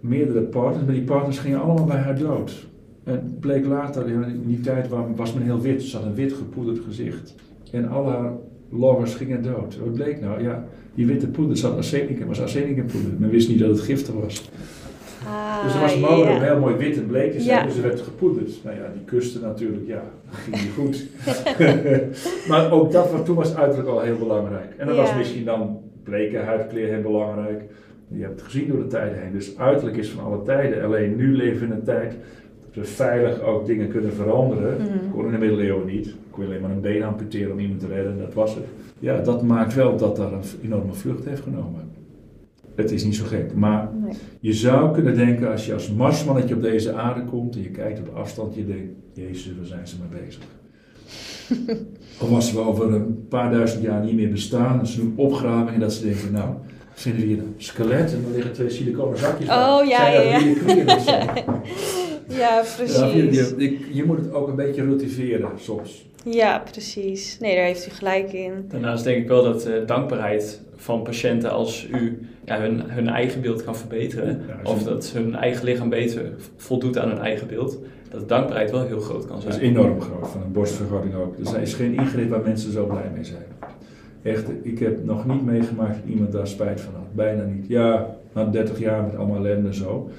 meerdere 0.00 0.40
partners, 0.40 0.84
maar 0.84 0.94
die 0.94 1.04
partners 1.04 1.38
gingen 1.38 1.60
allemaal 1.60 1.84
bij 1.84 1.96
haar 1.96 2.18
dood. 2.18 2.68
En 3.04 3.36
bleek 3.40 3.66
later, 3.66 4.08
in 4.08 4.42
die 4.46 4.60
tijd 4.60 4.88
was 5.16 5.34
men 5.34 5.42
heel 5.42 5.60
wit, 5.60 5.82
ze 5.82 5.96
had 5.96 6.06
een 6.06 6.14
wit 6.14 6.32
gepoederd 6.32 6.78
gezicht. 6.78 7.34
En 7.72 7.88
al 7.88 8.08
haar 8.08 8.32
lovers 8.70 9.14
gingen 9.14 9.42
dood. 9.42 9.78
Wat 9.78 9.92
bleek 9.92 10.20
nou? 10.20 10.42
Ja, 10.42 10.64
die 10.94 11.06
witte 11.06 11.28
poeder 11.28 11.56
zat 11.56 11.76
arsenicum, 11.76 12.26
was 12.26 12.40
arsenicumpoeder. 12.40 13.10
Men 13.18 13.30
wist 13.30 13.48
niet 13.48 13.58
dat 13.58 13.68
het 13.68 13.80
giftig 13.80 14.14
was. 14.14 14.50
Ah, 15.26 15.64
dus 15.64 15.74
er 15.74 15.80
was 15.80 15.98
mode 15.98 16.30
ja. 16.30 16.36
om 16.36 16.42
heel 16.42 16.58
mooi 16.58 16.76
wit 16.76 16.96
en 16.96 17.06
bleek 17.06 17.32
te 17.32 17.40
zijn, 17.40 17.66
dus 17.66 17.74
ze 17.74 17.80
werd 17.80 18.00
gepoederd. 18.00 18.50
Nou 18.64 18.76
ja, 18.76 18.90
die 18.92 19.04
kuste 19.04 19.40
natuurlijk, 19.40 19.86
ja, 19.86 20.02
dat 20.30 20.38
ging 20.38 20.56
niet 20.56 20.72
goed. 20.74 21.06
maar 22.48 22.72
ook 22.72 22.92
dat, 22.92 23.10
was, 23.10 23.24
toen 23.24 23.36
was 23.36 23.54
uiterlijk 23.54 23.88
al 23.88 24.00
heel 24.00 24.18
belangrijk. 24.18 24.74
En 24.76 24.86
dan 24.86 24.96
was 24.96 25.14
misschien 25.16 25.44
dan 25.44 25.80
bleke 26.02 26.36
huidkleur 26.36 26.88
heel 26.88 27.02
belangrijk. 27.02 27.62
Je 28.08 28.22
hebt 28.22 28.40
het 28.40 28.42
gezien 28.42 28.68
door 28.68 28.78
de 28.78 28.86
tijden 28.86 29.22
heen. 29.22 29.32
Dus 29.32 29.58
uiterlijk 29.58 29.96
is 29.96 30.10
van 30.10 30.24
alle 30.24 30.42
tijden. 30.42 30.84
Alleen 30.84 31.16
nu 31.16 31.36
leven 31.36 31.60
we 31.60 31.66
in 31.66 31.72
een 31.72 31.84
tijd 31.84 32.14
we 32.72 32.84
veilig 32.84 33.42
ook 33.42 33.66
dingen 33.66 33.88
kunnen 33.88 34.12
veranderen. 34.12 34.80
Mm. 34.80 35.10
kon 35.10 35.24
in 35.24 35.30
de 35.30 35.38
middeleeuwen 35.38 35.86
niet. 35.86 36.06
Ik 36.06 36.14
kon 36.30 36.44
alleen 36.44 36.60
maar 36.60 36.70
een 36.70 36.80
been 36.80 37.02
amputeren 37.02 37.52
om 37.52 37.58
iemand 37.58 37.80
te 37.80 37.86
redden. 37.86 38.18
Dat 38.18 38.34
was 38.34 38.54
het. 38.54 38.64
Ja, 38.98 39.20
dat 39.20 39.42
maakt 39.42 39.74
wel 39.74 39.96
dat 39.96 40.16
daar 40.16 40.32
een 40.32 40.42
enorme 40.62 40.92
vlucht 40.92 41.24
heeft 41.24 41.42
genomen. 41.42 41.90
Het 42.74 42.90
is 42.90 43.04
niet 43.04 43.14
zo 43.14 43.24
gek. 43.24 43.54
Maar 43.54 43.90
je 44.40 44.52
zou 44.52 44.92
kunnen 44.92 45.16
denken, 45.16 45.50
als 45.50 45.66
je 45.66 45.74
als 45.74 45.92
marsmannetje 45.92 46.54
op 46.54 46.62
deze 46.62 46.92
aarde 46.92 47.24
komt 47.24 47.54
en 47.54 47.62
je 47.62 47.70
kijkt 47.70 48.00
op 48.00 48.14
afstand, 48.14 48.54
je 48.54 48.66
denkt, 48.66 48.92
Jezus, 49.12 49.56
waar 49.56 49.66
zijn 49.66 49.86
ze 49.88 49.96
mee 50.00 50.20
bezig? 50.24 50.42
of 52.22 52.30
als 52.30 52.52
we 52.52 52.58
over 52.58 52.94
een 52.94 53.26
paar 53.28 53.50
duizend 53.50 53.82
jaar 53.82 54.04
niet 54.04 54.14
meer 54.14 54.30
bestaan, 54.30 54.78
en 54.78 54.86
ze 54.86 55.00
doen 55.00 55.12
opgravingen 55.16 55.80
dat 55.80 55.92
ze 55.92 56.04
denken, 56.04 56.32
nou, 56.32 56.54
vinden 56.92 57.20
we 57.20 57.26
hier 57.26 57.38
een 57.38 57.54
skelet 57.56 58.12
en 58.12 58.22
dan 58.22 58.32
liggen 58.32 58.52
twee 58.52 58.70
siliconen 58.70 59.18
zakjes. 59.18 59.48
Oh 59.48 59.80
ja, 59.84 60.08
ja, 60.08 60.20
ja. 60.20 60.38
ja, 62.30 62.62
precies. 62.76 62.96
je, 62.98 63.86
je, 63.92 64.04
moet 64.04 64.18
het 64.18 64.32
ook 64.32 64.48
een 64.48 64.56
beetje 64.56 64.84
relativeren 64.84 65.50
soms. 65.56 66.08
Ja, 66.24 66.62
precies. 66.70 67.38
Nee, 67.40 67.54
daar 67.54 67.64
heeft 67.64 67.86
u 67.86 67.90
gelijk 67.90 68.32
in. 68.32 68.64
Daarnaast 68.68 69.04
denk 69.04 69.22
ik 69.22 69.28
wel 69.28 69.42
dat 69.42 69.66
uh, 69.66 69.74
dankbaarheid 69.86 70.60
van 70.76 71.02
patiënten 71.02 71.50
als 71.50 71.88
u 71.92 72.18
ja, 72.44 72.60
hun, 72.60 72.80
hun 72.86 73.08
eigen 73.08 73.40
beeld 73.40 73.64
kan 73.64 73.76
verbeteren, 73.76 74.42
of 74.64 74.82
dat 74.82 75.10
hun 75.14 75.34
eigen 75.34 75.64
lichaam 75.64 75.88
beter 75.88 76.32
voldoet 76.56 76.98
aan 76.98 77.08
hun 77.08 77.18
eigen 77.18 77.46
beeld, 77.46 77.78
dat 78.10 78.20
de 78.20 78.26
dankbaarheid 78.26 78.70
wel 78.70 78.86
heel 78.86 79.00
groot 79.00 79.26
kan 79.26 79.40
zijn. 79.40 79.52
Dat 79.52 79.62
is 79.62 79.68
enorm 79.68 80.00
groot, 80.00 80.28
van 80.28 80.42
een 80.42 80.52
borstvergroting 80.52 81.14
ook. 81.14 81.36
Dus 81.36 81.52
er 81.52 81.60
is 81.60 81.74
geen 81.74 81.94
ingreep 81.94 82.30
waar 82.30 82.42
mensen 82.42 82.72
zo 82.72 82.86
blij 82.86 83.10
mee 83.14 83.24
zijn. 83.24 83.42
Echt, 84.22 84.44
ik 84.62 84.78
heb 84.78 85.04
nog 85.04 85.26
niet 85.26 85.44
meegemaakt 85.44 85.94
dat 85.94 86.12
iemand 86.12 86.32
daar 86.32 86.46
spijt 86.46 86.80
van 86.80 86.94
had. 86.94 87.14
Bijna 87.14 87.44
niet. 87.44 87.66
Ja, 87.68 88.16
na 88.32 88.44
30 88.44 88.78
jaar 88.78 89.02
met 89.02 89.16
allemaal 89.16 89.36
ellende 89.36 89.68
en 89.68 89.74
zo. 89.74 90.10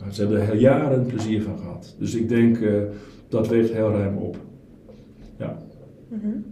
Maar 0.00 0.14
ze 0.14 0.20
hebben 0.20 0.40
er 0.40 0.56
jaren 0.56 1.06
plezier 1.06 1.42
van 1.42 1.58
gehad. 1.58 1.94
Dus 1.98 2.14
ik 2.14 2.28
denk, 2.28 2.58
uh, 2.58 2.82
dat 3.28 3.48
weegt 3.48 3.72
heel 3.72 3.90
ruim 3.90 4.16
op. 4.16 4.36
Ja. 5.38 5.56
Mm 6.08 6.44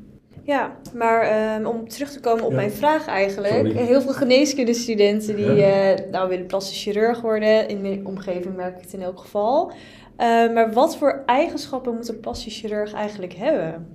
Ja, 0.42 0.76
maar 0.94 1.56
um, 1.60 1.66
om 1.66 1.88
terug 1.88 2.10
te 2.10 2.20
komen 2.20 2.44
op 2.44 2.52
mijn 2.52 2.70
vraag 2.70 3.06
eigenlijk. 3.06 3.72
Heel 3.72 4.00
veel 4.00 4.12
geneeskundestudenten 4.12 5.36
die 5.36 5.52
ja. 5.52 5.98
uh, 5.98 6.10
nou, 6.10 6.28
willen 6.28 6.46
plastisch 6.46 6.82
chirurg 6.82 7.20
worden. 7.20 7.68
In 7.68 7.80
mijn 7.80 8.06
omgeving 8.06 8.56
merk 8.56 8.76
ik 8.76 8.82
het 8.82 8.92
in 8.92 9.02
elk 9.02 9.18
geval. 9.18 9.70
Uh, 9.70 9.74
maar 10.54 10.72
wat 10.72 10.96
voor 10.96 11.22
eigenschappen 11.26 11.94
moet 11.94 12.08
een 12.08 12.20
plastisch 12.20 12.60
chirurg 12.60 12.92
eigenlijk 12.92 13.32
hebben? 13.34 13.86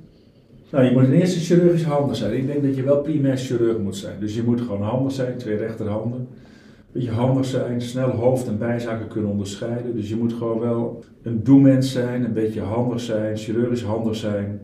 Nou, 0.70 0.86
je 0.86 0.92
moet 0.92 1.04
in 1.04 1.12
eerste 1.12 1.40
chirurgisch 1.40 1.84
handig 1.84 2.16
zijn. 2.16 2.34
Ik 2.34 2.48
denk 2.48 2.64
dat 2.64 2.76
je 2.76 2.84
wel 2.84 3.02
primair 3.02 3.38
chirurg 3.38 3.78
moet 3.78 3.96
zijn. 3.96 4.20
Dus 4.20 4.36
je 4.36 4.44
moet 4.44 4.62
gewoon 4.62 4.82
handig 4.82 5.12
zijn, 5.12 5.38
twee 5.38 5.58
rechterhanden. 5.58 6.28
Beetje 6.94 7.12
handig 7.12 7.46
zijn, 7.46 7.82
snel 7.82 8.10
hoofd- 8.10 8.48
en 8.48 8.58
bijzaken 8.58 9.08
kunnen 9.08 9.32
onderscheiden. 9.32 9.96
Dus 9.96 10.10
je 10.10 10.16
moet 10.16 10.34
gewoon 10.34 10.60
wel 10.60 11.04
een 11.22 11.44
doemens 11.44 11.92
zijn, 11.92 12.24
een 12.24 12.34
beetje 12.34 12.62
handig 12.62 13.00
zijn, 13.00 13.38
chirurgisch 13.38 13.84
handig 13.84 14.16
zijn. 14.16 14.62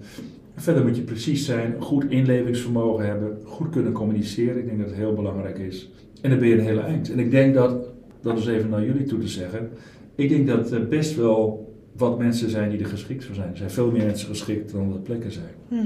verder 0.55 0.83
moet 0.85 0.95
je 0.95 1.01
precies 1.01 1.45
zijn, 1.45 1.75
goed 1.79 2.05
inlevingsvermogen 2.09 3.05
hebben, 3.05 3.37
goed 3.43 3.69
kunnen 3.69 3.91
communiceren. 3.91 4.57
Ik 4.57 4.65
denk 4.65 4.77
dat 4.79 4.87
het 4.87 4.97
heel 4.97 5.13
belangrijk 5.13 5.57
is. 5.57 5.91
En 6.21 6.29
dan 6.29 6.39
ben 6.39 6.47
je 6.47 6.53
een 6.53 6.65
hele 6.65 6.81
eind. 6.81 7.11
En 7.11 7.19
ik 7.19 7.31
denk 7.31 7.53
dat, 7.53 7.93
dat 8.21 8.37
is 8.37 8.47
even 8.47 8.69
naar 8.69 8.85
jullie 8.85 9.03
toe 9.05 9.19
te 9.19 9.27
zeggen, 9.27 9.69
ik 10.15 10.29
denk 10.29 10.47
dat 10.47 10.89
best 10.89 11.15
wel 11.15 11.69
wat 11.97 12.17
mensen 12.17 12.49
zijn 12.49 12.69
die 12.69 12.79
er 12.79 12.85
geschikt 12.85 13.25
voor 13.25 13.35
zijn. 13.35 13.49
Er 13.51 13.57
zijn 13.57 13.69
veel 13.69 13.91
meer 13.91 14.05
mensen 14.05 14.27
geschikt 14.27 14.71
dan 14.71 14.93
er 14.93 14.99
plekken 14.99 15.31
zijn. 15.31 15.53
Mhm. 15.67 15.85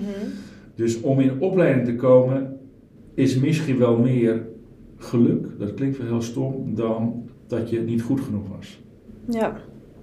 Dus 0.76 1.02
om 1.02 1.20
in 1.20 1.40
opleiding 1.42 1.86
te 1.86 1.96
komen 1.96 2.58
is 3.14 3.38
misschien 3.40 3.78
wel 3.78 3.98
meer 3.98 4.42
geluk, 5.04 5.48
dat 5.60 5.74
klinkt 5.74 5.98
wel 5.98 6.08
heel 6.08 6.22
stom, 6.22 6.76
dan 6.76 7.30
dat 7.48 7.70
je 7.70 7.80
niet 7.80 8.02
goed 8.02 8.22
genoeg 8.22 8.48
was. 8.56 8.82
Ja. 9.30 9.58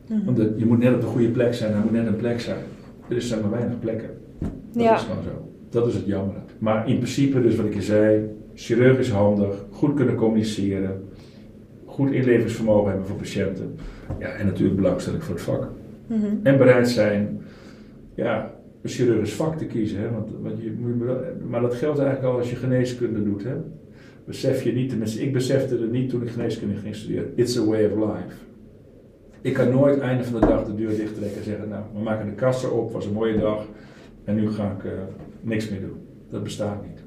Mhm. 0.09 0.25
Want 0.25 0.39
je 0.57 0.67
moet 0.67 0.79
net 0.79 0.95
op 0.95 1.01
de 1.01 1.07
goede 1.07 1.31
plek 1.31 1.55
zijn, 1.55 1.73
er 1.73 1.81
moet 1.81 1.93
net 1.93 2.07
een 2.07 2.17
plek 2.17 2.41
zijn. 2.41 2.65
Er 3.09 3.23
zijn 3.23 3.41
maar 3.41 3.51
weinig 3.51 3.79
plekken. 3.79 4.11
Dat 4.73 4.83
ja. 4.83 4.95
is 4.95 5.03
gewoon 5.03 5.23
zo. 5.23 5.49
Dat 5.69 5.87
is 5.87 5.95
het 5.95 6.07
jammer. 6.07 6.35
Maar 6.59 6.89
in 6.89 6.97
principe, 6.97 7.43
dus 7.43 7.57
wat 7.57 7.67
ik 7.67 7.75
je 7.75 7.83
zei, 7.83 8.29
chirurgisch 8.55 9.11
handig, 9.11 9.65
goed 9.71 9.95
kunnen 9.95 10.15
communiceren, 10.15 11.09
goed 11.85 12.11
inlevingsvermogen 12.11 12.89
hebben 12.89 13.07
voor 13.07 13.17
patiënten. 13.17 13.75
Ja, 14.19 14.29
en 14.29 14.47
natuurlijk 14.47 14.77
belangstelling 14.77 15.25
voor 15.25 15.35
het 15.35 15.45
vak. 15.45 15.69
Mhm. 16.07 16.27
En 16.43 16.59
bereid 16.59 16.89
zijn, 16.89 17.41
ja, 18.15 18.55
een 18.83 18.91
chirurgisch 18.91 19.35
vak 19.35 19.59
te 19.59 19.65
kiezen. 19.67 20.01
Hè? 20.01 20.11
Want, 20.11 20.31
want 20.43 20.63
je, 20.63 20.73
maar 21.49 21.61
dat 21.61 21.75
geldt 21.75 21.99
eigenlijk 21.99 22.33
al 22.33 22.39
als 22.39 22.51
je 22.51 22.57
geneeskunde 22.57 23.23
doet. 23.23 23.45
Hè? 23.45 23.55
Besef 24.25 24.63
je 24.63 24.73
niet, 24.73 24.89
tenminste 24.89 25.23
ik 25.23 25.33
besefte 25.33 25.79
het 25.79 25.91
niet 25.91 26.11
toen 26.11 26.23
ik 26.23 26.31
geneeskunde 26.31 26.75
ging 26.75 26.95
studeren. 26.95 27.33
It's 27.35 27.59
a 27.59 27.65
way 27.65 27.85
of 27.85 27.93
life. 27.93 28.37
Ik 29.41 29.55
kan 29.55 29.71
nooit 29.71 29.99
einde 29.99 30.25
van 30.25 30.41
de 30.41 30.47
dag 30.47 30.65
de 30.65 30.75
deur 30.75 30.97
dicht 30.97 31.15
trekken 31.15 31.39
en 31.39 31.45
zeggen, 31.45 31.69
nou, 31.69 31.85
we 31.95 32.01
maken 32.01 32.27
de 32.27 32.35
kassen 32.35 32.73
op, 32.73 32.93
was 32.93 33.07
een 33.07 33.13
mooie 33.13 33.39
dag 33.39 33.67
en 34.25 34.35
nu 34.35 34.51
ga 34.51 34.77
ik 34.79 34.85
uh, 34.85 34.93
niks 35.41 35.69
meer 35.69 35.81
doen. 35.81 35.99
Dat 36.31 36.43
bestaat 36.43 36.83
niet. 36.83 37.03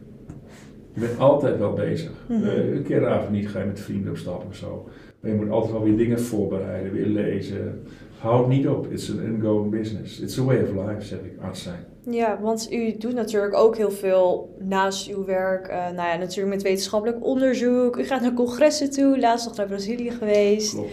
Je 0.93 0.99
bent 0.99 1.19
altijd 1.19 1.58
wel 1.58 1.73
bezig. 1.73 2.12
Mm 2.28 2.36
-hmm. 2.36 2.45
uh, 2.45 2.76
een 2.76 2.84
keer 2.84 3.08
avond 3.08 3.32
niet 3.32 3.49
ga 3.49 3.60
je 3.60 3.65
met 3.65 3.80
vrienden 3.80 4.12
op 4.12 4.17
stap 4.17 4.45
of 4.47 4.56
zo. 4.56 4.89
Maar 5.19 5.32
je 5.32 5.38
moet 5.38 5.49
altijd 5.49 5.71
wel 5.71 5.84
weer 5.84 5.97
dingen 5.97 6.19
voorbereiden, 6.19 6.91
weer 6.91 7.08
lezen. 7.08 7.82
Houd 8.19 8.47
niet 8.47 8.67
op. 8.67 8.91
It's 8.91 9.12
an 9.12 9.36
ongoing 9.36 9.71
business. 9.71 10.19
It's 10.19 10.39
a 10.39 10.43
way 10.43 10.62
of 10.62 10.69
life, 10.69 11.02
zeg 11.02 11.19
ik, 11.19 11.38
arts 11.41 11.63
zijn. 11.63 11.84
Ja, 12.09 12.39
want 12.41 12.71
u 12.71 12.97
doet 12.97 13.13
natuurlijk 13.13 13.55
ook 13.55 13.77
heel 13.77 13.91
veel 13.91 14.55
naast 14.59 15.09
uw 15.09 15.25
werk. 15.25 15.67
Uh, 15.67 15.75
nou 15.75 16.09
ja, 16.09 16.15
natuurlijk 16.15 16.53
met 16.53 16.61
wetenschappelijk 16.63 17.25
onderzoek. 17.25 17.97
U 17.97 18.03
gaat 18.03 18.21
naar 18.21 18.33
congressen 18.33 18.91
toe, 18.91 19.19
laatst 19.19 19.45
nog 19.45 19.55
naar 19.55 19.67
Brazilië 19.67 20.11
geweest. 20.11 20.73
Klopt. 20.73 20.91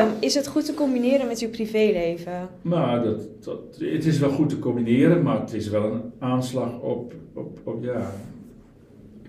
Um, 0.00 0.08
is 0.20 0.34
het 0.34 0.46
goed 0.46 0.64
te 0.64 0.74
combineren 0.74 1.26
met 1.26 1.40
uw 1.40 1.50
privéleven? 1.50 2.48
Nou, 2.62 3.04
dat, 3.04 3.44
dat, 3.44 3.58
het 3.78 4.04
is 4.04 4.18
wel 4.18 4.30
goed 4.30 4.48
te 4.48 4.58
combineren, 4.58 5.22
maar 5.22 5.40
het 5.40 5.52
is 5.52 5.68
wel 5.68 5.92
een 5.92 6.12
aanslag 6.18 6.80
op, 6.80 7.14
op, 7.34 7.58
op 7.64 7.84
ja. 7.84 8.10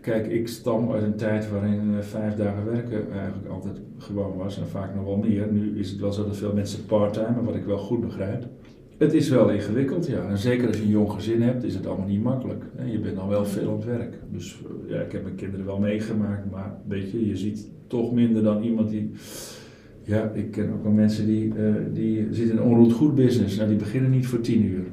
Kijk, 0.02 0.28
ik 0.28 0.48
stam 0.48 0.92
uit 0.92 1.04
een 1.04 1.16
tijd 1.16 1.50
waarin 1.50 1.94
uh, 1.94 2.02
vijf 2.02 2.36
dagen 2.36 2.66
werken 2.66 3.12
eigenlijk 3.12 3.50
altijd 3.50 3.78
gewoon 3.98 4.38
was 4.38 4.58
en 4.58 4.68
vaak 4.68 4.96
nog 4.96 5.06
wel 5.06 5.18
meer. 5.18 5.48
Nu 5.52 5.80
is 5.80 5.90
het 5.90 6.00
wel 6.00 6.12
zo 6.12 6.26
dat 6.26 6.38
veel 6.38 6.54
mensen 6.54 6.86
part-time, 6.86 7.44
wat 7.44 7.56
ik 7.56 7.66
wel 7.66 7.78
goed 7.78 8.02
begrijp. 8.02 8.46
Het 8.98 9.14
is 9.14 9.30
wel 9.30 9.50
ingewikkeld, 9.50 10.08
ja. 10.08 10.28
En 10.28 10.38
zeker 10.38 10.68
als 10.68 10.78
je 10.78 10.84
een 10.84 10.90
jong 10.90 11.12
gezin 11.12 11.42
hebt, 11.42 11.64
is 11.64 11.74
het 11.76 11.88
allemaal 11.88 12.08
niet 12.08 12.24
makkelijk. 12.24 12.64
Je 12.92 13.00
bent 13.00 13.16
dan 13.16 13.30
wel 13.30 13.46
veel 13.46 13.70
aan 13.70 13.76
het 13.76 13.86
werk. 13.86 14.14
Dus 14.32 14.62
ja, 14.88 15.00
ik 15.00 15.12
heb 15.12 15.24
mijn 15.24 15.36
kinderen 15.36 15.66
wel 15.66 15.80
meegemaakt, 15.80 16.52
maar 16.52 16.78
weet 16.88 17.12
je, 17.12 17.28
je 17.28 17.38
ziet 17.38 17.68
toch 17.88 18.14
minder 18.14 18.44
dan 18.44 18.64
iemand 18.64 18.90
die 18.90 19.12
ja, 20.04 20.32
ik 20.34 20.52
ken 20.52 20.74
ook 20.74 20.84
wel 20.84 20.92
mensen 20.92 21.26
die, 21.26 21.54
uh, 21.58 21.74
die 21.94 22.28
zitten 22.32 22.56
in 22.56 22.62
een 22.62 22.68
onroerend 22.68 22.94
goed 22.94 23.16
business. 23.16 23.56
Nou, 23.56 23.70
die 23.70 23.78
beginnen 23.78 24.12
niet 24.12 24.28
voor 24.28 24.42
tien 24.42 24.66
uur. 24.66 24.84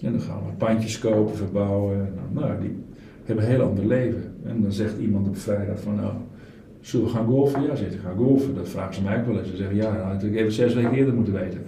En 0.00 0.12
dan 0.12 0.20
gaan 0.20 0.42
we 0.46 0.52
pandjes 0.58 0.98
kopen, 0.98 1.36
verbouwen. 1.36 1.96
Nou, 2.32 2.46
nou, 2.46 2.60
die 2.60 2.76
hebben 3.24 3.44
een 3.44 3.50
heel 3.50 3.62
ander 3.62 3.86
leven. 3.86 4.22
En 4.44 4.62
dan 4.62 4.72
zegt 4.72 4.98
iemand 4.98 5.28
op 5.28 5.36
vrijdag 5.36 5.80
van, 5.80 5.94
nou, 5.94 6.12
zullen 6.80 7.06
we 7.06 7.12
gaan 7.12 7.26
golfen? 7.26 7.62
Ja, 7.62 7.74
zitten 7.74 8.00
gaan 8.00 8.16
golfen. 8.16 8.54
Dat 8.54 8.68
vragen 8.68 8.94
ze 8.94 9.02
mij 9.02 9.18
ook 9.18 9.26
wel 9.26 9.38
eens. 9.38 9.48
Ze 9.48 9.56
zeggen, 9.56 9.76
ja, 9.76 10.18
ik 10.22 10.34
even 10.34 10.52
zes 10.52 10.74
weken 10.74 10.92
eerder 10.92 11.14
moeten 11.14 11.32
weten. 11.32 11.60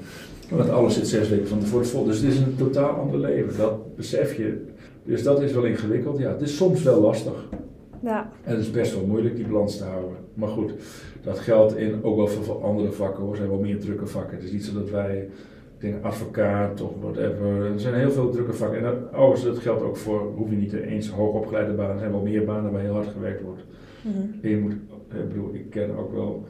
Want 0.51 0.71
alles 0.71 0.95
zit 0.95 1.07
zes 1.07 1.29
weken 1.29 1.49
van 1.49 1.59
tevoren 1.59 1.87
vol. 1.87 2.05
Dus 2.05 2.21
het 2.21 2.33
is 2.33 2.39
een 2.39 2.57
totaal 2.57 2.91
ander 2.91 3.19
leven. 3.19 3.59
Dat 3.59 3.97
besef 3.97 4.37
je. 4.37 4.65
Dus 5.05 5.23
dat 5.23 5.43
is 5.43 5.53
wel 5.53 5.65
ingewikkeld. 5.65 6.19
Ja, 6.19 6.31
het 6.31 6.41
is 6.41 6.57
soms 6.57 6.83
wel 6.83 7.01
lastig. 7.01 7.49
Ja. 8.03 8.31
En 8.45 8.51
het 8.51 8.61
is 8.61 8.71
best 8.71 8.95
wel 8.95 9.07
moeilijk 9.07 9.37
die 9.37 9.47
balans 9.47 9.77
te 9.77 9.85
houden. 9.85 10.17
Maar 10.35 10.49
goed, 10.49 10.73
dat 11.23 11.39
geldt 11.39 11.77
in 11.77 12.03
ook 12.03 12.17
wel 12.17 12.29
voor 12.29 12.63
andere 12.63 12.93
vakken 12.93 13.23
hoor. 13.23 13.31
Er 13.31 13.37
zijn 13.37 13.49
wel 13.49 13.59
meer 13.59 13.81
drukke 13.81 14.07
vakken. 14.07 14.37
Het 14.37 14.45
is 14.45 14.53
niet 14.53 14.65
zo 14.65 14.75
dat 14.75 14.91
wij, 14.91 15.29
ik 15.75 15.81
denk 15.81 16.05
advocaat 16.05 16.81
of 16.81 16.91
whatever. 17.01 17.73
Er 17.73 17.81
zijn 17.81 17.95
heel 17.95 18.11
veel 18.11 18.31
drukke 18.31 18.53
vakken. 18.53 18.79
En 18.79 18.85
dat, 18.85 19.21
oh, 19.21 19.45
dat 19.45 19.59
geldt 19.59 19.83
ook 19.83 19.97
voor, 19.97 20.33
hoef 20.37 20.51
je 20.51 20.57
niet 20.57 20.73
eens 20.73 21.09
hoogopgeleide 21.09 21.73
banen. 21.73 21.93
Er 21.93 21.99
zijn 21.99 22.11
wel 22.11 22.23
meer 22.23 22.45
banen 22.45 22.73
waar 22.73 22.81
heel 22.81 22.95
hard 22.95 23.09
gewerkt 23.09 23.43
wordt. 23.43 23.63
Mm 24.03 24.13
-hmm. 24.13 24.35
En 24.43 24.51
je 24.51 24.59
moet, 24.59 24.73
ik 24.73 25.29
bedoel, 25.29 25.55
ik 25.55 25.71
ken 25.71 25.97
ook 25.97 26.13
wel 26.13 26.47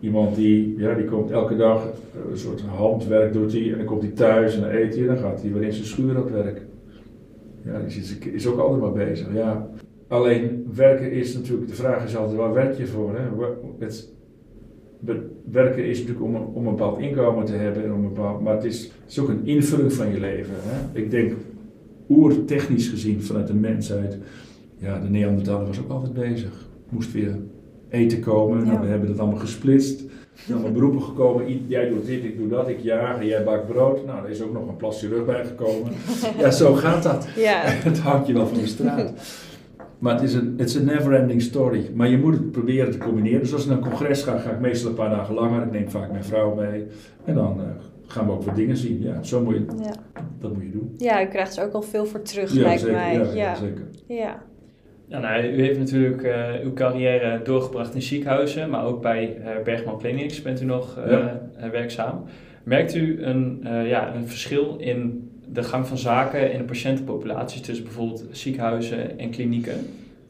iemand 0.00 0.36
die, 0.36 0.74
ja, 0.78 0.94
die 0.94 1.04
komt 1.04 1.30
elke 1.30 1.56
dag 1.56 1.86
een 2.30 2.38
soort 2.38 2.60
handwerk 2.60 3.32
doet 3.32 3.52
hij 3.52 3.70
en 3.72 3.76
dan 3.76 3.86
komt 3.86 4.02
hij 4.02 4.10
thuis 4.10 4.54
en 4.54 4.60
dan 4.60 4.70
eet 4.70 4.94
hij 4.94 5.02
en 5.02 5.14
dan 5.14 5.18
gaat 5.18 5.42
hij 5.42 5.52
weer 5.52 5.62
in 5.62 5.72
zijn 5.72 5.86
schuur 5.86 6.16
het 6.16 6.30
werk. 6.30 6.62
Ja, 7.64 7.80
die 7.88 8.32
is, 8.32 8.46
ook 8.46 8.58
altijd 8.58 8.80
maar 8.80 9.06
bezig. 9.06 9.34
Ja, 9.34 9.70
Alleen 10.10 10.66
werken 10.74 11.12
is 11.12 11.34
natuurlijk, 11.34 11.68
de 11.68 11.74
vraag 11.74 12.04
is 12.04 12.16
altijd 12.16 12.36
waar 12.36 12.52
werk 12.52 12.76
je 12.76 12.86
voor? 12.86 13.16
Hè? 13.16 13.44
Het, 13.78 14.08
werken 15.50 15.84
is 15.84 15.98
natuurlijk 15.98 16.26
om 16.26 16.34
een, 16.34 16.42
om 16.42 16.66
een 16.66 16.76
bepaald 16.76 16.98
inkomen 16.98 17.44
te 17.44 17.52
hebben, 17.52 17.84
en 17.84 17.92
om 17.92 18.04
een 18.04 18.14
bepaald, 18.14 18.40
maar 18.40 18.54
het 18.54 18.64
is, 18.64 18.90
het 19.04 19.18
ook 19.18 19.28
een 19.28 19.46
invulling 19.46 19.92
van 19.92 20.12
je 20.12 20.20
leven. 20.20 20.54
Hè? 20.56 20.98
Ik 21.00 21.10
denk, 21.10 21.32
oertechnisch 22.08 22.88
gezien 22.88 23.22
vanuit 23.22 23.46
de 23.46 23.54
mensheid, 23.54 24.18
ja, 24.76 25.00
de 25.00 25.08
Neandertaler 25.08 25.66
was 25.66 25.80
ook 25.80 25.90
altijd 25.90 26.12
bezig. 26.12 26.68
Moest 26.88 27.12
weer 27.12 27.36
eten 27.90 28.20
komen, 28.20 28.66
nou, 28.66 28.80
we 28.80 28.86
hebben 28.86 29.08
dat 29.08 29.18
allemaal 29.18 29.38
gesplitst. 29.38 30.00
Er 30.00 30.46
zijn 30.46 30.58
allemaal 30.58 30.74
beroepen 30.78 31.02
gekomen, 31.02 31.64
jij 31.66 31.88
doet 31.88 32.06
dit, 32.06 32.24
ik 32.24 32.38
doe 32.38 32.48
dat, 32.48 32.68
ik 32.68 32.78
jaag, 32.80 33.24
jij 33.24 33.44
bakt 33.44 33.66
brood. 33.66 34.06
Nou, 34.06 34.24
er 34.24 34.30
is 34.30 34.42
ook 34.42 34.52
nog 34.52 34.68
een 34.68 34.76
plasje 34.76 35.08
rug 35.08 35.24
bij 35.24 35.44
gekomen. 35.44 35.92
Ja, 36.38 36.50
zo 36.50 36.74
gaat 36.74 37.02
dat. 37.02 37.26
Ja. 37.36 37.60
Het 37.88 37.98
houdt 37.98 38.26
je 38.26 38.32
wel 38.32 38.46
van 38.46 38.58
de 38.58 38.66
straat. 38.66 39.12
Maar 39.98 40.14
het 40.14 40.22
is 40.22 40.34
een 40.34 40.54
it's 40.56 40.76
a 40.76 40.80
never 40.80 41.12
ending 41.14 41.42
story. 41.42 41.90
Maar 41.94 42.08
je 42.08 42.18
moet 42.18 42.32
het 42.32 42.52
proberen 42.52 42.90
te 42.90 42.98
combineren. 42.98 43.40
Dus 43.40 43.52
als 43.52 43.62
ik 43.62 43.68
naar 43.68 43.76
een 43.76 43.82
congres 43.88 44.22
ga, 44.22 44.38
ga 44.38 44.50
ik 44.50 44.60
meestal 44.60 44.90
een 44.90 44.96
paar 44.96 45.10
dagen 45.10 45.34
langer. 45.34 45.62
Ik 45.62 45.70
neem 45.72 45.90
vaak 45.90 46.10
mijn 46.10 46.24
vrouw 46.24 46.54
mee. 46.54 46.86
En 47.24 47.34
dan 47.34 47.56
uh, 47.60 47.64
gaan 48.06 48.26
we 48.26 48.32
ook 48.32 48.42
wat 48.42 48.56
dingen 48.56 48.76
zien. 48.76 49.02
Ja, 49.02 49.22
zo 49.22 49.40
moet 49.42 49.54
je, 49.54 49.64
ja. 49.82 49.92
dat 50.40 50.52
moet 50.54 50.62
je 50.62 50.70
doen. 50.70 50.94
Ja, 50.96 51.22
u 51.22 51.26
krijgt 51.26 51.56
er 51.56 51.64
ook 51.64 51.72
al 51.72 51.82
veel 51.82 52.04
voor 52.06 52.22
terug, 52.22 52.52
Ja, 52.54 52.62
lijkt 52.62 52.80
zeker, 52.80 52.96
mij. 52.96 53.12
ja, 53.14 53.22
Ja, 53.22 53.32
ja, 53.32 53.54
zeker. 53.54 53.84
Ja. 54.06 54.42
Ja, 55.10 55.18
nou, 55.18 55.42
u 55.42 55.62
heeft 55.62 55.78
natuurlijk 55.78 56.22
eh, 56.22 56.48
uw 56.62 56.72
carrière 56.72 57.40
doorgebracht 57.44 57.94
in 57.94 58.02
ziekenhuizen, 58.02 58.70
maar 58.70 58.84
ook 58.84 59.02
bij 59.02 59.36
eh, 59.36 59.62
Bergman 59.64 59.98
Clinics 59.98 60.42
bent 60.42 60.60
u 60.60 60.64
nog 60.64 60.98
eh, 60.98 61.10
Ja. 61.10 61.40
werkzaam. 61.72 62.24
Merkt 62.62 62.94
u 62.94 63.22
een, 63.22 63.60
ja, 63.86 64.14
een 64.14 64.26
verschil 64.28 64.76
in 64.78 65.30
de 65.52 65.62
gang 65.62 65.86
van 65.86 65.98
zaken 65.98 66.52
in 66.52 66.58
de 66.58 66.64
patiëntenpopulatie 66.64 67.60
tussen 67.60 67.84
bijvoorbeeld 67.84 68.24
ziekenhuizen 68.30 69.18
en 69.18 69.30
klinieken? 69.30 69.74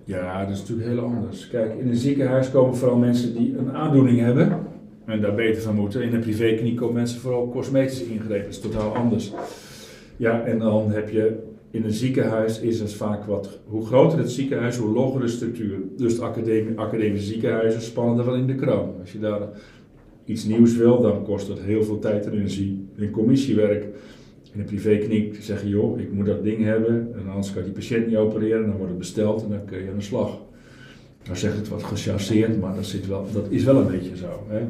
Ja, 0.04 0.44
dat 0.44 0.54
is 0.54 0.60
natuurlijk 0.60 0.88
heel 0.88 1.00
anders. 1.00 1.48
Kijk, 1.48 1.72
in 1.78 1.88
een 1.88 1.96
ziekenhuis 1.96 2.50
komen 2.50 2.76
vooral 2.76 2.98
mensen 2.98 3.34
die 3.34 3.54
een 3.58 3.72
aandoening 3.72 4.20
hebben. 4.20 4.58
En 5.06 5.20
daar 5.20 5.34
beter 5.34 5.62
van 5.62 5.74
moeten. 5.74 6.02
In 6.02 6.14
een 6.14 6.20
privékliniek 6.20 6.76
komen 6.76 6.94
mensen 6.94 7.20
vooral 7.20 7.48
cosmetische 7.48 8.04
ingrepen. 8.04 8.42
Dat 8.44 8.50
is 8.50 8.60
totaal 8.60 8.94
anders. 8.94 9.32
Ja, 10.16 10.44
en 10.44 10.58
dan 10.58 10.90
heb 10.90 11.10
je 11.10 11.49
in 11.70 11.84
een 11.84 11.92
ziekenhuis 11.92 12.60
is 12.60 12.80
het 12.80 12.94
vaak 12.94 13.24
wat, 13.24 13.58
hoe 13.66 13.86
groter 13.86 14.18
het 14.18 14.30
ziekenhuis, 14.30 14.76
hoe 14.76 14.92
logger 14.92 15.20
de 15.20 15.28
structuur. 15.28 15.78
Dus 15.96 16.16
de 16.16 16.24
academische 16.76 17.26
ziekenhuizen 17.26 17.82
spannen 17.82 18.18
er 18.18 18.24
wel 18.24 18.34
in 18.34 18.46
de 18.46 18.54
kroon. 18.54 18.94
Als 19.00 19.12
je 19.12 19.18
daar 19.18 19.48
iets 20.24 20.44
nieuws 20.44 20.76
wil, 20.76 21.00
dan 21.00 21.24
kost 21.24 21.46
dat 21.46 21.60
heel 21.60 21.82
veel 21.82 21.98
tijd 21.98 22.26
en 22.26 22.32
energie. 22.32 22.88
In 22.96 23.10
commissiewerk, 23.10 23.84
in 24.52 24.60
een 24.60 24.66
privékliniek 24.66 25.36
zeggen, 25.40 25.68
joh, 25.68 26.00
ik 26.00 26.12
moet 26.12 26.26
dat 26.26 26.42
ding 26.42 26.64
hebben. 26.64 27.14
En 27.14 27.28
anders 27.28 27.52
kan 27.52 27.62
die 27.62 27.72
patiënt 27.72 28.06
niet 28.06 28.16
opereren, 28.16 28.66
dan 28.66 28.76
wordt 28.76 28.88
het 28.88 28.98
besteld 28.98 29.42
en 29.42 29.48
dan 29.48 29.64
kun 29.64 29.82
je 29.82 29.90
aan 29.90 29.96
de 29.96 30.02
slag. 30.02 30.38
Dan 31.22 31.36
zegt 31.36 31.56
het 31.56 31.68
wat 31.68 31.82
gechargeerd, 31.82 32.60
maar 32.60 32.74
dat, 32.74 32.86
zit 32.86 33.06
wel, 33.06 33.26
dat 33.32 33.46
is 33.48 33.64
wel 33.64 33.76
een 33.76 33.90
beetje 33.90 34.16
zo. 34.16 34.46
Hè. 34.48 34.60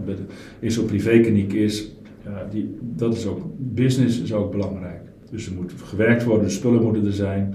In 0.59 0.71
zo'n 0.71 0.85
privékliniek 0.87 1.53
is, 1.53 1.93
ja, 2.25 2.47
die, 2.51 2.77
dat 2.81 3.15
is 3.15 3.27
ook, 3.27 3.41
business 3.57 4.21
is 4.21 4.33
ook 4.33 4.51
belangrijk. 4.51 5.00
Dus 5.31 5.47
er 5.47 5.53
moet 5.55 5.73
gewerkt 5.85 6.25
worden, 6.25 6.45
de 6.45 6.51
spullen 6.51 6.83
moeten 6.83 7.07
er 7.07 7.13
zijn. 7.13 7.55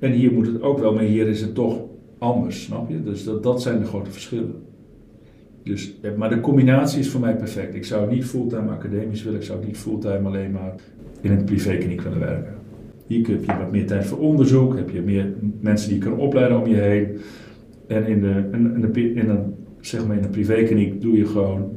En 0.00 0.12
hier 0.12 0.32
moet 0.32 0.46
het 0.46 0.62
ook 0.62 0.78
wel, 0.78 0.94
maar 0.94 1.02
hier 1.02 1.26
is 1.26 1.40
het 1.40 1.54
toch 1.54 1.80
anders, 2.18 2.62
snap 2.62 2.90
je? 2.90 3.02
Dus 3.02 3.24
dat, 3.24 3.42
dat 3.42 3.62
zijn 3.62 3.78
de 3.78 3.86
grote 3.86 4.10
verschillen. 4.10 4.54
Dus, 5.62 5.94
ja, 6.02 6.10
maar 6.16 6.28
de 6.28 6.40
combinatie 6.40 6.98
is 6.98 7.08
voor 7.08 7.20
mij 7.20 7.36
perfect. 7.36 7.74
Ik 7.74 7.84
zou 7.84 8.14
niet 8.14 8.24
fulltime 8.24 8.70
academisch 8.70 9.22
willen, 9.22 9.38
ik 9.38 9.46
zou 9.46 9.64
niet 9.66 9.76
fulltime 9.76 10.28
alleen 10.28 10.52
maar 10.52 10.74
in 11.20 11.30
een 11.30 11.44
privékliniek 11.44 12.00
willen 12.00 12.18
werken. 12.18 12.54
Hier 13.06 13.28
heb 13.28 13.44
je 13.44 13.56
wat 13.58 13.70
meer 13.72 13.86
tijd 13.86 14.06
voor 14.06 14.18
onderzoek, 14.18 14.76
heb 14.76 14.90
je 14.90 15.00
meer 15.00 15.34
mensen 15.60 15.88
die 15.88 15.98
je 15.98 16.04
kan 16.04 16.18
opleiden 16.18 16.60
om 16.60 16.66
je 16.66 16.76
heen. 16.76 17.18
En 17.86 18.06
in, 18.06 18.20
de, 18.20 18.48
in, 18.52 18.80
de, 18.92 19.12
in, 19.14 19.28
een, 19.28 19.54
zeg 19.80 20.06
maar 20.06 20.16
in 20.16 20.24
een 20.24 20.30
privékliniek 20.30 21.00
doe 21.00 21.16
je 21.16 21.26
gewoon 21.26 21.70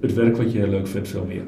het 0.00 0.14
werk 0.14 0.36
wat 0.36 0.52
je 0.52 0.58
heel 0.58 0.68
leuk 0.68 0.86
vindt 0.86 1.08
veel 1.08 1.24
meer. 1.28 1.42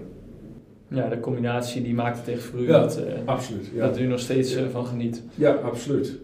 Ja, 0.88 1.08
de 1.08 1.20
combinatie 1.20 1.82
die 1.82 1.94
maakt 1.94 2.18
het 2.18 2.28
echt 2.28 2.42
voor 2.42 2.58
u 2.60 2.66
Ja, 2.66 2.80
dat, 2.80 2.96
eh, 2.96 3.12
Absoluut. 3.24 3.70
Ja, 3.74 3.86
dat 3.86 3.98
u 3.98 4.06
nog 4.06 4.20
steeds 4.20 4.54
eh, 4.54 4.62
van 4.72 4.86
geniet. 4.86 5.22
ja 5.34 5.50
absoluut. 5.52 6.18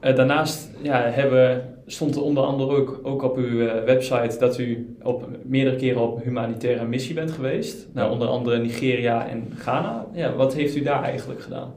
Eh, 0.00 0.16
daarnaast 0.16 0.70
ja, 0.82 1.00
hebben, 1.02 1.62
stond 1.86 2.14
er 2.14 2.22
onder 2.22 2.42
andere 2.42 2.70
ook, 2.76 3.00
ook 3.02 3.22
op 3.22 3.36
uw 3.36 3.56
website 3.84 4.36
dat 4.38 4.58
u 4.58 4.96
op 5.02 5.28
meerdere 5.44 5.76
keren 5.76 6.02
op 6.02 6.22
humanitaire 6.24 6.86
missie 6.86 7.14
bent 7.14 7.30
geweest. 7.30 7.88
Nou, 7.92 8.12
onder 8.12 8.28
andere 8.28 8.58
Nigeria 8.58 9.28
en 9.28 9.44
Ghana. 9.58 10.06
Ja, 10.12 10.34
wat 10.34 10.54
heeft 10.54 10.76
u 10.76 10.82
daar 10.82 11.02
eigenlijk 11.02 11.40
gedaan? 11.40 11.72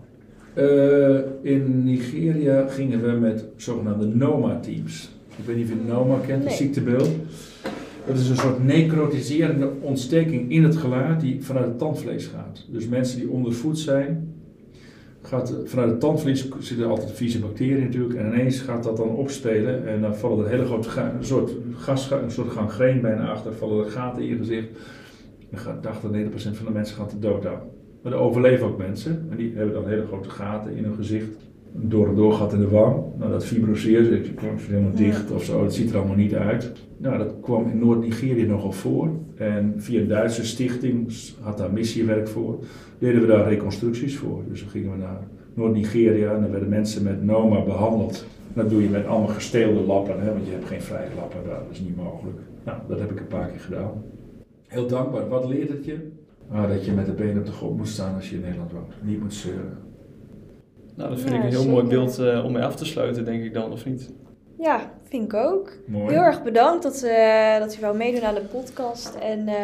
Eh, 0.53 1.15
in 1.41 1.83
Nigeria 1.83 2.67
gingen 2.67 3.01
we 3.01 3.11
met 3.11 3.45
zogenaamde 3.55 4.05
NOMA-teams. 4.05 5.09
Ik 5.37 5.45
weet 5.45 5.55
niet 5.55 5.65
of 5.65 5.71
je 5.71 5.91
NOMA 5.93 6.15
kent, 6.25 6.39
Nee. 6.39 6.47
het 6.47 6.57
ziektebeeld. 6.57 7.09
Dat 8.07 8.17
is 8.17 8.29
een 8.29 8.37
soort 8.37 8.63
necrotiserende 8.63 9.71
ontsteking 9.81 10.51
in 10.51 10.63
het 10.63 10.77
gelaat 10.77 11.21
die 11.21 11.43
vanuit 11.43 11.65
het 11.65 11.77
tandvlees 11.77 12.25
gaat. 12.25 12.65
Dus 12.69 12.87
mensen 12.87 13.19
die 13.19 13.29
ondervoed 13.29 13.79
zijn, 13.79 14.33
gaat 15.21 15.55
vanuit 15.65 15.89
het 15.89 15.99
tandvlees 15.99 16.49
zitten 16.59 16.87
altijd 16.87 17.11
vieze 17.11 17.39
bacteriën 17.39 17.83
natuurlijk. 17.83 18.13
En 18.13 18.25
ineens 18.33 18.59
gaat 18.59 18.83
dat 18.83 18.97
dan 18.97 19.09
opspelen 19.09 19.87
en 19.87 20.01
dan 20.01 20.15
vallen 20.15 20.45
er 20.45 20.51
hele 20.51 20.65
grote 20.65 21.01
een 21.01 21.25
soort 21.25 21.51
gas, 21.75 22.11
een 22.11 22.31
soort 22.31 22.51
gangreen 22.51 23.01
bijna 23.01 23.29
achter, 23.29 23.53
vallen 23.53 23.85
er 23.85 23.91
gaten 23.91 24.21
in 24.21 24.29
je 24.29 24.37
gezicht. 24.37 24.67
En 25.51 25.57
gaat 25.57 25.81
80, 25.81 26.09
90% 26.09 26.11
van 26.33 26.65
de 26.65 26.71
mensen 26.71 26.95
gaat 26.95 27.11
er 27.11 27.19
dood 27.19 27.45
aan. 27.45 27.61
Maar 28.01 28.11
er 28.11 28.17
overleven 28.17 28.67
ook 28.67 28.77
mensen. 28.77 29.27
En 29.29 29.37
die 29.37 29.53
hebben 29.55 29.73
dan 29.73 29.87
hele 29.87 30.05
grote 30.05 30.29
gaten 30.29 30.75
in 30.75 30.83
hun 30.83 30.95
gezicht. 30.95 31.35
Door 31.75 32.07
en 32.07 32.15
door 32.15 32.33
gat 32.33 32.53
in 32.53 32.59
de 32.59 32.69
wang. 32.69 33.03
Nou, 33.17 33.31
dat 33.31 33.45
fibroseert. 33.45 34.09
Het 34.09 34.25
is 34.57 34.67
helemaal 34.67 34.95
dicht 34.95 35.31
of 35.31 35.43
zo. 35.43 35.63
Het 35.63 35.73
ziet 35.73 35.89
er 35.89 35.97
allemaal 35.97 36.15
niet 36.15 36.33
uit. 36.33 36.71
Nou, 36.97 37.17
dat 37.17 37.33
kwam 37.41 37.69
in 37.69 37.79
Noord-Nigerië 37.79 38.45
nogal 38.45 38.71
voor. 38.71 39.09
En 39.35 39.73
via 39.77 40.01
een 40.01 40.07
Duitse 40.07 40.45
stichting 40.45 41.13
had 41.41 41.57
daar 41.57 41.73
missiewerk 41.73 42.27
voor. 42.27 42.59
Deden 42.99 43.21
we 43.21 43.27
daar 43.27 43.47
reconstructies 43.47 44.17
voor. 44.17 44.43
Dus 44.49 44.59
dan 44.59 44.69
gingen 44.69 44.91
we 44.91 44.97
naar 44.97 45.19
Noord-Nigeria. 45.53 46.33
En 46.33 46.41
dan 46.41 46.51
werden 46.51 46.69
mensen 46.69 47.03
met 47.03 47.23
NOMA 47.23 47.63
behandeld. 47.63 48.25
Dat 48.53 48.69
doe 48.69 48.81
je 48.81 48.89
met 48.89 49.05
allemaal 49.05 49.33
gesteelde 49.33 49.79
lappen. 49.79 50.21
Hè, 50.21 50.31
want 50.31 50.45
je 50.45 50.51
hebt 50.51 50.67
geen 50.67 50.81
vrije 50.81 51.09
lappen 51.15 51.39
daar. 51.45 51.59
Dat 51.59 51.71
is 51.71 51.79
niet 51.79 51.95
mogelijk. 51.95 52.37
Nou, 52.65 52.77
dat 52.87 52.99
heb 52.99 53.11
ik 53.11 53.19
een 53.19 53.27
paar 53.27 53.47
keer 53.47 53.59
gedaan. 53.59 54.03
Heel 54.67 54.87
dankbaar. 54.87 55.27
Wat 55.27 55.45
leert 55.45 55.69
het 55.69 55.85
je? 55.85 55.97
Ah, 56.51 56.69
dat 56.69 56.85
je 56.85 56.91
met 56.91 57.05
de 57.05 57.11
benen 57.11 57.37
op 57.37 57.45
de 57.45 57.51
grond 57.51 57.77
moet 57.77 57.87
staan 57.87 58.15
als 58.15 58.29
je 58.29 58.35
in 58.35 58.41
Nederland 58.41 58.71
woont. 58.71 58.93
Niet 59.03 59.21
moet 59.21 59.33
zeuren. 59.33 59.77
Nou, 60.95 61.09
dat 61.09 61.19
vind 61.19 61.31
Ja, 61.31 61.37
ik 61.37 61.43
een 61.43 61.49
heel 61.49 61.59
zeker. 61.59 61.73
mooi 61.73 61.85
beeld 61.87 62.19
eh, 62.19 62.45
om 62.45 62.51
mee 62.51 62.63
af 62.63 62.75
te 62.75 62.85
sluiten, 62.85 63.25
denk 63.25 63.43
ik 63.43 63.53
dan, 63.53 63.71
of 63.71 63.85
niet? 63.85 64.09
Ja, 64.57 64.91
vind 65.03 65.23
ik 65.23 65.33
ook. 65.33 65.71
Mooi. 65.87 66.13
Heel 66.13 66.21
erg 66.23 66.43
bedankt 66.43 66.83
dat, 66.83 67.03
eh 67.03 67.59
dat 67.59 67.75
u 67.77 67.81
wou 67.81 67.97
meedoen 67.97 68.23
aan 68.23 68.33
de 68.35 68.41
podcast. 68.41 69.15
En 69.15 69.47
eh, 69.47 69.55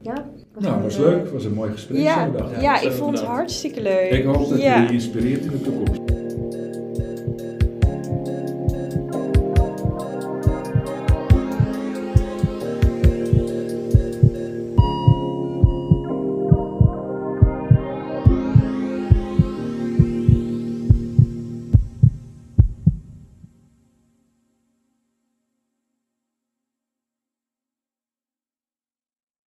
ja, 0.00 0.24
Nou, 0.58 0.82
was 0.82 0.96
leuk. 0.96 1.22
Het 1.22 1.32
was 1.32 1.44
een 1.44 1.54
mooi 1.54 1.70
gesprek 1.72 1.98
Ja, 2.00 2.14
vandaag. 2.30 2.50
ja, 2.54 2.60
Ja, 2.60 2.80
ik 2.80 2.90
vond 2.92 3.18
het 3.18 3.26
hartstikke 3.26 3.82
leuk. 3.82 4.10
Ik 4.10 4.24
hoop 4.24 4.48
dat 4.48 4.60
ja. 4.62 4.78
jullie 4.80 4.92
inspireert 4.94 5.44
in 5.44 5.50
de 5.50 5.60
toekomst. 5.60 6.00